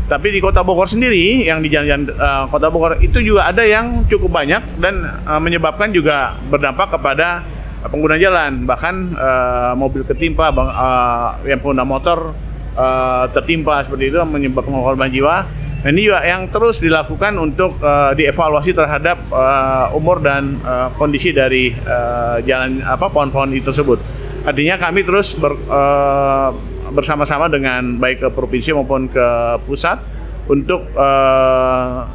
Tapi 0.09 0.33
di 0.33 0.41
Kota 0.41 0.65
Bogor 0.65 0.89
sendiri, 0.89 1.45
yang 1.45 1.61
di 1.61 1.69
jalan-jalan 1.69 2.09
uh, 2.17 2.49
Kota 2.49 2.73
Bogor 2.73 2.97
itu 2.97 3.21
juga 3.21 3.45
ada 3.45 3.61
yang 3.61 4.09
cukup 4.09 4.41
banyak 4.41 4.81
dan 4.81 5.05
uh, 5.05 5.37
menyebabkan 5.37 5.93
juga 5.93 6.33
berdampak 6.49 6.97
kepada 6.97 7.45
pengguna 7.85 8.17
jalan. 8.17 8.65
Bahkan 8.65 8.95
uh, 9.13 9.73
mobil 9.77 10.01
ketimpa, 10.01 10.49
uh, 10.49 11.37
yang 11.45 11.61
pengguna 11.61 11.85
motor 11.85 12.33
uh, 12.73 13.29
tertimpa 13.29 13.85
seperti 13.85 14.09
itu 14.09 14.17
menyebabkan 14.25 14.73
korban 14.73 15.13
jiwa. 15.13 15.45
Nah, 15.79 15.89
ini 15.95 16.11
juga 16.11 16.25
yang 16.27 16.49
terus 16.51 16.81
dilakukan 16.83 17.39
untuk 17.39 17.77
uh, 17.79 18.11
dievaluasi 18.11 18.75
terhadap 18.75 19.15
uh, 19.31 19.93
umur 19.95 20.19
dan 20.25 20.57
uh, 20.65 20.91
kondisi 20.97 21.31
dari 21.31 21.71
uh, 21.71 22.41
jalan 22.43 22.81
apa 22.81 23.07
pohon-pohon 23.07 23.53
itu 23.55 23.69
tersebut. 23.69 24.01
Artinya 24.43 24.75
kami 24.75 25.07
terus 25.07 25.39
ber, 25.39 25.55
uh, 25.69 26.51
bersama-sama 26.93 27.49
dengan 27.49 27.97
baik 27.97 28.25
ke 28.25 28.27
provinsi 28.33 28.73
maupun 28.73 29.09
ke 29.09 29.27
pusat 29.65 30.01
untuk 30.49 30.89
uh, 30.97 32.09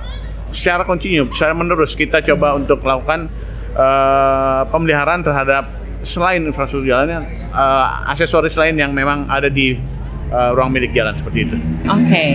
secara 0.50 0.82
kontinu, 0.82 1.30
secara 1.30 1.54
menerus 1.54 1.94
kita 1.94 2.22
coba 2.22 2.58
untuk 2.58 2.82
melakukan 2.82 3.30
uh, 3.74 4.66
pemeliharaan 4.70 5.22
terhadap 5.22 5.64
selain 6.04 6.44
infrastruktur 6.44 6.92
jalannya 6.92 7.24
uh, 7.54 8.10
aksesoris 8.10 8.54
lain 8.60 8.76
yang 8.76 8.92
memang 8.92 9.26
ada 9.30 9.48
di 9.48 9.78
uh, 10.30 10.50
ruang 10.52 10.70
milik 10.70 10.92
jalan 10.92 11.14
seperti 11.16 11.38
itu. 11.48 11.56
Oke. 11.88 12.06
Okay. 12.06 12.28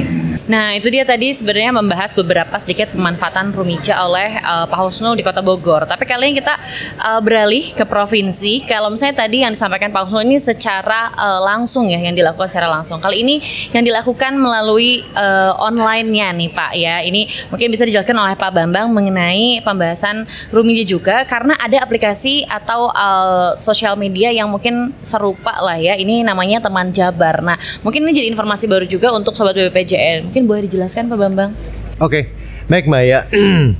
Nah, 0.49 0.73
itu 0.73 0.89
dia 0.89 1.05
tadi 1.05 1.29
sebenarnya 1.29 1.69
membahas 1.69 2.09
beberapa 2.17 2.57
sedikit 2.57 2.89
pemanfaatan 2.97 3.53
Rumija 3.53 4.01
oleh 4.01 4.41
uh, 4.41 4.65
Pak 4.65 4.81
Husnul 4.81 5.13
di 5.13 5.21
Kota 5.21 5.45
Bogor. 5.45 5.85
Tapi 5.85 6.09
kali 6.09 6.33
ini 6.33 6.41
kita 6.41 6.57
uh, 6.97 7.21
beralih 7.21 7.69
ke 7.69 7.85
provinsi. 7.85 8.65
Kalau 8.65 8.89
misalnya 8.89 9.29
tadi 9.29 9.45
yang 9.45 9.53
disampaikan 9.53 9.93
Pak 9.93 10.09
Husnul 10.09 10.25
ini 10.25 10.41
secara 10.41 11.13
uh, 11.13 11.37
langsung 11.45 11.85
ya, 11.85 12.01
yang 12.01 12.17
dilakukan 12.17 12.49
secara 12.49 12.65
langsung. 12.65 12.97
Kali 12.97 13.21
ini 13.21 13.45
yang 13.77 13.85
dilakukan 13.85 14.41
melalui 14.41 15.05
uh, 15.13 15.53
online-nya 15.61 16.33
nih 16.33 16.49
Pak 16.49 16.71
ya. 16.73 17.05
Ini 17.05 17.53
mungkin 17.53 17.69
bisa 17.69 17.85
dijelaskan 17.85 18.17
oleh 18.17 18.33
Pak 18.33 18.49
Bambang 18.49 18.89
mengenai 18.89 19.61
pembahasan 19.61 20.25
Rumija 20.49 20.81
juga 20.81 21.29
karena 21.29 21.61
ada 21.61 21.77
aplikasi 21.85 22.49
atau 22.49 22.89
uh, 22.89 23.53
sosial 23.53 23.93
media 24.01 24.33
yang 24.33 24.49
mungkin 24.49 24.97
serupa 25.05 25.61
lah 25.61 25.77
ya. 25.77 25.93
Ini 25.93 26.25
namanya 26.25 26.57
Teman 26.57 26.89
Jabar. 26.89 27.45
Nah, 27.45 27.61
mungkin 27.85 28.01
ini 28.09 28.17
jadi 28.17 28.27
informasi 28.33 28.65
baru 28.65 28.89
juga 28.89 29.13
untuk 29.13 29.37
sobat 29.37 29.53
BPJN. 29.53 30.25
Mungkin 30.25 30.38
Mungkin 30.39 30.55
boleh 30.55 30.71
dijelaskan 30.71 31.11
Pak 31.11 31.17
Bambang. 31.19 31.51
Oke, 31.99 31.99
okay. 31.99 32.23
baik 32.71 32.87
Mbak 32.87 33.03
ya. 33.03 33.27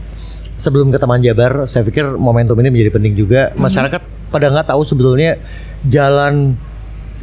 Sebelum 0.68 0.92
ke 0.92 1.00
Taman 1.00 1.24
Jabar, 1.24 1.64
saya 1.72 1.88
pikir 1.88 2.20
momentum 2.20 2.60
ini 2.60 2.68
menjadi 2.68 3.00
penting 3.00 3.16
juga. 3.16 3.56
Hmm. 3.56 3.64
Masyarakat 3.64 4.28
pada 4.28 4.52
nggak 4.52 4.68
tahu 4.68 4.84
sebetulnya 4.84 5.40
jalan 5.88 6.60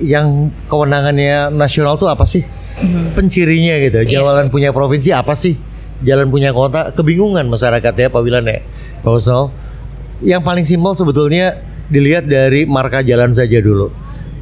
yang 0.00 0.48
kewenangannya 0.72 1.52
nasional 1.52 2.00
tuh 2.00 2.08
apa 2.08 2.24
sih? 2.24 2.48
Hmm. 2.80 3.12
Pencirinya 3.12 3.76
gitu. 3.76 4.08
Yeah. 4.08 4.24
Jalan 4.24 4.48
punya 4.48 4.72
provinsi 4.72 5.12
apa 5.12 5.36
sih? 5.36 5.60
Jalan 6.00 6.32
punya 6.32 6.56
kota 6.56 6.96
kebingungan 6.96 7.44
masyarakat 7.52 7.92
ya 7.92 8.08
Pak 8.08 8.20
Wilan 8.24 8.48
ya. 8.48 8.64
Pak 9.04 9.20
Usol. 9.20 9.52
Yang 10.24 10.48
paling 10.48 10.64
simpel 10.64 10.96
sebetulnya 10.96 11.60
dilihat 11.92 12.24
dari 12.24 12.64
marka 12.64 13.04
jalan 13.04 13.36
saja 13.36 13.60
dulu. 13.60 13.92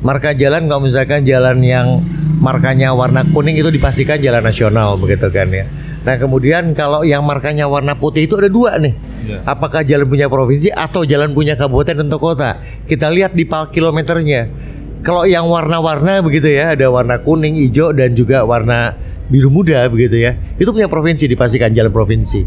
Marka 0.07 0.38
jalan 0.38 0.70
kalau 0.70 0.86
misalkan 0.86 1.26
jalan 1.26 1.59
yang 1.66 1.99
markanya 2.45 2.92
warna 2.92 3.24
kuning 3.32 3.57
itu 3.57 3.72
dipastikan 3.72 4.20
jalan 4.20 4.45
nasional 4.45 5.01
begitu 5.01 5.32
kan 5.32 5.49
ya. 5.49 5.64
Nah 6.05 6.20
kemudian 6.20 6.76
kalau 6.76 7.01
yang 7.01 7.24
markanya 7.24 7.64
warna 7.64 7.97
putih 7.97 8.28
itu 8.28 8.36
ada 8.36 8.53
dua 8.53 8.76
nih. 8.76 8.92
Ya. 9.24 9.40
Apakah 9.49 9.80
jalan 9.88 10.05
punya 10.05 10.28
provinsi 10.28 10.68
atau 10.68 11.09
jalan 11.09 11.32
punya 11.32 11.57
kabupaten 11.57 12.05
atau 12.05 12.20
kota? 12.20 12.61
Kita 12.84 13.09
lihat 13.09 13.32
di 13.32 13.49
pal 13.49 13.72
kilometernya. 13.72 14.53
Kalau 15.01 15.24
yang 15.24 15.49
warna-warna 15.49 16.20
begitu 16.24 16.49
ya, 16.49 16.76
ada 16.76 16.88
warna 16.88 17.20
kuning, 17.20 17.61
hijau 17.61 17.92
dan 17.92 18.16
juga 18.16 18.45
warna 18.45 18.97
biru 19.32 19.49
muda 19.49 19.84
begitu 19.88 20.20
ya. 20.20 20.36
Itu 20.61 20.72
punya 20.76 20.88
provinsi 20.88 21.24
dipastikan 21.24 21.72
jalan 21.72 21.92
provinsi. 21.92 22.45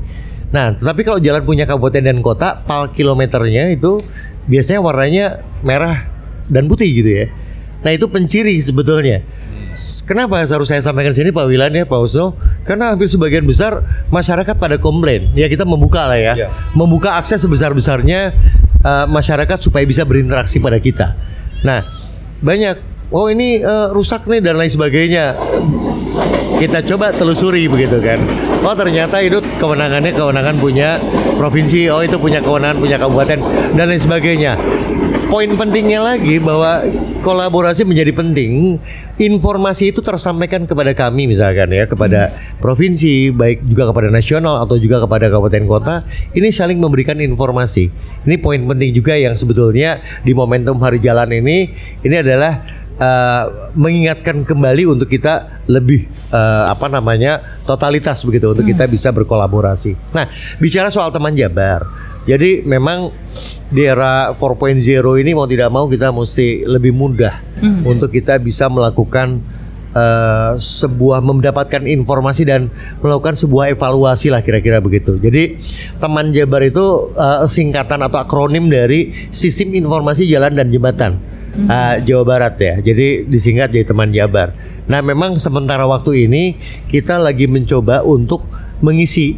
Nah, 0.53 0.73
tetapi 0.73 1.01
kalau 1.05 1.19
jalan 1.21 1.41
punya 1.45 1.65
kabupaten 1.65 2.01
dan 2.01 2.17
kota, 2.21 2.61
pal 2.65 2.93
kilometernya 2.93 3.73
itu 3.73 4.01
biasanya 4.45 4.79
warnanya 4.81 5.25
merah 5.65 6.05
dan 6.49 6.69
putih 6.69 6.89
gitu 6.93 7.09
ya. 7.09 7.25
Nah, 7.85 7.93
itu 7.93 8.09
penciri 8.09 8.57
sebetulnya 8.57 9.21
Kenapa 10.09 10.41
harus 10.41 10.67
saya 10.67 10.81
sampaikan 10.81 11.13
sini 11.13 11.29
Pak 11.29 11.45
Wilan 11.45 11.69
ya 11.75 11.85
Pak 11.85 11.99
Uso? 12.01 12.33
Karena 12.65 12.95
hampir 12.95 13.05
sebagian 13.05 13.45
besar 13.45 13.85
masyarakat 14.09 14.57
pada 14.57 14.81
komplain. 14.81 15.29
Ya 15.37 15.45
kita 15.45 15.69
membuka 15.69 16.09
lah 16.09 16.17
ya, 16.17 16.33
ya. 16.33 16.47
membuka 16.73 17.13
akses 17.13 17.45
sebesar 17.45 17.77
besarnya 17.77 18.33
uh, 18.81 19.05
masyarakat 19.05 19.57
supaya 19.61 19.85
bisa 19.85 20.01
berinteraksi 20.01 20.57
pada 20.57 20.81
kita. 20.81 21.13
Nah 21.61 21.85
banyak, 22.41 22.81
oh 23.13 23.29
ini 23.29 23.61
uh, 23.61 23.93
rusak 23.93 24.25
nih 24.25 24.41
dan 24.41 24.57
lain 24.57 24.71
sebagainya. 24.73 25.37
Kita 26.57 26.81
coba 26.81 27.13
telusuri 27.13 27.69
begitu 27.69 28.01
kan. 28.01 28.17
Oh 28.65 28.73
ternyata 28.73 29.21
itu 29.21 29.37
kewenangannya 29.61 30.09
kewenangan 30.17 30.57
punya 30.57 30.97
provinsi. 31.37 31.93
Oh 31.93 32.01
itu 32.01 32.17
punya 32.17 32.41
kewenangan 32.41 32.81
punya 32.81 32.97
kabupaten 32.97 33.39
dan 33.77 33.85
lain 33.85 34.01
sebagainya 34.01 34.57
poin 35.27 35.51
pentingnya 35.59 35.99
lagi 35.99 36.39
bahwa 36.39 36.83
kolaborasi 37.21 37.83
menjadi 37.83 38.15
penting. 38.15 38.79
Informasi 39.17 39.89
itu 39.89 39.99
tersampaikan 40.05 40.69
kepada 40.69 40.93
kami 40.93 41.25
misalkan 41.25 41.73
ya, 41.73 41.89
kepada 41.89 42.31
provinsi, 42.61 43.33
baik 43.33 43.65
juga 43.65 43.89
kepada 43.89 44.07
nasional 44.13 44.61
atau 44.61 44.77
juga 44.77 45.01
kepada 45.03 45.27
kabupaten 45.27 45.65
kota. 45.65 45.95
Ini 46.31 46.47
saling 46.53 46.77
memberikan 46.77 47.17
informasi. 47.17 47.89
Ini 48.23 48.35
poin 48.39 48.61
penting 48.63 48.93
juga 48.93 49.17
yang 49.17 49.33
sebetulnya 49.33 49.99
di 50.21 50.31
momentum 50.37 50.77
hari 50.79 51.01
jalan 51.01 51.33
ini 51.33 51.73
ini 52.05 52.15
adalah 52.15 52.61
uh, 53.01 53.73
mengingatkan 53.73 54.45
kembali 54.45 54.85
untuk 54.85 55.09
kita 55.09 55.65
lebih 55.65 56.05
uh, 56.29 56.69
apa 56.69 56.87
namanya 56.87 57.41
totalitas 57.65 58.21
begitu 58.21 58.53
untuk 58.53 58.69
hmm. 58.69 58.73
kita 58.77 58.85
bisa 58.85 59.09
berkolaborasi. 59.09 59.97
Nah, 60.13 60.29
bicara 60.61 60.93
soal 60.93 61.09
teman 61.09 61.33
Jabar. 61.33 62.07
Jadi 62.27 62.67
memang 62.67 63.09
di 63.67 63.83
era 63.83 64.31
4.0 64.31 64.79
ini 65.19 65.31
mau 65.35 65.47
tidak 65.47 65.71
mau 65.71 65.87
kita 65.87 66.11
mesti 66.11 66.63
lebih 66.63 66.95
mudah 66.95 67.39
mm. 67.59 67.83
untuk 67.83 68.11
kita 68.11 68.39
bisa 68.39 68.71
melakukan 68.71 69.43
uh, 69.91 70.55
sebuah 70.55 71.19
mendapatkan 71.19 71.83
informasi 71.83 72.47
dan 72.47 72.71
melakukan 73.03 73.35
sebuah 73.35 73.75
evaluasi 73.75 74.31
lah 74.31 74.39
kira-kira 74.39 74.79
begitu. 74.79 75.19
Jadi 75.19 75.59
teman 75.99 76.31
Jabar 76.31 76.63
itu 76.63 77.11
uh, 77.11 77.43
singkatan 77.43 78.03
atau 78.07 78.23
akronim 78.23 78.71
dari 78.71 79.31
Sistem 79.35 79.75
Informasi 79.75 80.27
Jalan 80.31 80.55
dan 80.55 80.71
Jembatan 80.71 81.19
mm. 81.59 81.67
uh, 81.67 81.95
Jawa 82.07 82.23
Barat 82.23 82.55
ya. 82.59 82.75
Jadi 82.79 83.27
disingkat 83.27 83.75
jadi 83.75 83.83
teman 83.83 84.15
Jabar. 84.15 84.55
Nah 84.87 85.03
memang 85.03 85.35
sementara 85.35 85.83
waktu 85.83 86.27
ini 86.31 86.55
kita 86.87 87.19
lagi 87.19 87.51
mencoba 87.51 88.03
untuk 88.07 88.47
mengisi 88.79 89.35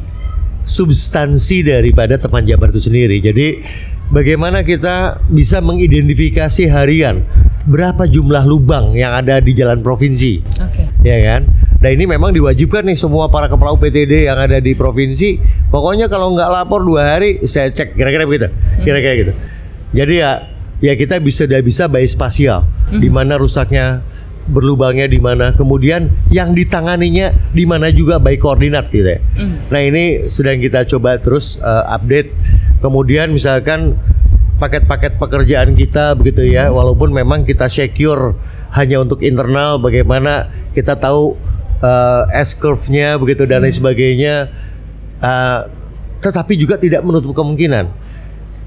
substansi 0.69 1.65
daripada 1.65 2.21
teman 2.21 2.45
Jabar 2.45 2.69
itu 2.69 2.85
sendiri. 2.85 3.17
Jadi 3.17 3.65
bagaimana 4.13 4.61
kita 4.61 5.25
bisa 5.33 5.65
mengidentifikasi 5.65 6.69
harian 6.69 7.25
berapa 7.65 8.05
jumlah 8.05 8.45
lubang 8.45 8.93
yang 8.93 9.17
ada 9.17 9.41
di 9.41 9.57
jalan 9.57 9.81
provinsi, 9.81 10.45
Oke. 10.61 10.85
ya 11.01 11.17
kan? 11.25 11.49
Nah 11.79 11.89
ini 11.89 12.05
memang 12.05 12.35
diwajibkan 12.35 12.85
nih 12.85 12.97
semua 12.99 13.31
para 13.31 13.49
kepala 13.49 13.73
UPTD 13.73 14.29
yang 14.29 14.37
ada 14.37 14.59
di 14.61 14.75
provinsi. 14.77 15.39
Pokoknya 15.73 16.11
kalau 16.11 16.35
nggak 16.35 16.49
lapor 16.51 16.85
dua 16.85 17.17
hari, 17.17 17.41
saya 17.49 17.73
cek 17.73 17.97
kira-kira 17.97 18.29
begitu, 18.29 18.47
kira-kira 18.83 19.13
gitu. 19.15 19.33
Jadi 19.95 20.13
ya 20.21 20.31
ya 20.83 20.93
kita 20.93 21.17
bisa 21.23 21.49
sudah 21.49 21.59
bisa 21.65 21.89
by 21.89 22.05
spasial, 22.05 22.67
di 22.93 23.09
mana 23.09 23.39
rusaknya 23.39 24.05
berlubangnya 24.49 25.05
di 25.05 25.21
mana, 25.21 25.53
kemudian 25.53 26.09
yang 26.33 26.57
ditanganinya 26.57 27.31
di 27.53 27.63
mana 27.63 27.93
juga 27.93 28.17
by 28.17 28.35
koordinat 28.41 28.89
gitu 28.89 29.17
ya. 29.17 29.19
Nah 29.69 29.81
ini 29.81 30.25
sedang 30.27 30.57
kita 30.57 30.83
coba 30.89 31.21
terus 31.21 31.61
eh, 31.61 31.85
update. 31.93 32.33
Kemudian 32.79 33.31
misalkan 33.31 33.95
paket-paket 34.57 35.19
pekerjaan 35.19 35.75
kita 35.77 36.17
begitu 36.17 36.47
ya, 36.47 36.73
walaupun 36.73 37.11
memang 37.13 37.47
kita 37.47 37.69
secure 37.71 38.35
hanya 38.75 38.99
untuk 39.03 39.23
internal, 39.23 39.79
bagaimana 39.79 40.51
kita 40.73 40.97
tahu 40.97 41.37
eh, 41.79 42.23
S 42.41 42.57
curve-nya 42.57 43.15
begitu 43.21 43.45
dan 43.45 43.63
lain 43.63 43.73
sebagainya. 43.73 44.49
Eh, 45.21 45.61
tetapi 46.19 46.59
juga 46.59 46.75
tidak 46.75 46.99
menutup 47.05 47.31
kemungkinan 47.31 48.09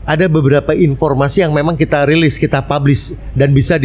ada 0.03 0.27
beberapa 0.27 0.75
informasi 0.75 1.47
yang 1.47 1.55
memang 1.55 1.79
kita 1.79 2.03
rilis, 2.07 2.39
kita 2.39 2.63
publish 2.67 3.15
dan 3.39 3.55
bisa 3.55 3.79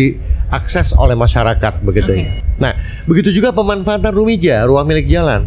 diakses 0.48 0.96
oleh 0.96 1.14
masyarakat 1.14 1.84
begitu 1.84 2.24
ya. 2.24 2.32
Nah, 2.58 2.74
begitu 3.04 3.36
juga 3.36 3.52
pemanfaatan 3.52 4.16
Rumija, 4.16 4.64
ruang 4.64 4.88
milik 4.88 5.12
jalan. 5.12 5.46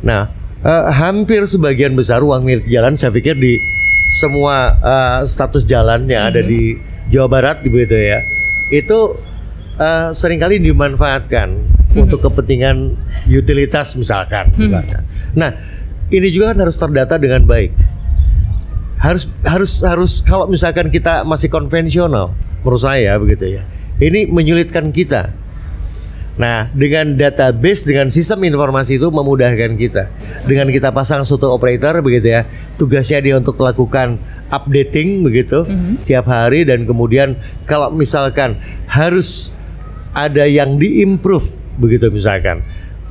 Nah, 0.00 0.32
eh, 0.64 0.84
hampir 0.96 1.44
sebagian 1.44 1.92
besar 1.92 2.24
ruang 2.24 2.42
milik 2.42 2.66
jalan 2.66 2.96
saya 2.96 3.12
pikir 3.12 3.36
di 3.36 3.60
semua 4.08 4.80
eh, 4.80 5.20
status 5.28 5.68
jalan 5.68 6.08
yang 6.08 6.32
ada 6.32 6.40
di 6.40 6.76
Jawa 7.12 7.28
Barat 7.28 7.60
begitu 7.62 7.94
ya. 7.94 8.24
Itu 8.72 9.20
eh, 9.76 10.16
sering 10.16 10.40
kali 10.40 10.58
dimanfaatkan 10.58 11.76
untuk 11.94 12.24
kepentingan 12.24 12.96
utilitas 13.30 13.94
misalkan, 13.94 14.50
misalkan. 14.56 15.06
Nah, 15.36 15.52
ini 16.10 16.32
juga 16.32 16.56
kan 16.56 16.66
harus 16.66 16.74
terdata 16.74 17.20
dengan 17.20 17.44
baik 17.46 17.94
harus 19.04 19.28
harus 19.44 19.84
harus 19.84 20.12
kalau 20.24 20.48
misalkan 20.48 20.88
kita 20.88 21.28
masih 21.28 21.52
konvensional 21.52 22.32
menurut 22.64 22.80
saya 22.80 23.12
begitu 23.20 23.60
ya 23.60 23.62
ini 24.02 24.26
menyulitkan 24.26 24.90
kita. 24.90 25.34
Nah 26.34 26.66
dengan 26.74 27.14
database 27.14 27.86
dengan 27.86 28.10
sistem 28.10 28.42
informasi 28.50 28.98
itu 28.98 29.06
memudahkan 29.06 29.78
kita. 29.78 30.10
Dengan 30.42 30.66
kita 30.66 30.90
pasang 30.90 31.22
suatu 31.22 31.54
operator 31.54 32.02
begitu 32.02 32.34
ya 32.34 32.42
tugasnya 32.74 33.22
dia 33.22 33.34
untuk 33.38 33.54
melakukan 33.54 34.18
updating 34.50 35.22
begitu 35.22 35.62
setiap 35.94 36.26
hari. 36.26 36.66
Dan 36.66 36.90
kemudian 36.90 37.38
kalau 37.70 37.94
misalkan 37.94 38.58
harus 38.90 39.54
ada 40.10 40.46
yang 40.46 40.74
diimprove 40.74 41.46
begitu 41.78 42.10
misalkan 42.10 42.62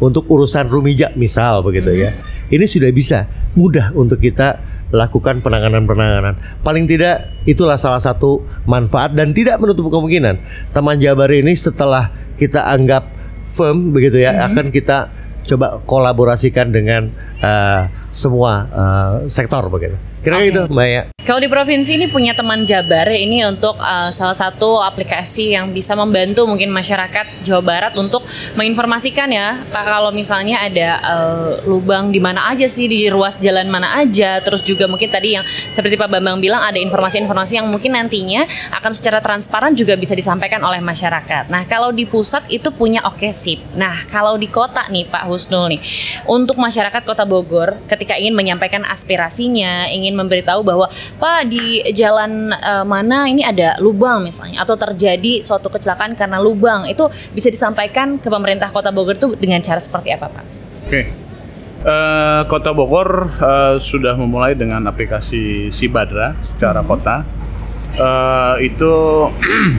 untuk 0.04 0.28
urusan 0.28 0.68
rumijak 0.68 1.16
misal 1.16 1.64
begitu 1.64 1.96
ya. 1.96 2.12
Ini 2.52 2.68
sudah 2.68 2.92
bisa 2.92 3.32
mudah 3.56 3.96
untuk 3.96 4.20
kita 4.20 4.73
lakukan 4.94 5.42
penanganan-penanganan. 5.42 6.62
Paling 6.62 6.86
tidak 6.86 7.34
itulah 7.50 7.82
salah 7.82 7.98
satu 7.98 8.46
manfaat 8.70 9.18
dan 9.18 9.34
tidak 9.34 9.58
menutup 9.58 9.90
kemungkinan 9.90 10.38
teman 10.70 11.02
Jabar 11.02 11.34
ini 11.34 11.58
setelah 11.58 12.14
kita 12.38 12.62
anggap 12.70 13.10
firm 13.50 13.90
begitu 13.90 14.22
ya 14.22 14.46
akan 14.48 14.70
kita 14.70 15.10
coba 15.44 15.82
kolaborasikan 15.84 16.72
dengan 16.72 17.10
eh, 17.42 17.82
semua 18.14 18.70
eh, 18.70 19.14
sektor 19.28 19.66
begitu. 19.68 19.98
Kira 20.24 20.40
Oke. 20.40 20.54
itu 20.54 20.62
Mbak 20.70 20.88
ya. 20.88 21.04
Kalau 21.24 21.40
di 21.40 21.48
provinsi 21.48 21.96
ini 21.96 22.12
punya 22.12 22.36
teman 22.36 22.68
Jabar 22.68 23.08
ini 23.08 23.48
untuk 23.48 23.80
uh, 23.80 24.12
salah 24.12 24.36
satu 24.36 24.84
aplikasi 24.84 25.56
yang 25.56 25.72
bisa 25.72 25.96
membantu 25.96 26.44
mungkin 26.44 26.68
masyarakat 26.68 27.48
Jawa 27.48 27.64
Barat 27.64 27.96
untuk 27.96 28.28
menginformasikan 28.60 29.32
ya 29.32 29.56
Pak 29.72 29.88
kalau 29.88 30.12
misalnya 30.12 30.60
ada 30.60 31.00
uh, 31.00 31.52
lubang 31.64 32.12
di 32.12 32.20
mana 32.20 32.52
aja 32.52 32.68
sih 32.68 32.92
di 32.92 33.08
ruas 33.08 33.40
jalan 33.40 33.72
mana 33.72 34.04
aja 34.04 34.44
terus 34.44 34.68
juga 34.68 34.84
mungkin 34.84 35.08
tadi 35.08 35.40
yang 35.40 35.48
seperti 35.48 35.96
Pak 35.96 36.12
Bambang 36.12 36.44
bilang 36.44 36.60
ada 36.60 36.76
informasi-informasi 36.76 37.56
yang 37.56 37.72
mungkin 37.72 37.96
nantinya 37.96 38.44
akan 38.76 38.92
secara 38.92 39.24
transparan 39.24 39.72
juga 39.80 39.96
bisa 39.96 40.20
disampaikan 40.20 40.60
oleh 40.60 40.84
masyarakat. 40.84 41.48
Nah 41.48 41.64
kalau 41.72 41.96
di 41.96 42.04
pusat 42.04 42.44
itu 42.52 42.68
punya 42.76 43.00
Okesip. 43.08 43.64
Nah 43.80 43.96
kalau 44.12 44.36
di 44.36 44.52
kota 44.52 44.92
nih 44.92 45.08
Pak 45.08 45.24
Husnul 45.32 45.72
nih 45.72 45.82
untuk 46.28 46.60
masyarakat 46.60 47.00
Kota 47.08 47.24
Bogor 47.24 47.80
ketika 47.88 48.20
ingin 48.20 48.36
menyampaikan 48.36 48.84
aspirasinya 48.84 49.88
ingin 49.88 50.20
memberitahu 50.20 50.68
bahwa 50.68 50.92
Pak 51.20 51.50
di 51.50 51.82
jalan 51.94 52.52
eh, 52.54 52.86
mana 52.86 53.30
ini 53.30 53.46
ada 53.46 53.78
lubang 53.80 54.26
misalnya 54.26 54.62
atau 54.64 54.74
terjadi 54.74 55.40
suatu 55.40 55.70
kecelakaan 55.70 56.18
karena 56.18 56.42
lubang 56.42 56.90
itu 56.90 57.08
bisa 57.32 57.48
disampaikan 57.54 58.18
ke 58.18 58.28
pemerintah 58.28 58.74
Kota 58.74 58.90
Bogor 58.90 59.16
itu 59.16 59.34
dengan 59.38 59.62
cara 59.62 59.80
seperti 59.80 60.14
apa 60.14 60.28
Pak? 60.30 60.44
Oke. 60.88 61.24
Eh, 61.84 62.42
kota 62.48 62.72
Bogor 62.72 63.28
eh, 63.44 63.76
sudah 63.76 64.16
memulai 64.16 64.56
dengan 64.56 64.80
aplikasi 64.88 65.68
Sibadra 65.68 66.32
secara 66.40 66.80
kota. 66.80 67.28
Eh, 68.00 68.72
itu 68.72 68.94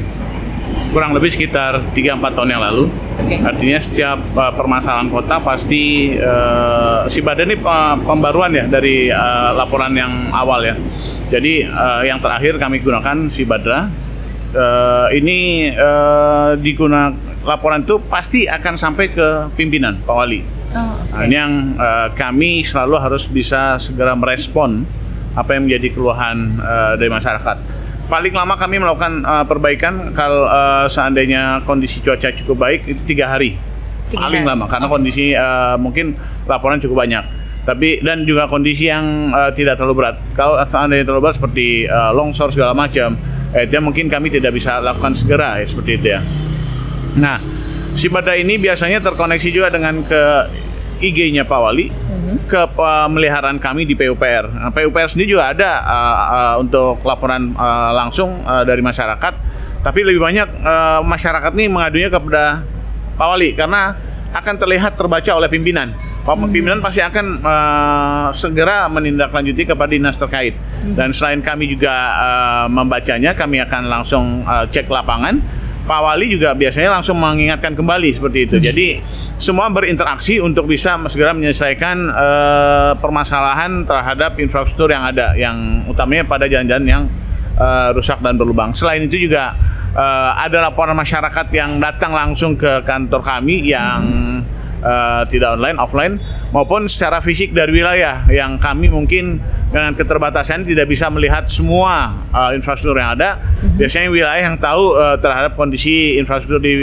kurang 0.93 1.17
lebih 1.17 1.33
sekitar 1.33 1.81
3-4 1.97 2.37
tahun 2.37 2.51
yang 2.53 2.61
lalu. 2.61 2.93
Oke. 3.25 3.41
Artinya 3.41 3.81
setiap 3.81 4.21
eh, 4.21 4.53
permasalahan 4.53 5.09
kota 5.09 5.41
pasti 5.41 6.13
eh, 6.13 7.01
Sibadra 7.09 7.49
ini 7.49 7.57
eh, 7.57 7.97
pembaruan 8.05 8.53
ya 8.53 8.69
dari 8.69 9.09
eh, 9.09 9.51
laporan 9.57 9.97
yang 9.97 10.13
awal 10.29 10.61
ya. 10.61 10.77
Jadi 11.35 11.67
eh, 11.67 12.03
yang 12.07 12.23
terakhir 12.23 12.63
kami 12.63 12.79
gunakan 12.79 13.27
Sibadra. 13.27 13.91
Eh, 14.55 15.07
ini 15.19 15.67
eh, 15.67 16.51
digunakan 16.63 17.11
laporan 17.43 17.83
itu 17.83 17.99
pasti 18.07 18.47
akan 18.47 18.79
sampai 18.79 19.11
ke 19.11 19.51
pimpinan 19.59 19.99
Pak 19.99 20.15
Wali. 20.15 20.41
Oh, 20.75 20.95
Nah, 21.15 21.23
ini 21.27 21.35
yang 21.35 21.53
eh, 21.75 22.09
kami 22.15 22.63
selalu 22.63 22.99
harus 22.99 23.27
bisa 23.27 23.79
segera 23.79 24.15
merespon 24.15 24.83
apa 25.35 25.55
yang 25.55 25.67
menjadi 25.67 25.91
keluhan 25.91 26.59
eh, 26.59 26.93
dari 26.99 27.11
masyarakat. 27.11 27.57
Paling 28.05 28.31
lama 28.31 28.55
kami 28.55 28.79
melakukan 28.79 29.23
eh, 29.23 29.45
perbaikan 29.47 30.15
kalau 30.15 30.47
eh, 30.47 30.87
seandainya 30.87 31.63
kondisi 31.67 31.99
cuaca 31.99 32.31
cukup 32.31 32.63
baik 32.63 32.87
itu 32.87 33.03
tiga 33.07 33.27
hari. 33.31 33.59
Tiga 34.07 34.27
Paling 34.27 34.43
hari. 34.47 34.51
lama 34.55 34.65
karena 34.71 34.87
kondisi 34.87 35.35
eh, 35.35 35.77
mungkin 35.79 36.15
laporan 36.47 36.79
cukup 36.79 37.03
banyak. 37.03 37.44
Tapi 37.65 38.05
dan 38.05 38.29
juga 38.29 38.45
kondisi 38.45 38.93
yang 38.93 39.33
eh, 39.33 39.51
tidak 39.57 39.81
terlalu 39.81 40.05
berat. 40.05 40.17
Kalau 40.37 40.61
seandainya 40.61 41.09
terlalu 41.09 41.29
berat 41.29 41.37
seperti 41.41 41.89
eh, 41.89 42.13
longsor 42.13 42.53
segala 42.53 42.77
macam, 42.77 43.17
eh, 43.57 43.65
itu 43.65 43.81
mungkin 43.81 44.13
kami 44.13 44.29
tidak 44.29 44.53
bisa 44.53 44.85
lakukan 44.85 45.17
segera 45.17 45.57
ya 45.59 45.67
seperti 45.67 45.91
itu 45.97 46.07
ya. 46.13 46.21
Nah, 47.15 47.39
si 47.95 48.11
Bada 48.13 48.37
ini 48.37 48.61
biasanya 48.61 49.01
terkoneksi 49.01 49.49
juga 49.49 49.73
dengan 49.73 49.97
ke 50.05 50.23
IG-nya 51.05 51.45
Pak 51.45 51.61
Wali, 51.61 51.91
ke 52.49 52.63
pemeliharaan 52.77 53.59
kami 53.59 53.85
di 53.85 53.95
PUPR. 53.99 54.51
Nah, 54.51 54.71
PUPR 54.71 55.09
sendiri 55.11 55.37
juga 55.37 55.53
ada 55.53 55.71
uh, 55.85 56.17
uh, 56.17 56.55
untuk 56.63 57.03
laporan 57.03 57.53
uh, 57.57 57.93
langsung 57.93 58.41
uh, 58.47 58.63
dari 58.63 58.81
masyarakat, 58.81 59.35
tapi 59.85 60.01
lebih 60.01 60.23
banyak 60.23 60.49
uh, 60.65 61.01
masyarakat 61.05 61.53
nih 61.53 61.69
mengadunya 61.69 62.09
kepada 62.09 62.65
Pak 63.15 63.27
Wali 63.27 63.55
karena 63.55 63.95
akan 64.35 64.55
terlihat 64.59 64.99
terbaca 64.99 65.31
oleh 65.35 65.47
pimpinan. 65.47 65.95
Pak 66.25 66.41
pimpinan 66.41 66.81
pasti 66.81 67.05
akan 67.05 67.45
uh, 67.45 68.29
segera 68.33 68.89
menindaklanjuti 68.89 69.69
kepada 69.69 69.93
dinas 69.93 70.17
terkait. 70.17 70.57
Dan 70.97 71.13
selain 71.13 71.45
kami 71.45 71.69
juga 71.69 71.93
uh, 72.17 72.67
membacanya, 72.73 73.37
kami 73.37 73.61
akan 73.61 73.83
langsung 73.93 74.41
uh, 74.49 74.65
cek 74.65 74.89
lapangan. 74.89 75.37
Pak 75.85 76.01
Wali 76.01 76.33
juga 76.33 76.57
biasanya 76.57 76.97
langsung 76.97 77.21
mengingatkan 77.21 77.77
kembali 77.77 78.09
seperti 78.17 78.49
itu. 78.49 78.57
Jadi 78.57 79.05
semua 79.37 79.69
berinteraksi 79.69 80.41
untuk 80.41 80.65
bisa 80.65 80.97
segera 81.13 81.37
menyelesaikan 81.37 81.97
eh, 82.09 82.93
permasalahan 82.97 83.85
terhadap 83.85 84.41
infrastruktur 84.41 84.89
yang 84.89 85.05
ada, 85.05 85.37
yang 85.37 85.85
utamanya 85.85 86.25
pada 86.25 86.49
jalan-jalan 86.49 86.87
yang 86.89 87.03
eh, 87.61 87.89
rusak 87.93 88.17
dan 88.25 88.41
berlubang. 88.41 88.73
Selain 88.73 89.05
itu 89.05 89.29
juga 89.29 89.53
eh, 89.93 90.31
ada 90.41 90.73
laporan 90.73 90.97
masyarakat 90.97 91.53
yang 91.53 91.77
datang 91.77 92.17
langsung 92.17 92.57
ke 92.57 92.81
kantor 92.89 93.21
kami 93.21 93.69
yang 93.69 94.01
eh, 94.81 95.23
tidak 95.31 95.61
online, 95.61 95.79
offline 95.79 96.15
maupun 96.51 96.87
secara 96.91 97.21
fisik 97.21 97.55
dari 97.55 97.71
wilayah 97.71 98.27
yang 98.31 98.57
kami 98.59 98.91
mungkin 98.91 99.39
dengan 99.71 99.95
keterbatasan 99.99 100.63
tidak 100.63 100.87
bisa 100.87 101.11
melihat 101.11 101.47
semua 101.51 102.15
eh, 102.31 102.59
infrastruktur 102.59 102.99
yang 102.99 103.19
ada. 103.19 103.43
Biasanya 103.77 104.09
wilayah 104.11 104.43
yang 104.43 104.57
tahu 104.59 104.95
eh, 104.97 105.17
terhadap 105.19 105.55
kondisi 105.55 106.19
infrastruktur 106.19 106.63
di 106.63 106.75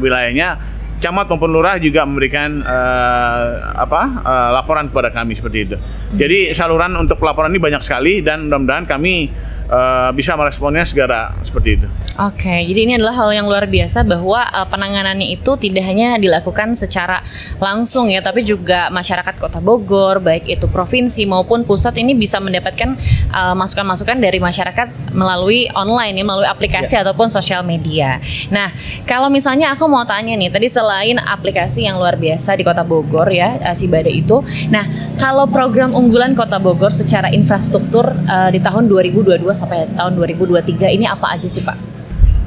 wilayahnya, 0.00 0.56
camat 0.98 1.30
maupun 1.30 1.50
lurah 1.54 1.78
juga 1.78 2.02
memberikan 2.04 2.60
eh, 2.62 3.46
apa 3.78 4.02
eh, 4.22 4.50
laporan 4.54 4.90
kepada 4.90 5.14
kami 5.14 5.38
seperti 5.38 5.58
itu. 5.64 5.76
Jadi 6.18 6.52
saluran 6.52 6.92
untuk 6.98 7.22
laporan 7.22 7.52
ini 7.54 7.62
banyak 7.62 7.82
sekali 7.82 8.20
dan 8.20 8.50
mudah-mudahan 8.50 8.84
kami 8.84 9.30
uh, 9.68 10.10
bisa 10.16 10.34
meresponnya 10.34 10.82
segera 10.84 11.36
seperti 11.44 11.80
itu. 11.80 11.86
Oke, 12.18 12.66
jadi 12.66 12.80
ini 12.82 12.92
adalah 12.98 13.14
hal 13.14 13.30
yang 13.30 13.46
luar 13.46 13.70
biasa 13.70 14.02
bahwa 14.02 14.42
uh, 14.42 14.66
penanganannya 14.66 15.30
itu 15.38 15.54
tidak 15.54 15.86
hanya 15.86 16.18
dilakukan 16.18 16.74
secara 16.74 17.22
langsung 17.62 18.10
ya, 18.10 18.18
tapi 18.24 18.42
juga 18.42 18.90
masyarakat 18.90 19.38
Kota 19.38 19.62
Bogor, 19.62 20.18
baik 20.18 20.50
itu 20.50 20.66
provinsi 20.66 21.22
maupun 21.28 21.62
pusat 21.62 21.94
ini 22.00 22.18
bisa 22.18 22.42
mendapatkan 22.42 22.98
uh, 23.30 23.54
masukan-masukan 23.54 24.18
dari 24.18 24.42
masyarakat 24.42 25.14
melalui 25.14 25.70
online 25.76 26.18
ya, 26.18 26.24
melalui 26.26 26.48
aplikasi 26.48 26.90
Ya. 26.98 27.04
ataupun 27.04 27.28
sosial 27.28 27.60
media. 27.68 28.16
Nah, 28.48 28.72
kalau 29.04 29.28
misalnya 29.28 29.76
aku 29.76 29.84
mau 29.86 30.08
tanya 30.08 30.32
nih, 30.34 30.48
tadi 30.48 30.72
selain 30.72 31.20
aplikasi 31.20 31.84
yang 31.84 32.00
luar 32.00 32.16
biasa 32.16 32.56
di 32.56 32.64
Kota 32.64 32.80
Bogor 32.80 33.28
ya, 33.28 33.60
uh, 33.60 33.76
si 33.76 33.84
Bada 33.86 34.08
itu, 34.08 34.40
nah 34.72 34.82
kalau 35.20 35.44
program 35.46 35.92
unggulan 35.92 36.32
Kota 36.32 36.56
Bogor 36.56 36.90
secara 36.90 37.28
infrastruktur 37.28 38.08
uh, 38.08 38.48
di 38.48 38.58
tahun 38.58 38.88
2022 38.88 39.57
sampai 39.58 39.90
tahun 39.98 40.14
2023 40.14 40.94
ini 40.94 41.10
apa 41.10 41.34
aja 41.34 41.50
sih 41.50 41.66
Pak? 41.66 41.76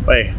Baik. 0.07 0.31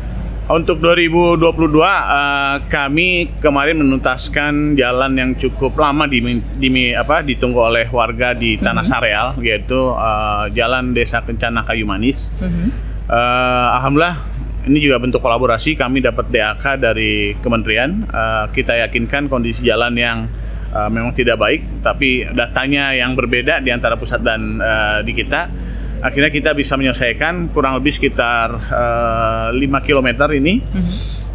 Untuk 0.51 0.83
2022 0.83 1.39
eh, 1.39 2.57
kami 2.67 3.31
kemarin 3.39 3.79
menuntaskan 3.79 4.75
jalan 4.75 5.15
yang 5.15 5.31
cukup 5.39 5.79
lama 5.79 6.11
di, 6.11 6.19
di 6.59 6.91
apa 6.93 7.23
ditunggu 7.23 7.57
oleh 7.57 7.87
warga 7.89 8.35
di 8.35 8.59
Tanah 8.59 8.83
Sareal 8.83 9.39
yaitu 9.39 9.79
eh, 9.95 10.45
Jalan 10.53 10.93
Desa 10.93 11.23
Kencana 11.23 11.63
Kayu 11.63 11.87
Manis. 11.87 12.35
Eh, 12.43 13.69
Alhamdulillah 13.71 14.33
ini 14.67 14.79
juga 14.79 14.99
bentuk 14.99 15.23
kolaborasi 15.23 15.79
kami 15.79 16.03
dapat 16.03 16.31
DAK 16.31 16.79
dari 16.79 17.39
kementerian. 17.39 18.03
Eh, 18.03 18.45
kita 18.51 18.83
yakinkan 18.83 19.31
kondisi 19.31 19.63
jalan 19.63 19.95
yang 19.95 20.27
eh, 20.75 20.89
memang 20.91 21.15
tidak 21.15 21.39
baik 21.39 21.87
tapi 21.87 22.27
datanya 22.29 22.91
yang 22.99 23.15
berbeda 23.15 23.63
di 23.63 23.71
antara 23.71 23.95
pusat 23.95 24.27
dan 24.27 24.59
eh, 24.59 24.99
di 25.07 25.15
kita 25.15 25.62
akhirnya 26.03 26.29
kita 26.35 26.51
bisa 26.53 26.75
menyelesaikan 26.75 27.55
kurang 27.55 27.79
lebih 27.79 27.95
sekitar 27.95 28.59
eh, 28.59 29.49
5 29.55 29.87
km 29.87 30.09
ini 30.35 30.59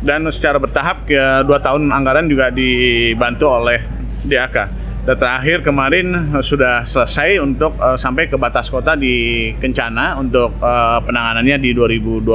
dan 0.03 0.27
secara 0.29 0.61
bertahap 0.61 1.09
ya 1.09 1.41
dua 1.41 1.57
tahun 1.57 1.89
anggaran 1.89 2.29
juga 2.29 2.53
dibantu 2.53 3.49
oleh 3.49 3.81
DAK. 4.27 4.85
Dan 5.07 5.15
terakhir 5.15 5.63
kemarin 5.63 6.35
eh, 6.35 6.43
sudah 6.43 6.83
selesai 6.83 7.39
untuk 7.39 7.79
eh, 7.79 7.97
sampai 7.97 8.27
ke 8.27 8.35
batas 8.35 8.67
kota 8.67 8.93
di 8.93 9.49
Kencana 9.55 10.19
untuk 10.19 10.59
eh, 10.59 10.99
penanganannya 11.01 11.57
di 11.63 11.71
2022. 11.71 12.27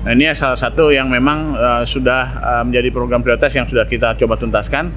Nah 0.00 0.16
ini 0.16 0.32
salah 0.32 0.56
satu 0.56 0.88
yang 0.88 1.12
memang 1.12 1.54
eh, 1.54 1.82
sudah 1.84 2.22
eh, 2.40 2.62
menjadi 2.64 2.88
program 2.88 3.20
prioritas 3.20 3.52
yang 3.52 3.68
sudah 3.68 3.84
kita 3.84 4.16
coba 4.16 4.40
tuntaskan 4.40 4.88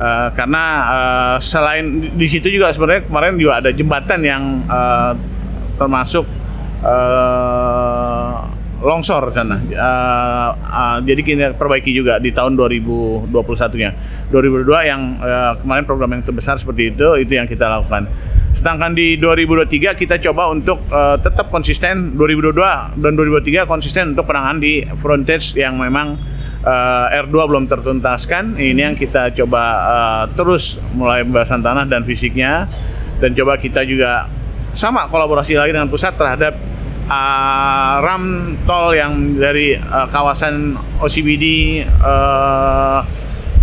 Eh, 0.00 0.28
karena 0.32 0.64
eh, 0.88 1.36
selain 1.44 2.00
di, 2.16 2.24
situ 2.24 2.48
juga 2.48 2.72
sebenarnya 2.72 3.04
kemarin 3.04 3.36
juga 3.36 3.60
ada 3.60 3.68
jembatan 3.68 4.20
yang 4.24 4.42
eh, 4.64 5.12
termasuk 5.80 6.28
eh, 6.84 8.36
longsor 8.80 9.32
sana. 9.32 9.56
Eh, 9.60 10.50
eh, 10.56 10.98
jadi 11.08 11.20
kita 11.20 11.46
perbaiki 11.56 11.92
juga 11.92 12.16
di 12.20 12.32
tahun 12.32 12.56
2021-nya. 12.56 13.90
2022 14.28 14.90
yang 14.92 15.00
eh, 15.20 15.52
kemarin 15.60 15.84
program 15.88 16.10
yang 16.16 16.24
terbesar 16.24 16.60
seperti 16.60 16.92
itu 16.92 17.08
itu 17.20 17.32
yang 17.32 17.48
kita 17.48 17.68
lakukan. 17.68 18.08
Sedangkan 18.50 18.98
di 18.98 19.14
2023 19.14 19.94
kita 19.94 20.16
coba 20.30 20.50
untuk 20.50 20.80
eh, 20.90 21.16
tetap 21.20 21.52
konsisten 21.52 22.16
2022 22.16 23.00
dan 23.00 23.12
2023 23.16 23.68
konsisten 23.68 24.04
untuk 24.16 24.26
penanganan 24.26 24.58
di 24.58 24.82
frontage 24.98 25.54
yang 25.60 25.76
memang 25.76 26.16
eh, 26.64 27.20
R2 27.28 27.36
belum 27.36 27.64
tertuntaskan. 27.68 28.56
Ini 28.56 28.80
yang 28.92 28.96
kita 28.96 29.30
coba 29.44 29.62
eh, 29.76 30.24
terus 30.34 30.80
mulai 30.96 31.20
pembahasan 31.22 31.60
tanah 31.60 31.84
dan 31.84 32.02
fisiknya 32.02 32.64
dan 33.20 33.36
coba 33.36 33.60
kita 33.60 33.84
juga 33.84 34.39
sama 34.74 35.06
kolaborasi 35.10 35.58
lagi 35.58 35.74
dengan 35.74 35.90
pusat 35.90 36.14
terhadap 36.14 36.54
uh, 37.10 37.94
ram 38.00 38.54
tol 38.64 38.94
yang 38.94 39.34
dari 39.34 39.74
uh, 39.74 40.06
kawasan 40.08 40.78
OCBD 41.02 41.80
uh, 42.00 43.02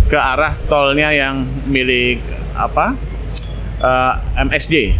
ke 0.08 0.16
arah 0.16 0.56
tolnya 0.68 1.12
yang 1.12 1.44
milik 1.68 2.20
apa 2.56 2.96
uh, 3.80 4.14
MSJ 4.36 4.96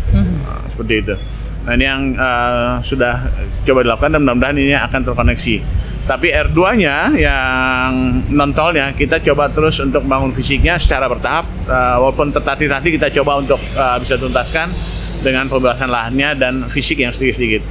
Uh, 0.49 0.65
seperti 0.73 0.95
itu. 1.05 1.15
Nah 1.69 1.73
ini 1.77 1.85
yang 1.85 2.03
uh, 2.17 2.81
sudah 2.81 3.29
coba 3.69 3.85
dilakukan 3.85 4.17
dan 4.17 4.21
mudah-mudahan 4.25 4.57
ini 4.57 4.73
akan 4.73 5.01
terkoneksi. 5.05 5.57
Tapi 6.09 6.33
R2-nya 6.33 7.21
yang 7.21 7.93
non 8.33 8.57
tolnya 8.57 8.97
kita 8.97 9.21
coba 9.21 9.53
terus 9.53 9.77
untuk 9.85 10.09
bangun 10.09 10.33
fisiknya 10.33 10.81
secara 10.81 11.05
bertahap 11.05 11.45
uh, 11.69 12.01
walaupun 12.01 12.33
tertati-tati 12.33 12.97
kita 12.97 13.13
coba 13.21 13.45
untuk 13.45 13.61
uh, 13.77 14.01
bisa 14.01 14.17
tuntaskan 14.17 14.73
dengan 15.21 15.51
pembahasan 15.51 15.91
lahannya 15.91 16.39
dan 16.39 16.55
fisik 16.71 17.03
yang 17.03 17.13
sedikit-sedikit. 17.15 17.63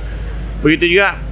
Begitu 0.62 0.98
juga 0.98 1.28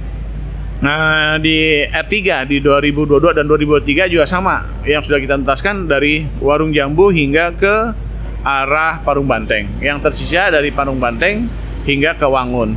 Nah, 0.76 1.40
di 1.40 1.88
R3 1.88 2.44
di 2.44 2.60
2022 2.60 3.32
dan 3.32 3.48
2023 3.48 4.12
juga 4.12 4.28
sama 4.28 4.60
yang 4.84 5.00
sudah 5.00 5.16
kita 5.16 5.40
tuntaskan 5.40 5.88
dari 5.88 6.28
Warung 6.36 6.68
Jambu 6.68 7.08
hingga 7.08 7.56
ke 7.56 7.96
arah 8.44 9.00
Parung 9.00 9.24
Banteng. 9.24 9.72
Yang 9.80 10.04
tersisa 10.04 10.52
dari 10.52 10.68
Parung 10.68 11.00
Banteng 11.00 11.48
hingga 11.88 12.12
ke 12.20 12.28
Wangun. 12.28 12.76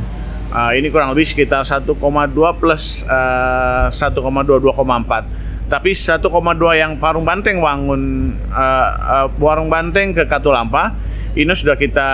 Ah, 0.50 0.72
ini 0.72 0.88
kurang 0.88 1.12
lebih 1.12 1.28
sekitar 1.28 1.62
1,2 1.62 1.92
plus 2.56 3.04
eh, 3.04 3.86
1,2 3.92 4.16
2,4. 4.16 5.70
Tapi 5.70 5.90
1,2 5.94 6.26
yang 6.74 6.96
Parung 6.96 7.28
Banteng 7.28 7.60
Wangun 7.60 8.32
eh, 8.48 8.90
eh, 8.96 9.26
Warung 9.36 9.68
Banteng 9.68 10.16
ke 10.16 10.24
Katulampa 10.24 10.96
ini 11.38 11.52
sudah 11.54 11.78
kita 11.78 12.08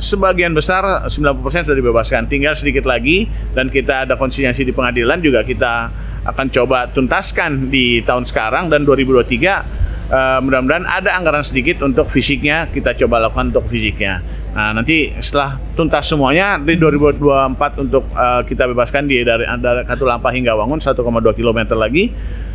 sebagian 0.00 0.56
besar 0.56 1.08
90% 1.08 1.68
sudah 1.68 1.78
dibebaskan. 1.78 2.24
Tinggal 2.28 2.56
sedikit 2.56 2.88
lagi 2.88 3.28
dan 3.52 3.68
kita 3.68 4.08
ada 4.08 4.16
konsinyasi 4.16 4.64
di 4.64 4.72
pengadilan 4.72 5.20
juga 5.20 5.44
kita 5.44 5.92
akan 6.24 6.46
coba 6.48 6.88
tuntaskan 6.88 7.68
di 7.68 8.00
tahun 8.00 8.24
sekarang 8.24 8.72
dan 8.72 8.88
2023 8.88 9.84
Eh, 10.04 10.38
mudah-mudahan 10.44 10.84
ada 10.84 11.16
anggaran 11.16 11.40
sedikit 11.40 11.80
untuk 11.80 12.12
fisiknya 12.12 12.68
kita 12.68 12.92
coba 12.92 13.24
lakukan 13.24 13.56
untuk 13.56 13.64
fisiknya. 13.72 14.20
Nah 14.52 14.76
nanti 14.76 15.16
setelah 15.16 15.56
tuntas 15.72 16.04
semuanya 16.04 16.60
di 16.60 16.76
2024 16.76 17.80
untuk 17.80 18.04
eh, 18.12 18.42
kita 18.44 18.68
bebaskan 18.68 19.08
di 19.08 19.24
dari 19.24 19.48
dari 19.48 19.80
Katulampa 19.88 20.28
hingga 20.28 20.52
Wangun 20.60 20.76
1,2 20.76 21.00
km 21.32 21.72
lagi. 21.80 22.12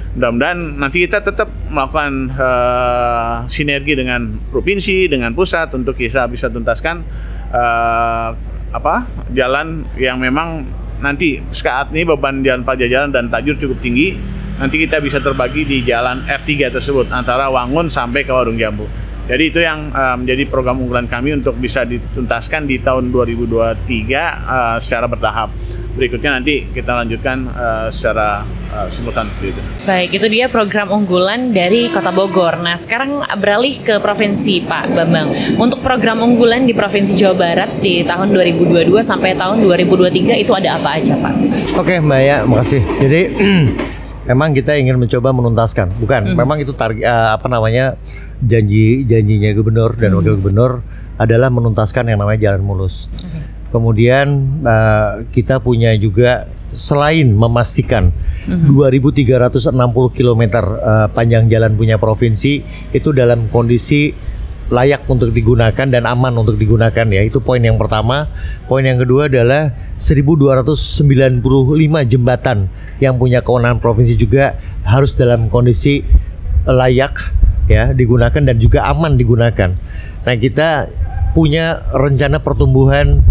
Mudah-mudahan 0.10 0.82
nanti 0.82 1.05
kita 1.05 1.22
tetap 1.22 1.53
melakukan 1.70 2.34
eh, 2.34 3.36
sinergi 3.45 3.93
dengan 3.93 4.41
provinsi 4.49 5.05
dengan 5.05 5.38
pusat 5.38 5.70
untuk 5.78 5.93
bisa 5.93 6.26
bisa 6.26 6.49
tuntaskan 6.49 7.05
eh, 7.53 8.30
apa 8.70 8.95
jalan 9.34 9.86
yang 10.01 10.18
memang 10.18 10.66
nanti 11.01 11.41
saat 11.53 11.93
ini 11.93 12.10
beban 12.10 12.41
jalan 12.41 12.66
Pajajaran 12.66 13.14
dan 13.14 13.30
Tajur 13.30 13.57
cukup 13.57 13.80
tinggi 13.86 14.18
nanti 14.60 14.76
kita 14.82 14.99
bisa 14.99 15.24
terbagi 15.24 15.64
di 15.64 15.86
jalan 15.88 16.26
R3 16.28 16.74
tersebut 16.74 17.07
antara 17.16 17.47
Wangun 17.47 17.88
sampai 17.88 18.28
ke 18.28 18.32
Warung 18.34 18.60
Jambu. 18.60 18.86
Jadi 19.30 19.43
itu 19.45 19.62
yang 19.62 19.93
eh, 19.93 20.16
menjadi 20.18 20.43
program 20.49 20.82
unggulan 20.82 21.05
kami 21.05 21.38
untuk 21.38 21.53
bisa 21.62 21.86
dituntaskan 21.86 22.66
di 22.66 22.82
tahun 22.82 23.14
2023 23.14 23.78
eh, 24.10 24.78
secara 24.82 25.05
bertahap. 25.05 25.53
Berikutnya 26.00 26.39
nanti 26.39 26.64
kita 26.72 26.95
lanjutkan 26.95 27.43
eh, 27.52 27.88
secara 27.91 28.47
eh, 28.72 28.88
simultan 28.88 29.28
seperti 29.28 29.52
itu. 29.52 29.62
Baik, 29.84 30.10
itu 30.16 30.28
dia 30.32 30.47
program 30.47 30.88
unggulan 30.95 31.52
dari 31.52 31.91
Kota 31.91 32.16
Bogor. 32.16 32.56
Nah, 32.64 32.80
sekarang 32.80 33.20
beralih 33.36 33.84
ke 33.84 34.00
provinsi 34.00 34.64
Pak 34.64 34.95
Bambang. 34.95 35.60
Untuk 35.60 35.84
program 35.84 36.24
unggulan 36.24 36.64
di 36.64 36.72
Provinsi 36.72 37.20
Jawa 37.20 37.36
Barat 37.36 37.84
di 37.84 38.08
tahun 38.08 38.32
2022 38.32 38.95
sampai 39.04 39.36
tahun 39.36 39.60
2023 39.60 40.39
itu 40.39 40.56
ada 40.56 40.80
apa 40.80 40.95
aja, 40.95 41.20
Pak? 41.20 41.34
Oke 41.76 42.00
Mbak 42.00 42.22
ya, 42.24 42.38
makasih. 42.47 42.82
Jadi 43.04 43.22
memang 44.32 44.56
kita 44.56 44.80
ingin 44.80 44.95
mencoba 44.95 45.36
menuntaskan, 45.36 46.00
bukan? 46.00 46.32
Memang 46.32 46.64
itu 46.64 46.72
target 46.72 47.04
eh, 47.04 47.30
apa 47.36 47.52
namanya 47.52 48.00
janji 48.39 49.04
janjinya 49.04 49.52
gubernur 49.52 50.00
dan 50.00 50.16
wakil 50.16 50.39
gubernur 50.39 50.80
adalah 51.20 51.52
menuntaskan 51.52 52.08
yang 52.08 52.24
namanya 52.24 52.39
jalan 52.47 52.64
mulus. 52.64 53.12
Kemudian 53.70 54.28
eh, 54.66 55.30
kita 55.30 55.62
punya 55.62 55.94
juga 55.98 56.50
selain 56.70 57.34
memastikan 57.34 58.14
2.360 58.46 59.74
km 60.14 60.44
eh, 60.46 61.08
panjang 61.14 61.50
jalan 61.50 61.74
punya 61.74 61.98
provinsi 61.98 62.62
itu 62.94 63.10
dalam 63.10 63.50
kondisi 63.50 64.14
layak 64.70 65.10
untuk 65.10 65.34
digunakan 65.34 65.88
dan 65.90 66.06
aman 66.06 66.34
untuk 66.38 66.56
digunakan 66.56 67.06
ya. 67.10 67.22
Itu 67.26 67.42
poin 67.42 67.62
yang 67.62 67.82
pertama. 67.82 68.30
Poin 68.70 68.86
yang 68.86 69.02
kedua 69.02 69.26
adalah 69.26 69.74
1295 69.98 71.42
jembatan 72.06 72.70
yang 73.02 73.18
punya 73.18 73.42
kewenangan 73.42 73.82
provinsi 73.82 74.14
juga 74.14 74.62
harus 74.86 75.18
dalam 75.18 75.50
kondisi 75.50 76.06
layak 76.70 77.18
ya 77.66 77.94
digunakan 77.94 78.42
dan 78.42 78.56
juga 78.62 78.86
aman 78.90 79.18
digunakan. 79.18 79.74
Nah, 80.26 80.36
kita 80.38 80.90
punya 81.34 81.86
rencana 81.94 82.42
pertumbuhan 82.42 83.26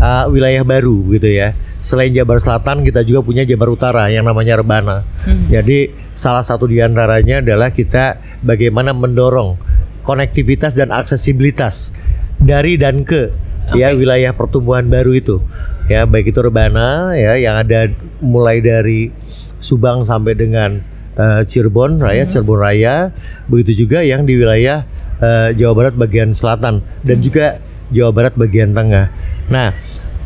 uh, 0.00 0.24
wilayah 0.28 0.62
baru 0.62 1.04
gitu 1.16 1.28
ya. 1.28 1.52
Selain 1.80 2.10
Jabar 2.10 2.42
Selatan 2.42 2.82
kita 2.82 3.06
juga 3.06 3.22
punya 3.22 3.46
Jabar 3.46 3.70
Utara 3.70 4.10
yang 4.10 4.26
namanya 4.26 4.58
Rebana. 4.58 5.06
Jadi 5.46 5.94
salah 6.18 6.42
satu 6.42 6.66
di 6.66 6.82
antaranya 6.82 7.38
adalah 7.38 7.70
kita 7.70 8.18
bagaimana 8.42 8.90
mendorong 8.90 9.54
konektivitas 10.02 10.74
dan 10.74 10.90
aksesibilitas 10.90 11.94
dari 12.42 12.74
dan 12.74 13.06
ke 13.06 13.30
ya 13.74 13.94
wilayah 13.94 14.34
pertumbuhan 14.34 14.86
baru 14.86 15.14
itu. 15.14 15.42
Ya, 15.86 16.02
baik 16.06 16.34
itu 16.34 16.42
Rebana 16.42 17.14
ya 17.14 17.38
yang 17.38 17.62
ada 17.62 17.90
mulai 18.18 18.58
dari 18.58 19.14
Subang 19.62 20.02
sampai 20.02 20.34
dengan 20.34 20.82
eh, 21.16 21.42
Cirebon 21.46 21.98
Raya, 22.02 22.26
Cirebon 22.28 22.60
Raya, 22.60 23.10
begitu 23.46 23.86
juga 23.86 24.02
yang 24.02 24.26
di 24.28 24.36
wilayah 24.36 24.82
eh, 25.22 25.48
Jawa 25.54 25.72
Barat 25.74 25.94
bagian 25.94 26.30
selatan 26.30 26.82
dan 27.02 27.18
juga 27.22 27.58
Jawa 27.90 28.10
Barat 28.10 28.34
bagian 28.34 28.74
tengah. 28.74 29.10
Nah, 29.48 29.74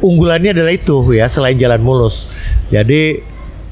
unggulannya 0.01 0.57
adalah 0.57 0.73
itu 0.73 0.97
ya 1.12 1.29
selain 1.29 1.57
jalan 1.61 1.81
mulus. 1.85 2.29
Jadi 2.73 3.21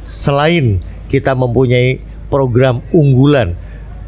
selain 0.05 0.81
kita 1.09 1.33
mempunyai 1.33 2.01
program 2.29 2.85
unggulan 2.93 3.57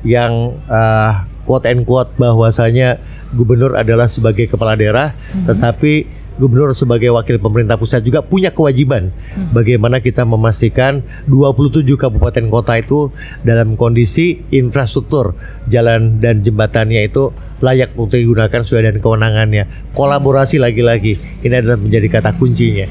yang 0.04 0.56
eh, 0.68 1.12
quote 1.44 1.66
and 1.68 1.84
quote 1.88 2.12
bahwasanya 2.20 3.00
gubernur 3.32 3.76
adalah 3.76 4.08
sebagai 4.08 4.48
kepala 4.48 4.76
daerah, 4.76 5.16
tetapi 5.48 6.20
gubernur 6.40 6.72
sebagai 6.72 7.12
wakil 7.12 7.36
pemerintah 7.36 7.76
pusat 7.76 8.00
juga 8.00 8.24
punya 8.24 8.48
kewajiban. 8.48 9.12
Bagaimana 9.52 10.00
kita 10.00 10.24
memastikan 10.24 11.04
27 11.28 11.84
kabupaten 12.00 12.48
kota 12.48 12.80
itu 12.80 13.12
dalam 13.44 13.76
kondisi 13.76 14.40
infrastruktur 14.48 15.36
jalan 15.68 16.16
dan 16.16 16.40
jembatannya 16.40 17.04
itu 17.04 17.28
layak 17.60 17.96
untuk 17.96 18.16
digunakan 18.16 18.60
sesuai 18.64 18.90
dengan 18.90 18.98
kewenangannya. 19.00 19.64
Kolaborasi 19.92 20.56
lagi-lagi 20.60 21.44
ini 21.44 21.54
adalah 21.54 21.76
menjadi 21.76 22.08
kata 22.08 22.36
kuncinya. 22.36 22.88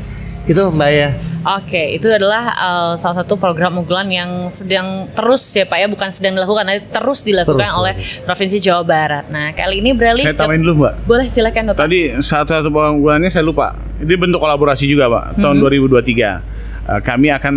Itu 0.50 0.74
Mbak 0.74 0.92
ya. 0.94 1.10
Oke, 1.40 1.96
itu 1.96 2.10
adalah 2.12 2.52
uh, 2.52 2.94
salah 3.00 3.24
satu 3.24 3.40
program 3.40 3.80
unggulan 3.80 4.12
yang 4.12 4.52
sedang 4.52 5.08
terus 5.16 5.40
ya 5.56 5.64
Pak 5.64 5.78
ya, 5.80 5.88
bukan 5.88 6.10
sedang 6.12 6.36
dilakukan, 6.36 6.68
tapi 6.68 6.82
terus 6.92 7.24
dilakukan 7.24 7.70
Terus, 7.70 7.80
oleh 7.80 7.94
Provinsi 8.28 8.58
Jawa 8.60 8.84
Barat. 8.84 9.32
Nah, 9.32 9.56
kali 9.56 9.80
ini 9.80 9.96
beralih 9.96 10.26
Saya 10.26 10.36
tambahin 10.36 10.68
dulu, 10.68 10.84
Mbak. 10.84 10.94
Boleh 11.08 11.28
silakan 11.32 11.72
Bapak. 11.72 11.86
Tadi 11.88 12.00
satu-satu 12.20 12.70
penganggulannya 12.74 13.30
saya 13.32 13.46
lupa. 13.48 13.72
Ini 14.04 14.16
bentuk 14.20 14.44
kolaborasi 14.44 14.84
juga, 14.84 15.08
Pak. 15.08 15.40
Tahun 15.40 15.56
2023. 15.64 16.60
Eh, 16.90 17.02
kami 17.06 17.30
akan 17.30 17.54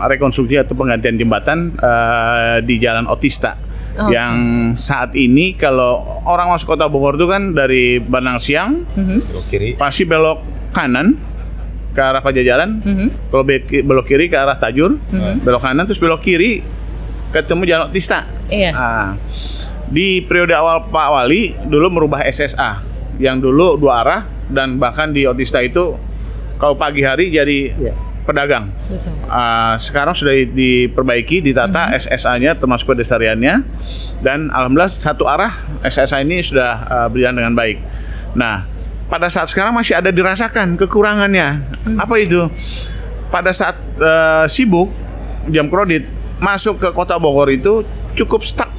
merekonstruksi 0.00 0.56
atau 0.56 0.72
penggantian 0.72 1.20
jembatan 1.20 1.76
eh, 1.76 2.56
di 2.64 2.80
Jalan 2.80 3.04
Otista. 3.06 3.60
Oh. 3.94 4.10
Yang 4.10 4.34
saat 4.76 5.14
ini 5.14 5.54
kalau 5.54 6.02
orang 6.24 6.50
masuk 6.50 6.74
kota 6.74 6.86
Bogor 6.86 7.14
itu 7.14 7.24
kan 7.24 7.50
dari 7.50 7.98
Banang 7.98 8.36
Siang, 8.36 8.82
Belok 8.90 9.46
kiri. 9.46 9.74
pasti 9.74 10.02
belok 10.02 10.42
kanan 10.70 11.14
ke 11.90 12.00
arah 12.00 12.18
Pajajaran. 12.18 12.82
Mhm. 12.82 13.30
Kalau 13.30 13.44
be- 13.44 13.62
belok 13.62 14.02
kiri 14.04 14.26
ke 14.26 14.34
arah 14.34 14.56
Tajur, 14.56 14.98
belok 15.38 15.62
kanan 15.62 15.84
terus 15.84 15.96
belok 15.96 16.20
kiri 16.20 16.58
ketemu 17.30 17.62
Jalan 17.64 17.84
Otista. 17.88 18.26
Iya. 18.46 18.70
Ah, 18.70 19.08
di 19.86 20.20
periode 20.20 20.52
awal 20.52 20.86
Pak 20.86 21.08
Wali 21.12 21.54
dulu 21.62 21.86
merubah 21.92 22.22
SSA 22.22 22.82
yang 23.16 23.38
dulu 23.38 23.74
dua 23.76 24.02
arah 24.02 24.20
dan 24.46 24.74
bahkan 24.74 25.08
di 25.08 25.22
Otista 25.22 25.58
itu 25.58 25.94
kalau 26.56 26.74
pagi 26.74 27.00
hari 27.00 27.30
jadi 27.30 27.58
Iya. 27.72 27.94
Pedagang. 28.24 28.72
Betul. 28.88 29.12
Ah, 29.28 29.76
sekarang 29.76 30.16
sudah 30.16 30.32
diperbaiki, 30.32 31.44
ditata 31.44 31.92
SSA-nya 31.94 32.56
termasuk 32.56 32.96
pedestriannya 32.96 33.62
dan 34.24 34.48
alhamdulillah 34.48 34.90
satu 34.90 35.28
arah 35.28 35.52
SSA 35.84 36.24
ini 36.24 36.40
sudah 36.40 36.72
ah, 36.88 37.08
berjalan 37.12 37.44
dengan 37.44 37.54
baik. 37.54 37.78
Nah, 38.34 38.66
pada 39.06 39.28
saat 39.28 39.52
sekarang 39.52 39.76
masih 39.76 39.94
ada 39.94 40.10
dirasakan 40.10 40.80
kekurangannya. 40.80 41.62
Apa 42.00 42.18
itu? 42.18 42.48
Pada 43.28 43.52
saat 43.52 43.76
eh, 44.00 44.44
sibuk 44.48 44.90
jam 45.52 45.68
kredit 45.68 46.08
masuk 46.40 46.80
ke 46.80 46.88
kota 46.90 47.20
Bogor 47.20 47.52
itu 47.52 47.84
cukup 48.16 48.42
stuck. 48.42 48.72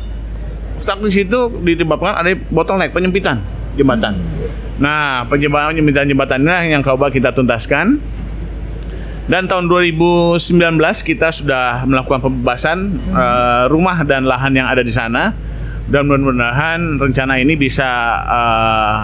Stuck 0.81 0.99
di 0.99 1.11
situ 1.13 1.39
disebabkan 1.63 2.19
ada 2.19 2.29
bottleneck 2.51 2.91
penyempitan 2.91 3.39
jembatan. 3.75 4.15
Nah, 4.79 5.23
penyempitan 5.27 5.71
penyempitan 5.71 6.05
jembatannya 6.07 6.55
yang 6.71 6.81
coba 6.83 7.07
kita 7.11 7.31
tuntaskan. 7.31 7.99
Dan 9.25 9.49
tahun 9.49 9.65
2019 9.65 10.37
kita 11.01 11.33
sudah 11.33 11.81
melakukan 11.89 12.21
pembebasan 12.21 12.93
eh, 13.09 13.63
rumah 13.73 14.05
dan 14.05 14.29
lahan 14.29 14.53
yang 14.53 14.69
ada 14.69 14.85
di 14.85 14.93
sana. 14.93 15.33
Dan 15.85 16.09
mudah-mudahan 16.09 17.01
rencana 17.01 17.41
ini 17.41 17.57
bisa 17.57 17.89
eh, 18.25 18.95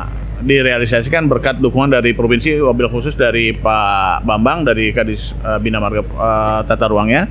direalisasikan 0.42 1.30
berkat 1.30 1.62
dukungan 1.62 1.94
dari 1.98 2.14
provinsi, 2.18 2.58
wabil 2.62 2.90
khusus 2.90 3.14
dari 3.14 3.54
Pak 3.54 4.26
Bambang 4.26 4.66
dari 4.66 4.94
Kadis 4.94 5.34
eh, 5.42 5.58
Bina 5.58 5.82
Marga 5.82 6.06
eh, 6.06 6.60
Tata 6.70 6.86
Ruangnya. 6.86 7.26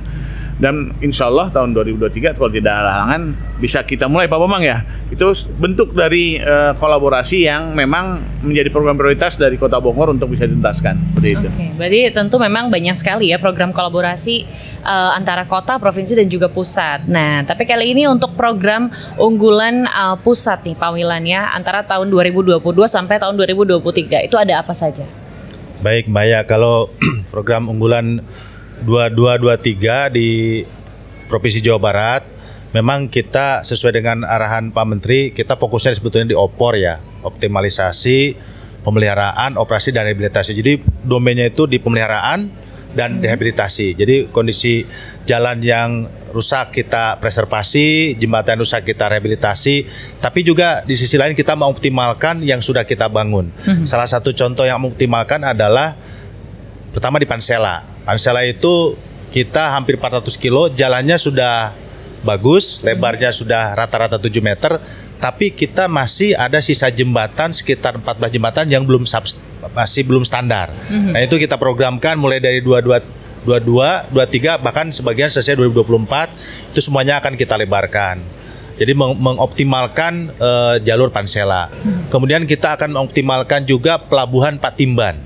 Dan 0.61 0.93
insya 1.01 1.25
Allah 1.25 1.49
tahun 1.49 1.73
2023 1.73 2.37
kalau 2.37 2.53
tidak 2.53 2.69
ada 2.69 2.93
halangan 2.93 3.33
bisa 3.57 3.81
kita 3.81 4.05
mulai 4.05 4.29
Pak 4.29 4.37
Bambang 4.37 4.61
ya. 4.61 4.85
Itu 5.09 5.33
bentuk 5.57 5.97
dari 5.97 6.37
eh, 6.37 6.77
kolaborasi 6.77 7.49
yang 7.49 7.73
memang 7.73 8.21
menjadi 8.45 8.69
program 8.69 8.93
prioritas 8.93 9.41
dari 9.41 9.57
Kota 9.57 9.81
Bogor 9.81 10.13
untuk 10.13 10.29
bisa 10.29 10.45
dituntaskan. 10.45 11.17
Seperti 11.17 11.29
itu. 11.33 11.47
Oke, 11.49 11.65
berarti 11.81 11.99
tentu 12.13 12.37
memang 12.37 12.69
banyak 12.69 12.93
sekali 12.93 13.33
ya 13.33 13.41
program 13.41 13.73
kolaborasi 13.73 14.45
eh, 14.85 15.11
antara 15.17 15.49
kota, 15.49 15.81
provinsi 15.81 16.13
dan 16.13 16.29
juga 16.29 16.45
pusat. 16.45 17.09
Nah, 17.09 17.41
tapi 17.41 17.65
kali 17.65 17.97
ini 17.97 18.05
untuk 18.05 18.37
program 18.37 18.93
unggulan 19.17 19.89
eh, 19.89 20.15
pusat 20.21 20.61
nih 20.61 20.77
Pak 20.77 20.93
Wilan 20.93 21.25
ya 21.25 21.49
antara 21.57 21.81
tahun 21.81 22.05
2022 22.13 22.61
sampai 22.85 23.17
tahun 23.17 23.33
2023 23.33 24.29
itu 24.29 24.37
ada 24.37 24.61
apa 24.61 24.77
saja? 24.77 25.09
Baik 25.81 26.05
Mbak 26.05 26.25
ya, 26.29 26.39
kalau 26.45 26.93
program 27.33 27.65
unggulan 27.65 28.21
2223 28.83 30.13
di 30.13 30.61
Provinsi 31.29 31.61
Jawa 31.61 31.79
Barat 31.79 32.21
memang 32.71 33.07
kita 33.11 33.61
sesuai 33.63 33.93
dengan 33.99 34.23
arahan 34.23 34.71
Pak 34.71 34.85
Menteri, 34.87 35.31
kita 35.31 35.59
fokusnya 35.59 35.95
sebetulnya 35.95 36.31
di 36.31 36.37
opor 36.37 36.79
ya, 36.79 36.99
optimalisasi, 37.23 38.35
pemeliharaan, 38.81 39.59
operasi 39.59 39.91
dan 39.91 40.07
rehabilitasi. 40.07 40.51
Jadi 40.55 40.73
domainnya 41.03 41.51
itu 41.51 41.67
di 41.67 41.77
pemeliharaan 41.77 42.47
dan 42.91 43.23
rehabilitasi. 43.23 43.95
Jadi 43.95 44.15
kondisi 44.31 44.83
jalan 45.23 45.63
yang 45.63 46.07
rusak 46.31 46.75
kita 46.75 47.19
preservasi, 47.19 48.15
jembatan 48.15 48.59
rusak 48.63 48.87
kita 48.87 49.11
rehabilitasi, 49.11 49.87
tapi 50.23 50.43
juga 50.43 50.83
di 50.87 50.95
sisi 50.95 51.19
lain 51.19 51.35
kita 51.35 51.55
mengoptimalkan 51.55 52.39
yang 52.43 52.63
sudah 52.63 52.87
kita 52.87 53.11
bangun. 53.11 53.51
Salah 53.83 54.07
satu 54.07 54.31
contoh 54.31 54.63
yang 54.63 54.79
mengoptimalkan 54.79 55.43
adalah 55.43 55.95
pertama 56.91 57.17
di 57.17 57.27
Pansela. 57.27 57.83
Pansela 58.03 58.43
itu 58.43 58.95
kita 59.31 59.71
hampir 59.71 59.95
400 59.95 60.27
kilo, 60.35 60.67
jalannya 60.67 61.15
sudah 61.15 61.71
bagus, 62.21 62.83
lebarnya 62.83 63.31
sudah 63.31 63.73
rata-rata 63.73 64.19
7 64.19 64.43
meter, 64.43 64.77
tapi 65.17 65.49
kita 65.49 65.87
masih 65.87 66.35
ada 66.35 66.59
sisa 66.59 66.91
jembatan 66.91 67.55
sekitar 67.55 67.97
14 67.97 68.29
jembatan 68.29 68.65
yang 68.67 68.83
belum 68.83 69.07
subs- 69.07 69.39
masih 69.71 70.03
belum 70.03 70.25
standar. 70.25 70.73
Nah, 71.13 71.21
itu 71.21 71.37
kita 71.37 71.55
programkan 71.55 72.17
mulai 72.17 72.41
dari 72.41 72.59
22 72.59 73.21
22, 73.41 74.13
23 74.13 74.61
bahkan 74.61 74.85
sebagian 74.93 75.25
selesai 75.25 75.57
2024 75.57 76.29
itu 76.69 76.79
semuanya 76.79 77.17
akan 77.17 77.33
kita 77.33 77.57
lebarkan. 77.57 78.21
Jadi 78.77 78.93
meng- 78.93 79.17
mengoptimalkan 79.17 80.29
eh, 80.31 80.75
jalur 80.81 81.09
Pansela. 81.09 81.69
Kemudian 82.09 82.45
kita 82.45 82.77
akan 82.77 82.93
mengoptimalkan 82.93 83.65
juga 83.65 83.97
pelabuhan 83.97 84.57
Patimban. 84.57 85.17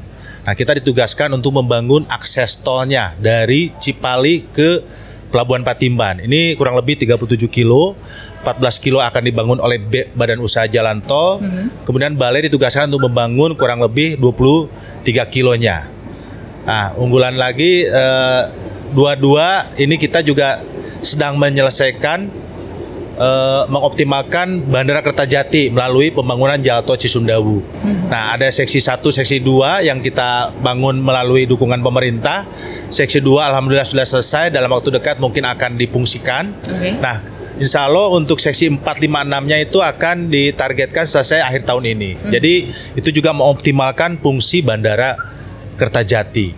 Nah, 0.46 0.54
kita 0.54 0.78
ditugaskan 0.78 1.34
untuk 1.34 1.58
membangun 1.58 2.06
akses 2.06 2.62
tolnya 2.62 3.18
dari 3.18 3.74
Cipali 3.82 4.46
ke 4.54 4.86
Pelabuhan 5.34 5.66
Patimban. 5.66 6.22
Ini 6.22 6.54
kurang 6.54 6.78
lebih 6.78 7.02
37 7.02 7.50
kilo. 7.50 7.98
14 8.46 8.78
kilo 8.78 9.02
akan 9.02 9.26
dibangun 9.26 9.58
oleh 9.58 9.82
Badan 10.14 10.38
Usaha 10.38 10.70
Jalan 10.70 11.02
Tol. 11.02 11.42
Kemudian 11.82 12.14
Balai 12.14 12.46
ditugaskan 12.46 12.94
untuk 12.94 13.10
membangun 13.10 13.58
kurang 13.58 13.82
lebih 13.82 14.22
23 14.22 15.26
kilonya. 15.34 15.90
Nah, 16.70 16.94
unggulan 16.94 17.34
lagi 17.42 17.90
eh, 17.90 18.42
dua-dua 18.94 19.74
ini 19.82 19.98
kita 19.98 20.22
juga 20.22 20.62
sedang 21.02 21.42
menyelesaikan 21.42 22.45
eh, 23.16 23.64
mengoptimalkan 23.72 24.64
Bandara 24.68 25.02
Kertajati 25.02 25.72
melalui 25.72 26.12
pembangunan 26.12 26.60
Jalan 26.60 26.84
Tol 26.84 27.00
Cisumdawu. 27.00 27.64
Nah, 28.12 28.38
ada 28.38 28.48
seksi 28.52 28.80
1, 28.80 29.12
seksi 29.12 29.42
2 29.42 29.88
yang 29.88 30.00
kita 30.04 30.54
bangun 30.62 31.02
melalui 31.02 31.50
dukungan 31.50 31.82
pemerintah. 31.82 32.46
Seksi 32.94 33.20
2 33.20 33.42
alhamdulillah 33.42 33.88
sudah 33.88 34.06
selesai 34.06 34.54
dalam 34.54 34.70
waktu 34.70 34.94
dekat 34.94 35.18
mungkin 35.18 35.44
akan 35.48 35.80
difungsikan. 35.80 36.54
Oke. 36.54 37.02
Nah, 37.02 37.36
Insya 37.56 37.88
Allah 37.88 38.12
untuk 38.12 38.44
seksi 38.44 38.68
4, 38.68 38.84
5, 38.84 39.24
6-nya 39.32 39.58
itu 39.64 39.80
akan 39.80 40.28
ditargetkan 40.28 41.08
selesai 41.08 41.40
akhir 41.40 41.64
tahun 41.64 41.96
ini. 41.96 42.20
Jadi 42.28 42.54
itu 43.00 43.10
juga 43.16 43.32
mengoptimalkan 43.32 44.20
fungsi 44.20 44.60
Bandara 44.60 45.16
Kertajati. 45.80 46.52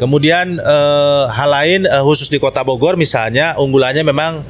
Kemudian 0.00 0.56
eh, 0.56 1.24
hal 1.28 1.50
lain 1.52 1.80
eh, 1.84 2.00
khusus 2.00 2.32
di 2.32 2.40
Kota 2.40 2.64
Bogor 2.64 2.96
misalnya 2.96 3.52
unggulannya 3.60 4.00
memang 4.00 4.40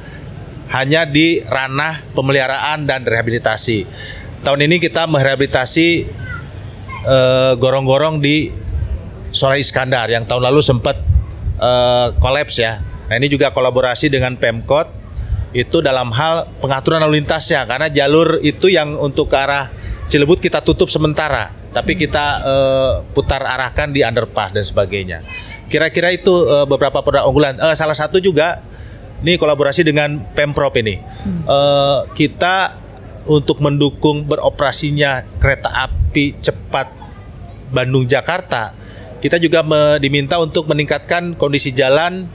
hanya 0.71 1.03
di 1.03 1.43
ranah 1.43 2.03
pemeliharaan 2.15 2.87
dan 2.87 3.03
rehabilitasi. 3.03 3.85
Tahun 4.41 4.59
ini 4.63 4.79
kita 4.79 5.05
merehabilitasi 5.05 5.87
eh, 7.05 7.53
gorong-gorong 7.59 8.23
di 8.23 8.49
Sora 9.31 9.55
Iskandar 9.55 10.11
yang 10.11 10.23
tahun 10.27 10.47
lalu 10.47 10.63
sempat 10.63 10.97
eh, 11.59 12.07
kolaps 12.17 12.55
ya. 12.57 12.79
Nah 12.81 13.15
ini 13.19 13.27
juga 13.27 13.51
kolaborasi 13.51 14.07
dengan 14.07 14.39
Pemkot 14.39 14.87
itu 15.51 15.83
dalam 15.83 16.15
hal 16.15 16.47
pengaturan 16.63 17.03
lalu 17.03 17.19
lintasnya 17.19 17.67
karena 17.67 17.91
jalur 17.91 18.39
itu 18.39 18.71
yang 18.71 18.95
untuk 18.95 19.27
ke 19.27 19.35
arah 19.35 19.67
Cilebut 20.11 20.43
kita 20.43 20.59
tutup 20.59 20.91
sementara 20.91 21.55
tapi 21.71 21.95
kita 21.95 22.43
uh, 22.43 22.91
putar 23.15 23.39
arahkan 23.47 23.87
di 23.95 24.03
underpass 24.03 24.51
dan 24.51 24.59
sebagainya. 24.67 25.23
Kira-kira 25.71 26.11
itu 26.11 26.35
uh, 26.43 26.67
beberapa 26.67 26.99
produk 26.99 27.23
unggulan. 27.31 27.55
Salah 27.79 27.95
satu 27.95 28.19
juga 28.19 28.59
ini 29.21 29.37
kolaborasi 29.37 29.85
dengan 29.85 30.21
Pemprov 30.33 30.73
ini. 30.77 30.97
Hmm. 30.97 31.41
Uh, 31.45 31.99
kita 32.17 32.77
untuk 33.29 33.61
mendukung 33.61 34.25
beroperasinya 34.25 35.21
kereta 35.37 35.69
api 35.69 36.41
cepat 36.41 36.89
Bandung 37.71 38.09
Jakarta, 38.09 38.73
kita 39.21 39.37
juga 39.37 39.61
diminta 40.01 40.41
untuk 40.41 40.65
meningkatkan 40.65 41.37
kondisi 41.37 41.71
jalan 41.71 42.25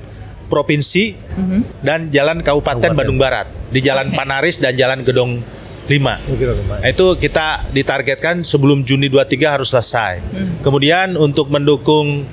provinsi 0.46 1.18
mm-hmm. 1.18 1.60
dan 1.82 2.08
jalan 2.14 2.38
Kabupaten, 2.40 2.78
Kabupaten 2.78 2.94
Bandung 2.94 3.18
Barat 3.18 3.50
di 3.74 3.82
Jalan 3.82 4.14
okay. 4.14 4.16
Panaris 4.16 4.56
dan 4.62 4.78
Jalan 4.78 5.02
Gedong 5.02 5.42
5. 5.86 6.82
Nah, 6.82 6.90
itu 6.90 7.06
kita 7.18 7.70
ditargetkan 7.70 8.42
sebelum 8.42 8.82
Juni 8.82 9.06
23 9.06 9.54
harus 9.54 9.70
selesai. 9.70 10.18
Mm. 10.18 10.50
Kemudian 10.66 11.14
untuk 11.14 11.46
mendukung 11.46 12.26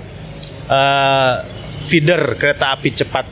uh, 0.70 1.34
feeder 1.86 2.34
kereta 2.38 2.74
api 2.74 2.89
cepat 2.97 3.26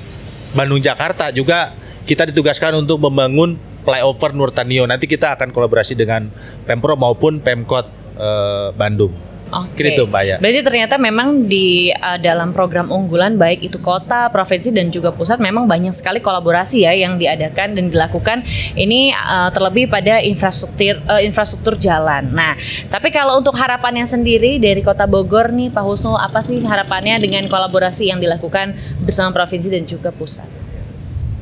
Bandung 0.51 0.83
Jakarta 0.83 1.31
juga 1.31 1.71
kita 2.03 2.27
ditugaskan 2.27 2.83
untuk 2.83 2.99
membangun 2.99 3.55
flyover 3.87 4.35
Nurtanio. 4.35 4.83
Nanti 4.85 5.07
kita 5.07 5.39
akan 5.39 5.55
kolaborasi 5.55 5.95
dengan 5.95 6.27
Pemprov 6.67 6.99
maupun 6.99 7.39
Pemkot 7.39 7.87
uh, 8.19 8.69
Bandung. 8.75 9.30
Oke. 9.51 9.83
Okay. 9.83 9.91
Gitu, 9.91 10.07
Mbak 10.07 10.23
ya. 10.23 10.35
Berarti 10.39 10.61
ternyata 10.63 10.95
memang 10.95 11.43
di 11.45 11.91
uh, 11.91 12.15
dalam 12.15 12.55
program 12.55 12.87
unggulan 12.87 13.35
baik 13.35 13.67
itu 13.67 13.77
kota, 13.83 14.31
provinsi 14.31 14.71
dan 14.71 14.87
juga 14.87 15.11
pusat 15.11 15.43
memang 15.43 15.67
banyak 15.67 15.91
sekali 15.91 16.23
kolaborasi 16.23 16.87
ya 16.87 16.95
yang 16.95 17.19
diadakan 17.19 17.75
dan 17.75 17.91
dilakukan. 17.91 18.47
Ini 18.79 19.11
uh, 19.11 19.49
terlebih 19.51 19.91
pada 19.91 20.23
infrastruktur 20.23 21.03
uh, 21.11 21.19
infrastruktur 21.19 21.75
jalan. 21.75 22.31
Nah, 22.31 22.55
tapi 22.87 23.11
kalau 23.11 23.43
untuk 23.43 23.53
harapannya 23.59 24.07
sendiri 24.07 24.55
dari 24.55 24.79
Kota 24.79 25.03
Bogor 25.03 25.51
nih 25.51 25.67
Pak 25.67 25.83
Husnul 25.83 26.15
apa 26.15 26.39
sih 26.39 26.63
harapannya 26.63 27.19
dengan 27.19 27.43
kolaborasi 27.51 28.07
yang 28.07 28.23
dilakukan 28.23 28.71
bersama 29.03 29.35
provinsi 29.35 29.67
dan 29.67 29.83
juga 29.83 30.15
pusat? 30.15 30.47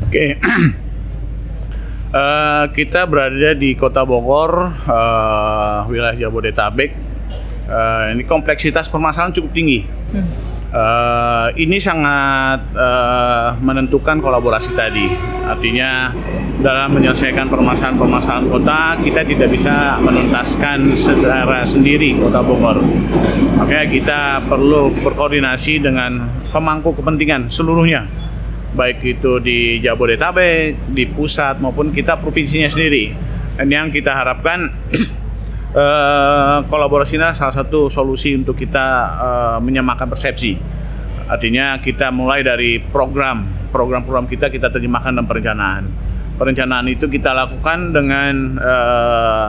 Oke. 0.09 0.35
Okay. 0.35 0.79
Uh, 2.09 2.65
kita 2.73 3.05
berada 3.05 3.53
di 3.53 3.77
Kota 3.77 4.01
Bogor, 4.01 4.73
uh, 4.89 5.85
wilayah 5.85 6.17
Jabodetabek 6.17 7.08
uh, 7.69 8.11
ini 8.11 8.25
kompleksitas 8.25 8.89
permasalahan 8.89 9.31
cukup 9.31 9.51
tinggi. 9.53 9.85
Hmm. 10.11 10.25
Uh, 10.69 11.49
ini 11.57 11.81
sangat 11.81 12.61
uh, 12.77 13.57
menentukan 13.57 14.21
kolaborasi 14.21 14.77
tadi. 14.77 15.09
Artinya 15.49 16.13
dalam 16.61 16.93
menyelesaikan 16.93 17.49
permasalahan-permasalahan 17.49 18.45
kota 18.51 18.93
kita 19.01 19.25
tidak 19.25 19.49
bisa 19.49 19.97
menuntaskan 19.97 20.93
secara 20.93 21.65
sendiri 21.65 22.13
kota 22.21 22.45
Bogor. 22.45 22.85
Makanya 23.57 23.85
kita 23.89 24.21
perlu 24.45 24.93
berkoordinasi 25.01 25.81
dengan 25.81 26.29
pemangku 26.53 26.93
kepentingan 26.93 27.49
seluruhnya, 27.49 28.05
baik 28.77 29.01
itu 29.01 29.41
di 29.41 29.81
Jabodetabek, 29.81 30.93
di 30.93 31.09
pusat 31.09 31.57
maupun 31.57 31.89
kita 31.89 32.21
provinsinya 32.21 32.69
sendiri. 32.69 33.09
Dan 33.57 33.73
yang 33.73 33.87
kita 33.89 34.13
harapkan 34.13 34.69
uh, 35.73 36.65
kolaborasi 36.65 37.19
ini 37.19 37.29
salah 37.35 37.53
satu 37.53 37.91
solusi 37.91 38.33
untuk 38.37 38.57
kita 38.57 38.87
uh, 39.19 39.57
menyamakan 39.61 40.09
persepsi. 40.09 40.57
Artinya 41.29 41.77
kita 41.77 42.09
mulai 42.09 42.41
dari 42.41 42.81
program, 42.81 43.45
program-program 43.69 44.25
kita 44.25 44.49
kita 44.49 44.73
terjemahkan 44.73 45.13
dalam 45.13 45.29
perencanaan. 45.29 45.83
Perencanaan 46.39 46.87
itu 46.89 47.05
kita 47.05 47.35
lakukan 47.35 47.93
dengan 47.93 48.57
uh, 48.57 49.47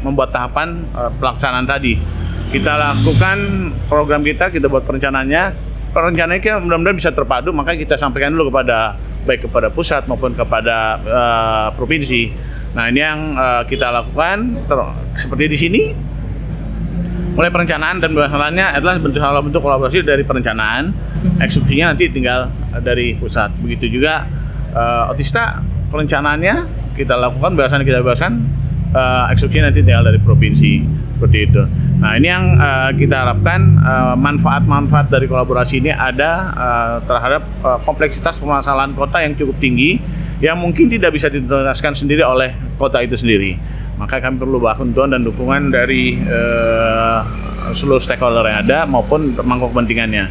membuat 0.00 0.32
tahapan 0.32 0.88
uh, 0.94 1.12
pelaksanaan 1.18 1.68
tadi. 1.68 1.98
Kita 2.48 2.80
lakukan 2.80 3.38
program 3.92 4.24
kita, 4.24 4.48
kita 4.48 4.72
buat 4.72 4.88
perencanaannya. 4.88 5.68
Perencanaannya 5.92 6.40
kita 6.40 6.64
mudah-mudahan 6.64 6.96
bisa 6.96 7.12
terpadu, 7.12 7.52
maka 7.52 7.76
kita 7.76 8.00
sampaikan 8.00 8.32
dulu 8.32 8.48
kepada 8.48 8.96
baik 9.28 9.44
kepada 9.44 9.68
pusat 9.68 10.08
maupun 10.08 10.32
kepada 10.32 10.96
uh, 11.04 11.68
provinsi 11.76 12.32
Nah 12.76 12.84
ini 12.92 13.00
yang 13.00 13.36
uh, 13.36 13.62
kita 13.64 13.88
lakukan 13.88 14.58
seperti 15.16 15.44
di 15.48 15.58
sini. 15.58 15.82
Mulai 17.38 17.54
perencanaan 17.54 18.02
dan 18.02 18.10
pelaksanaannya 18.18 18.66
adalah 18.82 18.98
bentuk 18.98 19.22
hal 19.22 19.38
bentuk 19.38 19.62
kolaborasi 19.62 20.02
dari 20.02 20.26
perencanaan, 20.26 20.90
mhm. 20.90 21.38
eksekusinya 21.38 21.94
nanti 21.94 22.10
tinggal 22.10 22.50
dari 22.82 23.14
pusat. 23.14 23.54
Begitu 23.62 23.94
juga 23.94 24.26
uh, 24.74 25.14
otista 25.14 25.62
perencanaannya 25.94 26.66
kita 26.98 27.14
lakukan, 27.14 27.54
bahasan 27.54 27.86
kita 27.86 28.02
bahasan, 28.02 28.42
uh, 28.90 29.30
eksekusinya 29.30 29.70
nanti 29.70 29.86
tinggal 29.86 30.02
dari 30.02 30.18
provinsi 30.18 30.82
seperti 31.18 31.50
itu. 31.50 31.62
Nah 31.98 32.14
ini 32.14 32.30
yang 32.30 32.54
uh, 32.54 32.94
kita 32.94 33.26
harapkan 33.26 33.74
manfaat-manfaat 34.14 35.10
uh, 35.10 35.18
dari 35.18 35.26
kolaborasi 35.26 35.82
ini 35.82 35.90
ada 35.90 36.54
uh, 36.54 36.96
terhadap 37.02 37.42
uh, 37.66 37.82
kompleksitas 37.82 38.38
permasalahan 38.38 38.94
kota 38.94 39.18
yang 39.18 39.34
cukup 39.34 39.58
tinggi 39.58 39.98
yang 40.38 40.54
mungkin 40.54 40.86
tidak 40.86 41.10
bisa 41.10 41.26
dituntaskan 41.26 41.98
sendiri 41.98 42.22
oleh 42.22 42.54
kota 42.78 43.02
itu 43.02 43.18
sendiri. 43.18 43.58
Maka 43.98 44.22
kami 44.22 44.38
perlu 44.38 44.62
bantuan 44.62 45.10
dan 45.10 45.26
dukungan 45.26 45.74
dari 45.74 46.14
uh, 46.22 47.26
seluruh 47.74 47.98
stakeholder 47.98 48.46
yang 48.46 48.62
ada 48.62 48.86
maupun 48.86 49.34
mangkok 49.42 49.74
kepentingannya. 49.74 50.30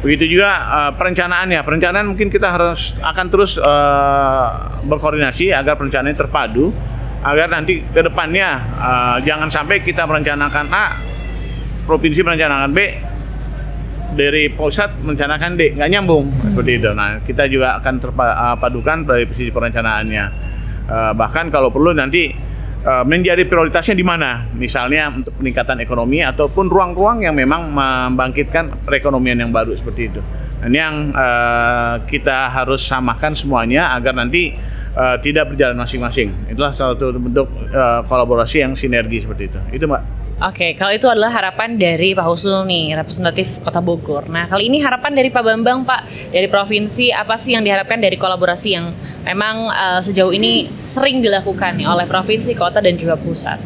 Begitu 0.00 0.40
juga 0.40 0.48
uh, 0.68 0.92
perencanaannya. 0.96 1.60
Perencanaan 1.60 2.08
mungkin 2.08 2.32
kita 2.32 2.48
harus 2.48 2.96
akan 3.04 3.26
terus 3.28 3.60
uh, 3.60 4.80
berkoordinasi 4.88 5.52
agar 5.52 5.76
perencanaan 5.76 6.16
terpadu 6.16 6.72
agar 7.24 7.48
nanti 7.48 7.80
ke 7.80 8.00
depannya 8.04 8.60
uh, 8.76 9.16
jangan 9.24 9.48
sampai 9.48 9.80
kita 9.80 10.04
merencanakan 10.04 10.68
A, 10.68 11.00
provinsi 11.88 12.20
merencanakan 12.20 12.70
B, 12.76 12.78
dari 14.14 14.52
pusat 14.52 14.94
merencanakan 15.00 15.56
D 15.56 15.74
nggak 15.74 15.90
nyambung 15.90 16.28
hmm. 16.30 16.54
seperti 16.54 16.72
itu. 16.78 16.90
Nah 16.92 17.24
kita 17.24 17.48
juga 17.48 17.80
akan 17.82 17.94
terpadukan 17.96 18.98
uh, 19.02 19.06
dari 19.08 19.24
sisi 19.32 19.50
perencanaannya. 19.50 20.24
Uh, 20.84 21.12
bahkan 21.16 21.48
kalau 21.48 21.72
perlu 21.72 21.96
nanti 21.96 22.28
uh, 22.84 23.02
menjadi 23.08 23.42
prioritasnya 23.48 23.96
di 23.96 24.04
mana, 24.04 24.44
misalnya 24.52 25.08
untuk 25.08 25.32
peningkatan 25.40 25.80
ekonomi 25.80 26.20
ataupun 26.20 26.68
ruang-ruang 26.68 27.24
yang 27.24 27.34
memang 27.34 27.72
membangkitkan 27.72 28.84
perekonomian 28.84 29.48
yang 29.48 29.50
baru 29.50 29.72
seperti 29.74 30.12
itu. 30.12 30.20
Dan 30.60 30.72
yang 30.72 30.94
uh, 31.12 32.04
kita 32.04 32.52
harus 32.52 32.84
samakan 32.84 33.32
semuanya 33.32 33.96
agar 33.96 34.12
nanti 34.12 34.52
uh, 34.94 35.16
tidak 35.20 35.54
berjalan 35.54 35.76
masing-masing. 35.76 36.32
Itulah 36.50 36.72
salah 36.74 36.94
satu 36.96 37.14
bentuk 37.18 37.46
uh, 37.70 38.00
kolaborasi 38.06 38.64
yang 38.64 38.72
sinergi 38.78 39.22
seperti 39.22 39.50
itu. 39.50 39.60
Itu 39.74 39.84
mbak. 39.90 40.24
Oke, 40.42 40.74
kalau 40.74 40.90
itu 40.90 41.06
adalah 41.06 41.30
harapan 41.30 41.78
dari 41.78 42.10
Pak 42.10 42.26
Husul 42.26 42.66
nih, 42.66 42.98
representatif 42.98 43.62
Kota 43.62 43.78
Bogor. 43.78 44.26
Nah, 44.26 44.50
kali 44.50 44.66
ini 44.66 44.82
harapan 44.82 45.14
dari 45.14 45.30
Pak 45.30 45.46
Bambang, 45.46 45.86
Pak, 45.86 46.34
dari 46.34 46.50
provinsi, 46.50 47.14
apa 47.14 47.38
sih 47.38 47.54
yang 47.54 47.62
diharapkan 47.62 48.02
dari 48.02 48.18
kolaborasi 48.18 48.68
yang 48.74 48.90
memang 49.22 49.70
uh, 49.70 50.02
sejauh 50.02 50.34
ini 50.34 50.66
sering 50.82 51.22
dilakukan 51.22 51.78
nih 51.78 51.86
oleh 51.86 52.10
provinsi, 52.10 52.50
kota, 52.58 52.82
dan 52.82 52.98
juga 52.98 53.14
pusat? 53.14 53.62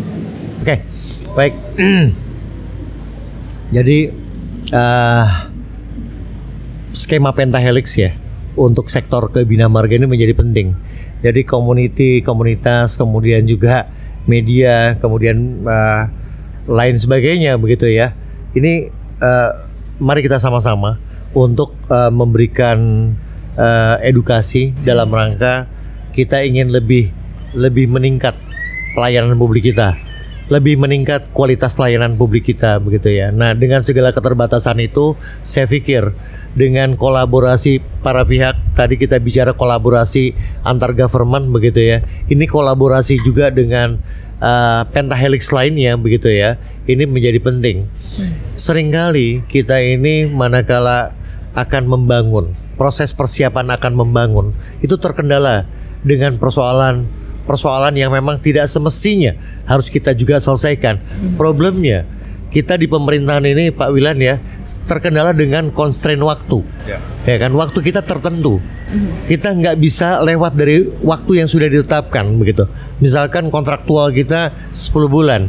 Oke, 0.60 0.84
baik. 1.32 1.56
Jadi, 3.80 3.98
uh, 4.68 5.24
skema 6.92 7.32
pentahelix 7.32 7.96
ya, 7.96 8.12
untuk 8.60 8.92
sektor 8.92 9.32
kebina 9.32 9.72
marga 9.72 9.96
ini 9.96 10.04
menjadi 10.04 10.36
penting. 10.36 10.76
Jadi, 11.18 11.42
community, 11.42 12.22
komunitas, 12.22 12.94
kemudian 12.94 13.42
juga 13.46 13.90
media, 14.28 14.94
kemudian 15.00 15.64
uh, 15.64 16.06
lain 16.68 16.96
sebagainya 17.00 17.56
begitu 17.56 17.88
ya. 17.88 18.12
Ini 18.52 18.92
uh, 19.18 19.50
mari 19.98 20.20
kita 20.22 20.36
sama-sama 20.38 21.00
untuk 21.32 21.74
uh, 21.88 22.12
memberikan 22.12 23.10
uh, 23.56 23.96
edukasi 24.04 24.76
dalam 24.84 25.08
rangka 25.10 25.66
kita 26.12 26.44
ingin 26.44 26.70
lebih 26.72 27.10
lebih 27.56 27.88
meningkat 27.88 28.36
pelayanan 28.92 29.38
publik 29.38 29.70
kita, 29.72 29.96
lebih 30.52 30.76
meningkat 30.76 31.30
kualitas 31.32 31.78
layanan 31.80 32.18
publik 32.18 32.44
kita 32.48 32.76
begitu 32.82 33.08
ya. 33.12 33.32
Nah, 33.32 33.56
dengan 33.56 33.80
segala 33.80 34.12
keterbatasan 34.12 34.82
itu 34.82 35.16
saya 35.40 35.64
pikir 35.64 36.12
dengan 36.56 36.96
kolaborasi 36.96 37.80
para 38.00 38.24
pihak 38.24 38.56
tadi 38.72 38.96
kita 38.96 39.20
bicara 39.20 39.52
kolaborasi 39.52 40.32
antar 40.64 40.96
government 40.96 41.50
begitu 41.52 41.80
ya. 41.80 41.98
Ini 42.28 42.44
kolaborasi 42.48 43.20
juga 43.24 43.52
dengan 43.52 44.00
uh, 44.42 44.82
pentahelix 44.90 45.50
lainnya 45.50 45.94
begitu 45.98 46.30
ya 46.30 46.56
ini 46.86 47.04
menjadi 47.04 47.38
penting 47.42 47.86
hmm. 47.86 48.58
sering 48.58 48.90
kali 48.94 49.42
kita 49.46 49.78
ini 49.82 50.26
manakala 50.30 51.14
akan 51.54 51.84
membangun 51.90 52.54
proses 52.78 53.10
persiapan 53.10 53.74
akan 53.74 53.92
membangun 53.94 54.54
itu 54.82 54.94
terkendala 54.98 55.66
dengan 56.06 56.38
persoalan 56.38 57.06
persoalan 57.44 57.96
yang 57.96 58.14
memang 58.14 58.38
tidak 58.38 58.70
semestinya 58.70 59.34
harus 59.66 59.90
kita 59.90 60.14
juga 60.14 60.38
selesaikan 60.38 61.00
hmm. 61.00 61.34
problemnya 61.34 62.06
kita 62.48 62.80
di 62.80 62.88
pemerintahan 62.88 63.44
ini 63.44 63.70
Pak 63.72 63.88
Wilan 63.92 64.18
ya 64.20 64.40
terkendala 64.88 65.36
dengan 65.36 65.68
constraint 65.72 66.20
waktu 66.24 66.64
ya, 66.88 66.98
ya 67.28 67.36
kan 67.36 67.52
waktu 67.52 67.78
kita 67.80 68.04
tertentu 68.04 68.60
Kita 69.28 69.52
nggak 69.52 69.76
bisa 69.76 70.24
lewat 70.24 70.56
dari 70.56 70.80
waktu 71.04 71.44
yang 71.44 71.48
sudah 71.48 71.68
ditetapkan 71.68 72.24
begitu. 72.40 72.64
Misalkan 73.04 73.52
kontraktual 73.52 74.08
kita 74.16 74.48
10 74.72 75.12
bulan. 75.12 75.44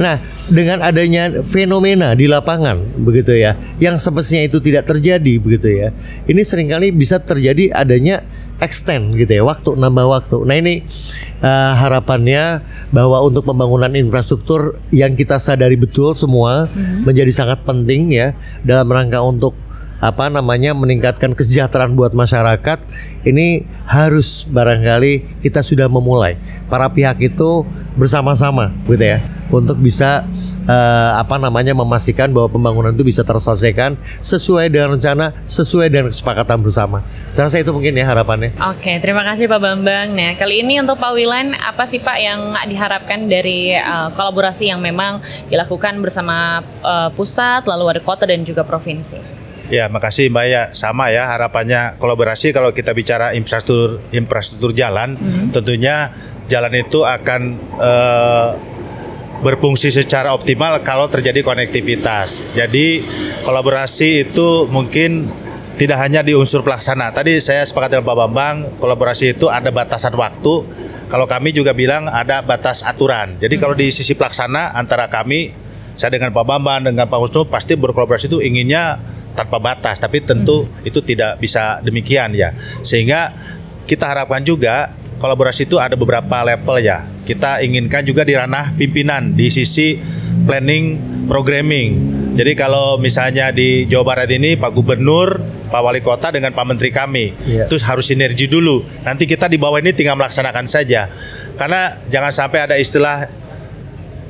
Nah, 0.00 0.16
dengan 0.48 0.80
adanya 0.80 1.44
fenomena 1.44 2.16
di 2.16 2.24
lapangan 2.24 2.80
begitu 2.96 3.36
ya, 3.36 3.52
yang 3.76 4.00
semestinya 4.00 4.48
itu 4.48 4.64
tidak 4.64 4.88
terjadi 4.88 5.36
begitu 5.36 5.68
ya. 5.68 5.88
Ini 6.24 6.40
sering 6.40 6.72
kali 6.72 6.88
bisa 6.88 7.20
terjadi 7.20 7.68
adanya 7.76 8.24
extend 8.60 9.16
gitu 9.16 9.40
ya 9.40 9.42
waktu 9.42 9.74
nambah 9.74 10.06
waktu. 10.06 10.36
Nah 10.44 10.56
ini 10.56 10.84
uh, 11.40 11.72
harapannya 11.76 12.60
bahwa 12.92 13.24
untuk 13.24 13.48
pembangunan 13.48 13.90
infrastruktur 13.96 14.78
yang 14.92 15.16
kita 15.16 15.40
sadari 15.40 15.80
betul 15.80 16.12
semua 16.12 16.68
mm-hmm. 16.68 17.08
menjadi 17.08 17.32
sangat 17.32 17.64
penting 17.64 18.12
ya 18.12 18.36
dalam 18.62 18.86
rangka 18.92 19.24
untuk 19.24 19.56
apa 20.00 20.32
namanya 20.32 20.72
meningkatkan 20.72 21.36
kesejahteraan 21.36 21.92
buat 21.92 22.16
masyarakat 22.16 22.80
ini 23.28 23.68
harus 23.84 24.48
barangkali 24.48 25.44
kita 25.44 25.60
sudah 25.60 25.92
memulai 25.92 26.40
para 26.72 26.88
pihak 26.88 27.20
itu 27.20 27.68
bersama-sama 28.00 28.72
gitu 28.88 29.04
ya 29.04 29.20
untuk 29.52 29.76
bisa 29.76 30.24
uh, 30.70 31.10
apa 31.18 31.36
namanya 31.36 31.74
memastikan 31.74 32.30
bahwa 32.30 32.46
pembangunan 32.46 32.94
itu 32.94 33.02
bisa 33.02 33.26
terselesaikan 33.26 33.98
sesuai 34.22 34.70
dengan 34.70 34.94
rencana, 34.94 35.34
sesuai 35.44 35.90
dengan 35.90 36.08
kesepakatan 36.14 36.62
bersama. 36.62 37.02
Saya 37.34 37.50
rasa 37.50 37.58
itu 37.58 37.74
mungkin 37.74 37.98
ya 37.98 38.06
harapannya. 38.06 38.54
Oke, 38.70 39.02
terima 39.02 39.26
kasih 39.26 39.50
Pak 39.50 39.60
Bambang. 39.60 40.14
Nah, 40.14 40.38
kali 40.38 40.62
ini 40.62 40.78
untuk 40.78 41.02
Pak 41.02 41.12
Wilan, 41.14 41.58
apa 41.58 41.84
sih 41.90 41.98
Pak 41.98 42.18
yang 42.22 42.54
diharapkan 42.70 43.26
dari 43.26 43.74
uh, 43.74 44.14
kolaborasi 44.14 44.70
yang 44.70 44.78
memang 44.78 45.18
dilakukan 45.50 45.98
bersama 45.98 46.62
uh, 46.86 47.10
pusat, 47.10 47.66
lalu 47.66 47.98
ada 47.98 48.00
kota 48.02 48.24
dan 48.26 48.46
juga 48.46 48.62
provinsi? 48.62 49.42
Ya, 49.70 49.86
makasih 49.86 50.34
Mbak 50.34 50.46
ya. 50.50 50.62
Sama 50.74 51.14
ya 51.14 51.30
harapannya 51.30 51.94
kolaborasi 52.02 52.50
kalau 52.50 52.74
kita 52.74 52.90
bicara 52.90 53.38
infrastruktur 53.38 54.02
infrastruktur 54.10 54.74
jalan, 54.74 55.14
mm 55.14 55.22
-hmm. 55.22 55.46
tentunya 55.54 56.10
jalan 56.50 56.74
itu 56.74 57.06
akan 57.06 57.54
uh, 57.78 58.58
berfungsi 59.40 59.88
secara 59.88 60.36
optimal 60.36 60.80
kalau 60.84 61.08
terjadi 61.08 61.40
konektivitas. 61.40 62.52
Jadi 62.52 63.04
kolaborasi 63.44 64.28
itu 64.28 64.68
mungkin 64.68 65.28
tidak 65.80 65.96
hanya 65.96 66.20
di 66.20 66.36
unsur 66.36 66.60
pelaksana. 66.60 67.08
Tadi 67.08 67.40
saya 67.40 67.64
sepakat 67.64 67.96
dengan 67.96 68.04
Pak 68.04 68.16
Bambang, 68.16 68.56
kolaborasi 68.76 69.32
itu 69.32 69.48
ada 69.48 69.72
batasan 69.72 70.12
waktu. 70.12 70.54
Kalau 71.08 71.26
kami 71.26 71.56
juga 71.56 71.72
bilang 71.72 72.06
ada 72.06 72.44
batas 72.44 72.84
aturan. 72.84 73.40
Jadi 73.40 73.56
kalau 73.56 73.72
di 73.72 73.88
sisi 73.88 74.12
pelaksana 74.12 74.76
antara 74.76 75.08
kami, 75.08 75.50
saya 75.96 76.12
dengan 76.14 76.36
Pak 76.36 76.44
Bambang, 76.44 76.84
dengan 76.84 77.08
Pak 77.08 77.18
Husnu 77.18 77.48
pasti 77.48 77.80
berkolaborasi 77.80 78.28
itu 78.28 78.44
inginnya 78.44 79.00
tanpa 79.32 79.56
batas. 79.56 79.96
Tapi 79.98 80.20
tentu 80.20 80.68
hmm. 80.68 80.84
itu 80.86 81.00
tidak 81.00 81.40
bisa 81.40 81.80
demikian 81.80 82.36
ya. 82.36 82.52
Sehingga 82.84 83.32
kita 83.88 84.04
harapkan 84.04 84.44
juga 84.44 84.92
kolaborasi 85.20 85.68
itu 85.68 85.76
ada 85.76 85.94
beberapa 85.94 86.40
level 86.42 86.80
ya 86.80 87.04
kita 87.30 87.62
inginkan 87.62 88.02
juga 88.02 88.26
di 88.26 88.34
ranah 88.34 88.74
pimpinan 88.74 89.38
di 89.38 89.46
sisi 89.54 89.94
planning 90.42 90.98
programming. 91.30 91.88
Jadi 92.34 92.58
kalau 92.58 92.98
misalnya 92.98 93.54
di 93.54 93.86
Jawa 93.86 94.02
Barat 94.02 94.30
ini 94.34 94.58
Pak 94.58 94.74
Gubernur, 94.74 95.38
Pak 95.70 95.78
Wali 95.78 96.02
Kota 96.02 96.34
dengan 96.34 96.50
Pak 96.50 96.66
Menteri 96.66 96.90
kami, 96.90 97.30
yeah. 97.46 97.70
itu 97.70 97.78
harus 97.86 98.10
sinergi 98.10 98.50
dulu. 98.50 98.82
Nanti 99.06 99.30
kita 99.30 99.46
di 99.46 99.62
bawah 99.62 99.78
ini 99.78 99.94
tinggal 99.94 100.18
melaksanakan 100.18 100.66
saja. 100.66 101.06
Karena 101.54 102.02
jangan 102.10 102.34
sampai 102.34 102.58
ada 102.66 102.74
istilah 102.82 103.30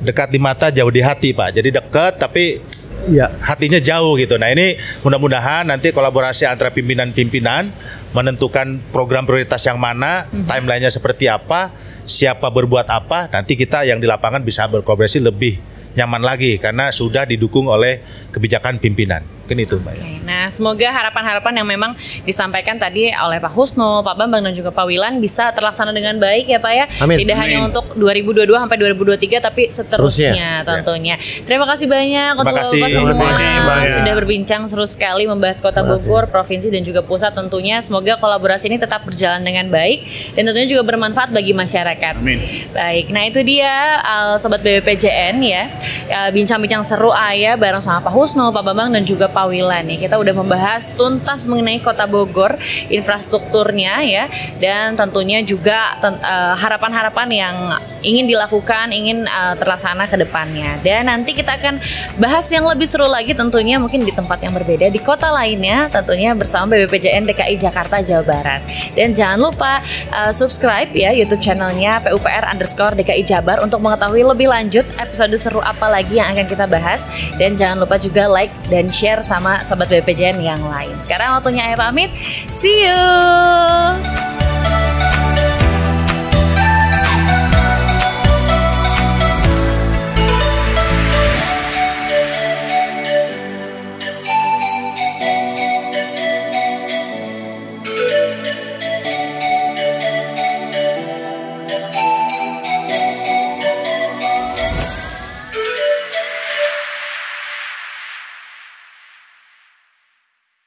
dekat 0.05 0.29
di 0.29 0.37
mata 0.37 0.69
jauh 0.69 0.93
di 0.93 1.01
hati 1.01 1.33
Pak. 1.33 1.57
Jadi 1.57 1.73
dekat 1.73 2.21
tapi 2.21 2.61
ya. 3.09 3.31
hatinya 3.41 3.81
jauh 3.81 4.13
gitu. 4.19 4.37
Nah 4.37 4.53
ini 4.53 4.77
mudah-mudahan 5.01 5.65
nanti 5.65 5.89
kolaborasi 5.89 6.45
antara 6.45 6.69
pimpinan-pimpinan 6.69 7.73
menentukan 8.11 8.77
program 8.93 9.25
prioritas 9.25 9.63
yang 9.65 9.79
mana, 9.79 10.27
mm 10.27 10.45
-hmm. 10.45 10.47
timelinenya 10.51 10.91
seperti 10.91 11.31
apa, 11.31 11.73
siapa 12.05 12.51
berbuat 12.51 12.85
apa, 12.91 13.31
nanti 13.31 13.55
kita 13.55 13.87
yang 13.87 13.97
di 13.97 14.05
lapangan 14.05 14.43
bisa 14.43 14.67
berkolaborasi 14.67 15.23
lebih 15.23 15.57
nyaman 15.95 16.23
lagi 16.23 16.55
karena 16.55 16.91
sudah 16.91 17.27
didukung 17.27 17.67
oleh 17.67 17.99
kebijakan 18.31 18.79
pimpinan. 18.79 19.23
Mungkin 19.41 19.57
itu 19.67 19.75
Mbak. 19.81 19.93
Okay. 19.97 20.11
Nah, 20.21 20.47
semoga 20.53 20.87
harapan-harapan 20.93 21.53
yang 21.59 21.67
memang 21.67 21.91
disampaikan 22.23 22.77
tadi 22.77 23.09
oleh 23.09 23.41
Pak 23.41 23.51
Husno, 23.57 24.05
Pak 24.05 24.15
Bambang 24.15 24.45
dan 24.45 24.53
juga 24.53 24.69
Pak 24.69 24.85
Wilan 24.85 25.17
bisa 25.17 25.49
terlaksana 25.49 25.89
dengan 25.89 26.21
baik 26.21 26.45
ya 26.45 26.61
Pak 26.61 26.73
ya. 26.77 26.85
Amin. 27.01 27.25
Tidak 27.25 27.35
Amin. 27.35 27.57
hanya 27.57 27.57
untuk 27.65 27.97
2022 27.97 28.45
sampai 28.47 28.77
2023 28.77 29.41
tapi 29.41 29.63
seterusnya 29.73 30.31
Terusnya. 30.31 30.51
tentunya. 30.63 31.15
Ya. 31.17 31.43
Terima 31.43 31.65
kasih 31.65 31.89
banyak 31.89 32.31
Terima 32.37 32.43
untuk 32.45 32.53
kasih. 32.53 32.79
Bapak 32.79 32.89
semua 32.93 33.75
kasih, 33.81 33.91
sudah 33.97 34.13
berbincang 34.13 34.61
seru 34.69 34.85
sekali 34.85 35.25
membahas 35.25 35.57
Kota 35.57 35.81
Bogor, 35.81 36.29
provinsi 36.29 36.69
dan 36.69 36.85
juga 36.85 37.01
pusat 37.01 37.33
tentunya. 37.33 37.81
Semoga 37.81 38.21
kolaborasi 38.21 38.69
ini 38.69 38.77
tetap 38.77 39.01
berjalan 39.03 39.41
dengan 39.41 39.73
baik 39.73 40.05
dan 40.37 40.45
tentunya 40.45 40.69
juga 40.69 40.85
bermanfaat 40.85 41.33
bagi 41.33 41.57
masyarakat. 41.57 42.13
Amin. 42.21 42.39
Baik, 42.71 43.09
nah 43.09 43.25
itu 43.25 43.41
dia 43.41 43.73
uh, 44.05 44.35
sobat 44.37 44.61
BBPJN 44.61 45.41
ya. 45.41 45.63
Uh, 46.11 46.29
bincang-bincang 46.29 46.85
seru 46.85 47.09
ayah 47.09 47.57
bareng 47.57 47.81
sama 47.81 48.05
Pak 48.05 48.13
Husno, 48.13 48.53
Pak 48.53 48.61
Bambang 48.61 48.93
dan 48.93 49.01
juga 49.01 49.30
Pak 49.31 49.41
Pak 49.41 49.49
Wila 49.49 49.81
nih. 49.81 49.97
Kita 50.05 50.21
udah 50.21 50.37
membahas 50.37 50.93
tuntas 50.93 51.49
mengenai 51.49 51.81
Kota 51.81 52.05
Bogor, 52.05 52.53
infrastrukturnya 52.93 54.05
ya, 54.05 54.29
dan 54.61 54.93
tentunya 54.93 55.41
juga 55.41 55.97
eh, 55.97 56.53
harapan-harapan 56.61 57.27
uh, 57.27 57.33
yang 57.33 57.55
ingin 58.01 58.25
dilakukan, 58.29 58.89
ingin 58.93 59.25
uh, 59.25 59.53
terlaksana 59.57 60.09
ke 60.09 60.17
depannya. 60.17 60.77
Dan 60.81 61.09
nanti 61.09 61.33
kita 61.33 61.57
akan 61.57 61.77
bahas 62.17 62.45
yang 62.49 62.65
lebih 62.65 62.85
seru 62.89 63.05
lagi 63.05 63.33
tentunya 63.33 63.77
mungkin 63.77 64.03
di 64.05 64.13
tempat 64.13 64.41
yang 64.41 64.53
berbeda 64.53 64.89
di 64.89 65.01
kota 65.01 65.29
lainnya, 65.29 65.87
tentunya 65.89 66.33
bersama 66.33 66.73
BBPJN 66.75 67.29
DKI 67.29 67.55
Jakarta 67.61 68.01
Jawa 68.01 68.25
Barat. 68.25 68.61
Dan 68.97 69.13
jangan 69.13 69.39
lupa 69.41 69.81
uh, 70.13 70.33
subscribe 70.33 70.89
ya 70.93 71.13
YouTube 71.13 71.41
channelnya 71.41 72.01
PUPR 72.05 72.45
underscore 72.49 72.97
DKI 72.97 73.23
Jabar 73.25 73.61
untuk 73.61 73.79
mengetahui 73.81 74.25
lebih 74.25 74.49
lanjut 74.49 74.85
episode 74.97 75.33
seru 75.37 75.61
apa 75.61 75.89
lagi 75.89 76.17
yang 76.17 76.33
akan 76.33 76.45
kita 76.49 76.65
bahas. 76.65 77.05
Dan 77.37 77.53
jangan 77.53 77.85
lupa 77.85 78.01
juga 78.01 78.25
like 78.25 78.53
dan 78.69 78.89
share 78.89 79.20
sama 79.23 79.63
sobat 79.63 79.87
BPJN 79.87 80.41
yang 80.43 80.61
lain. 80.61 80.93
Sekarang 80.99 81.37
waktunya 81.37 81.71
ayah 81.71 81.89
pamit. 81.89 82.11
See 82.49 82.85
you. 82.85 84.50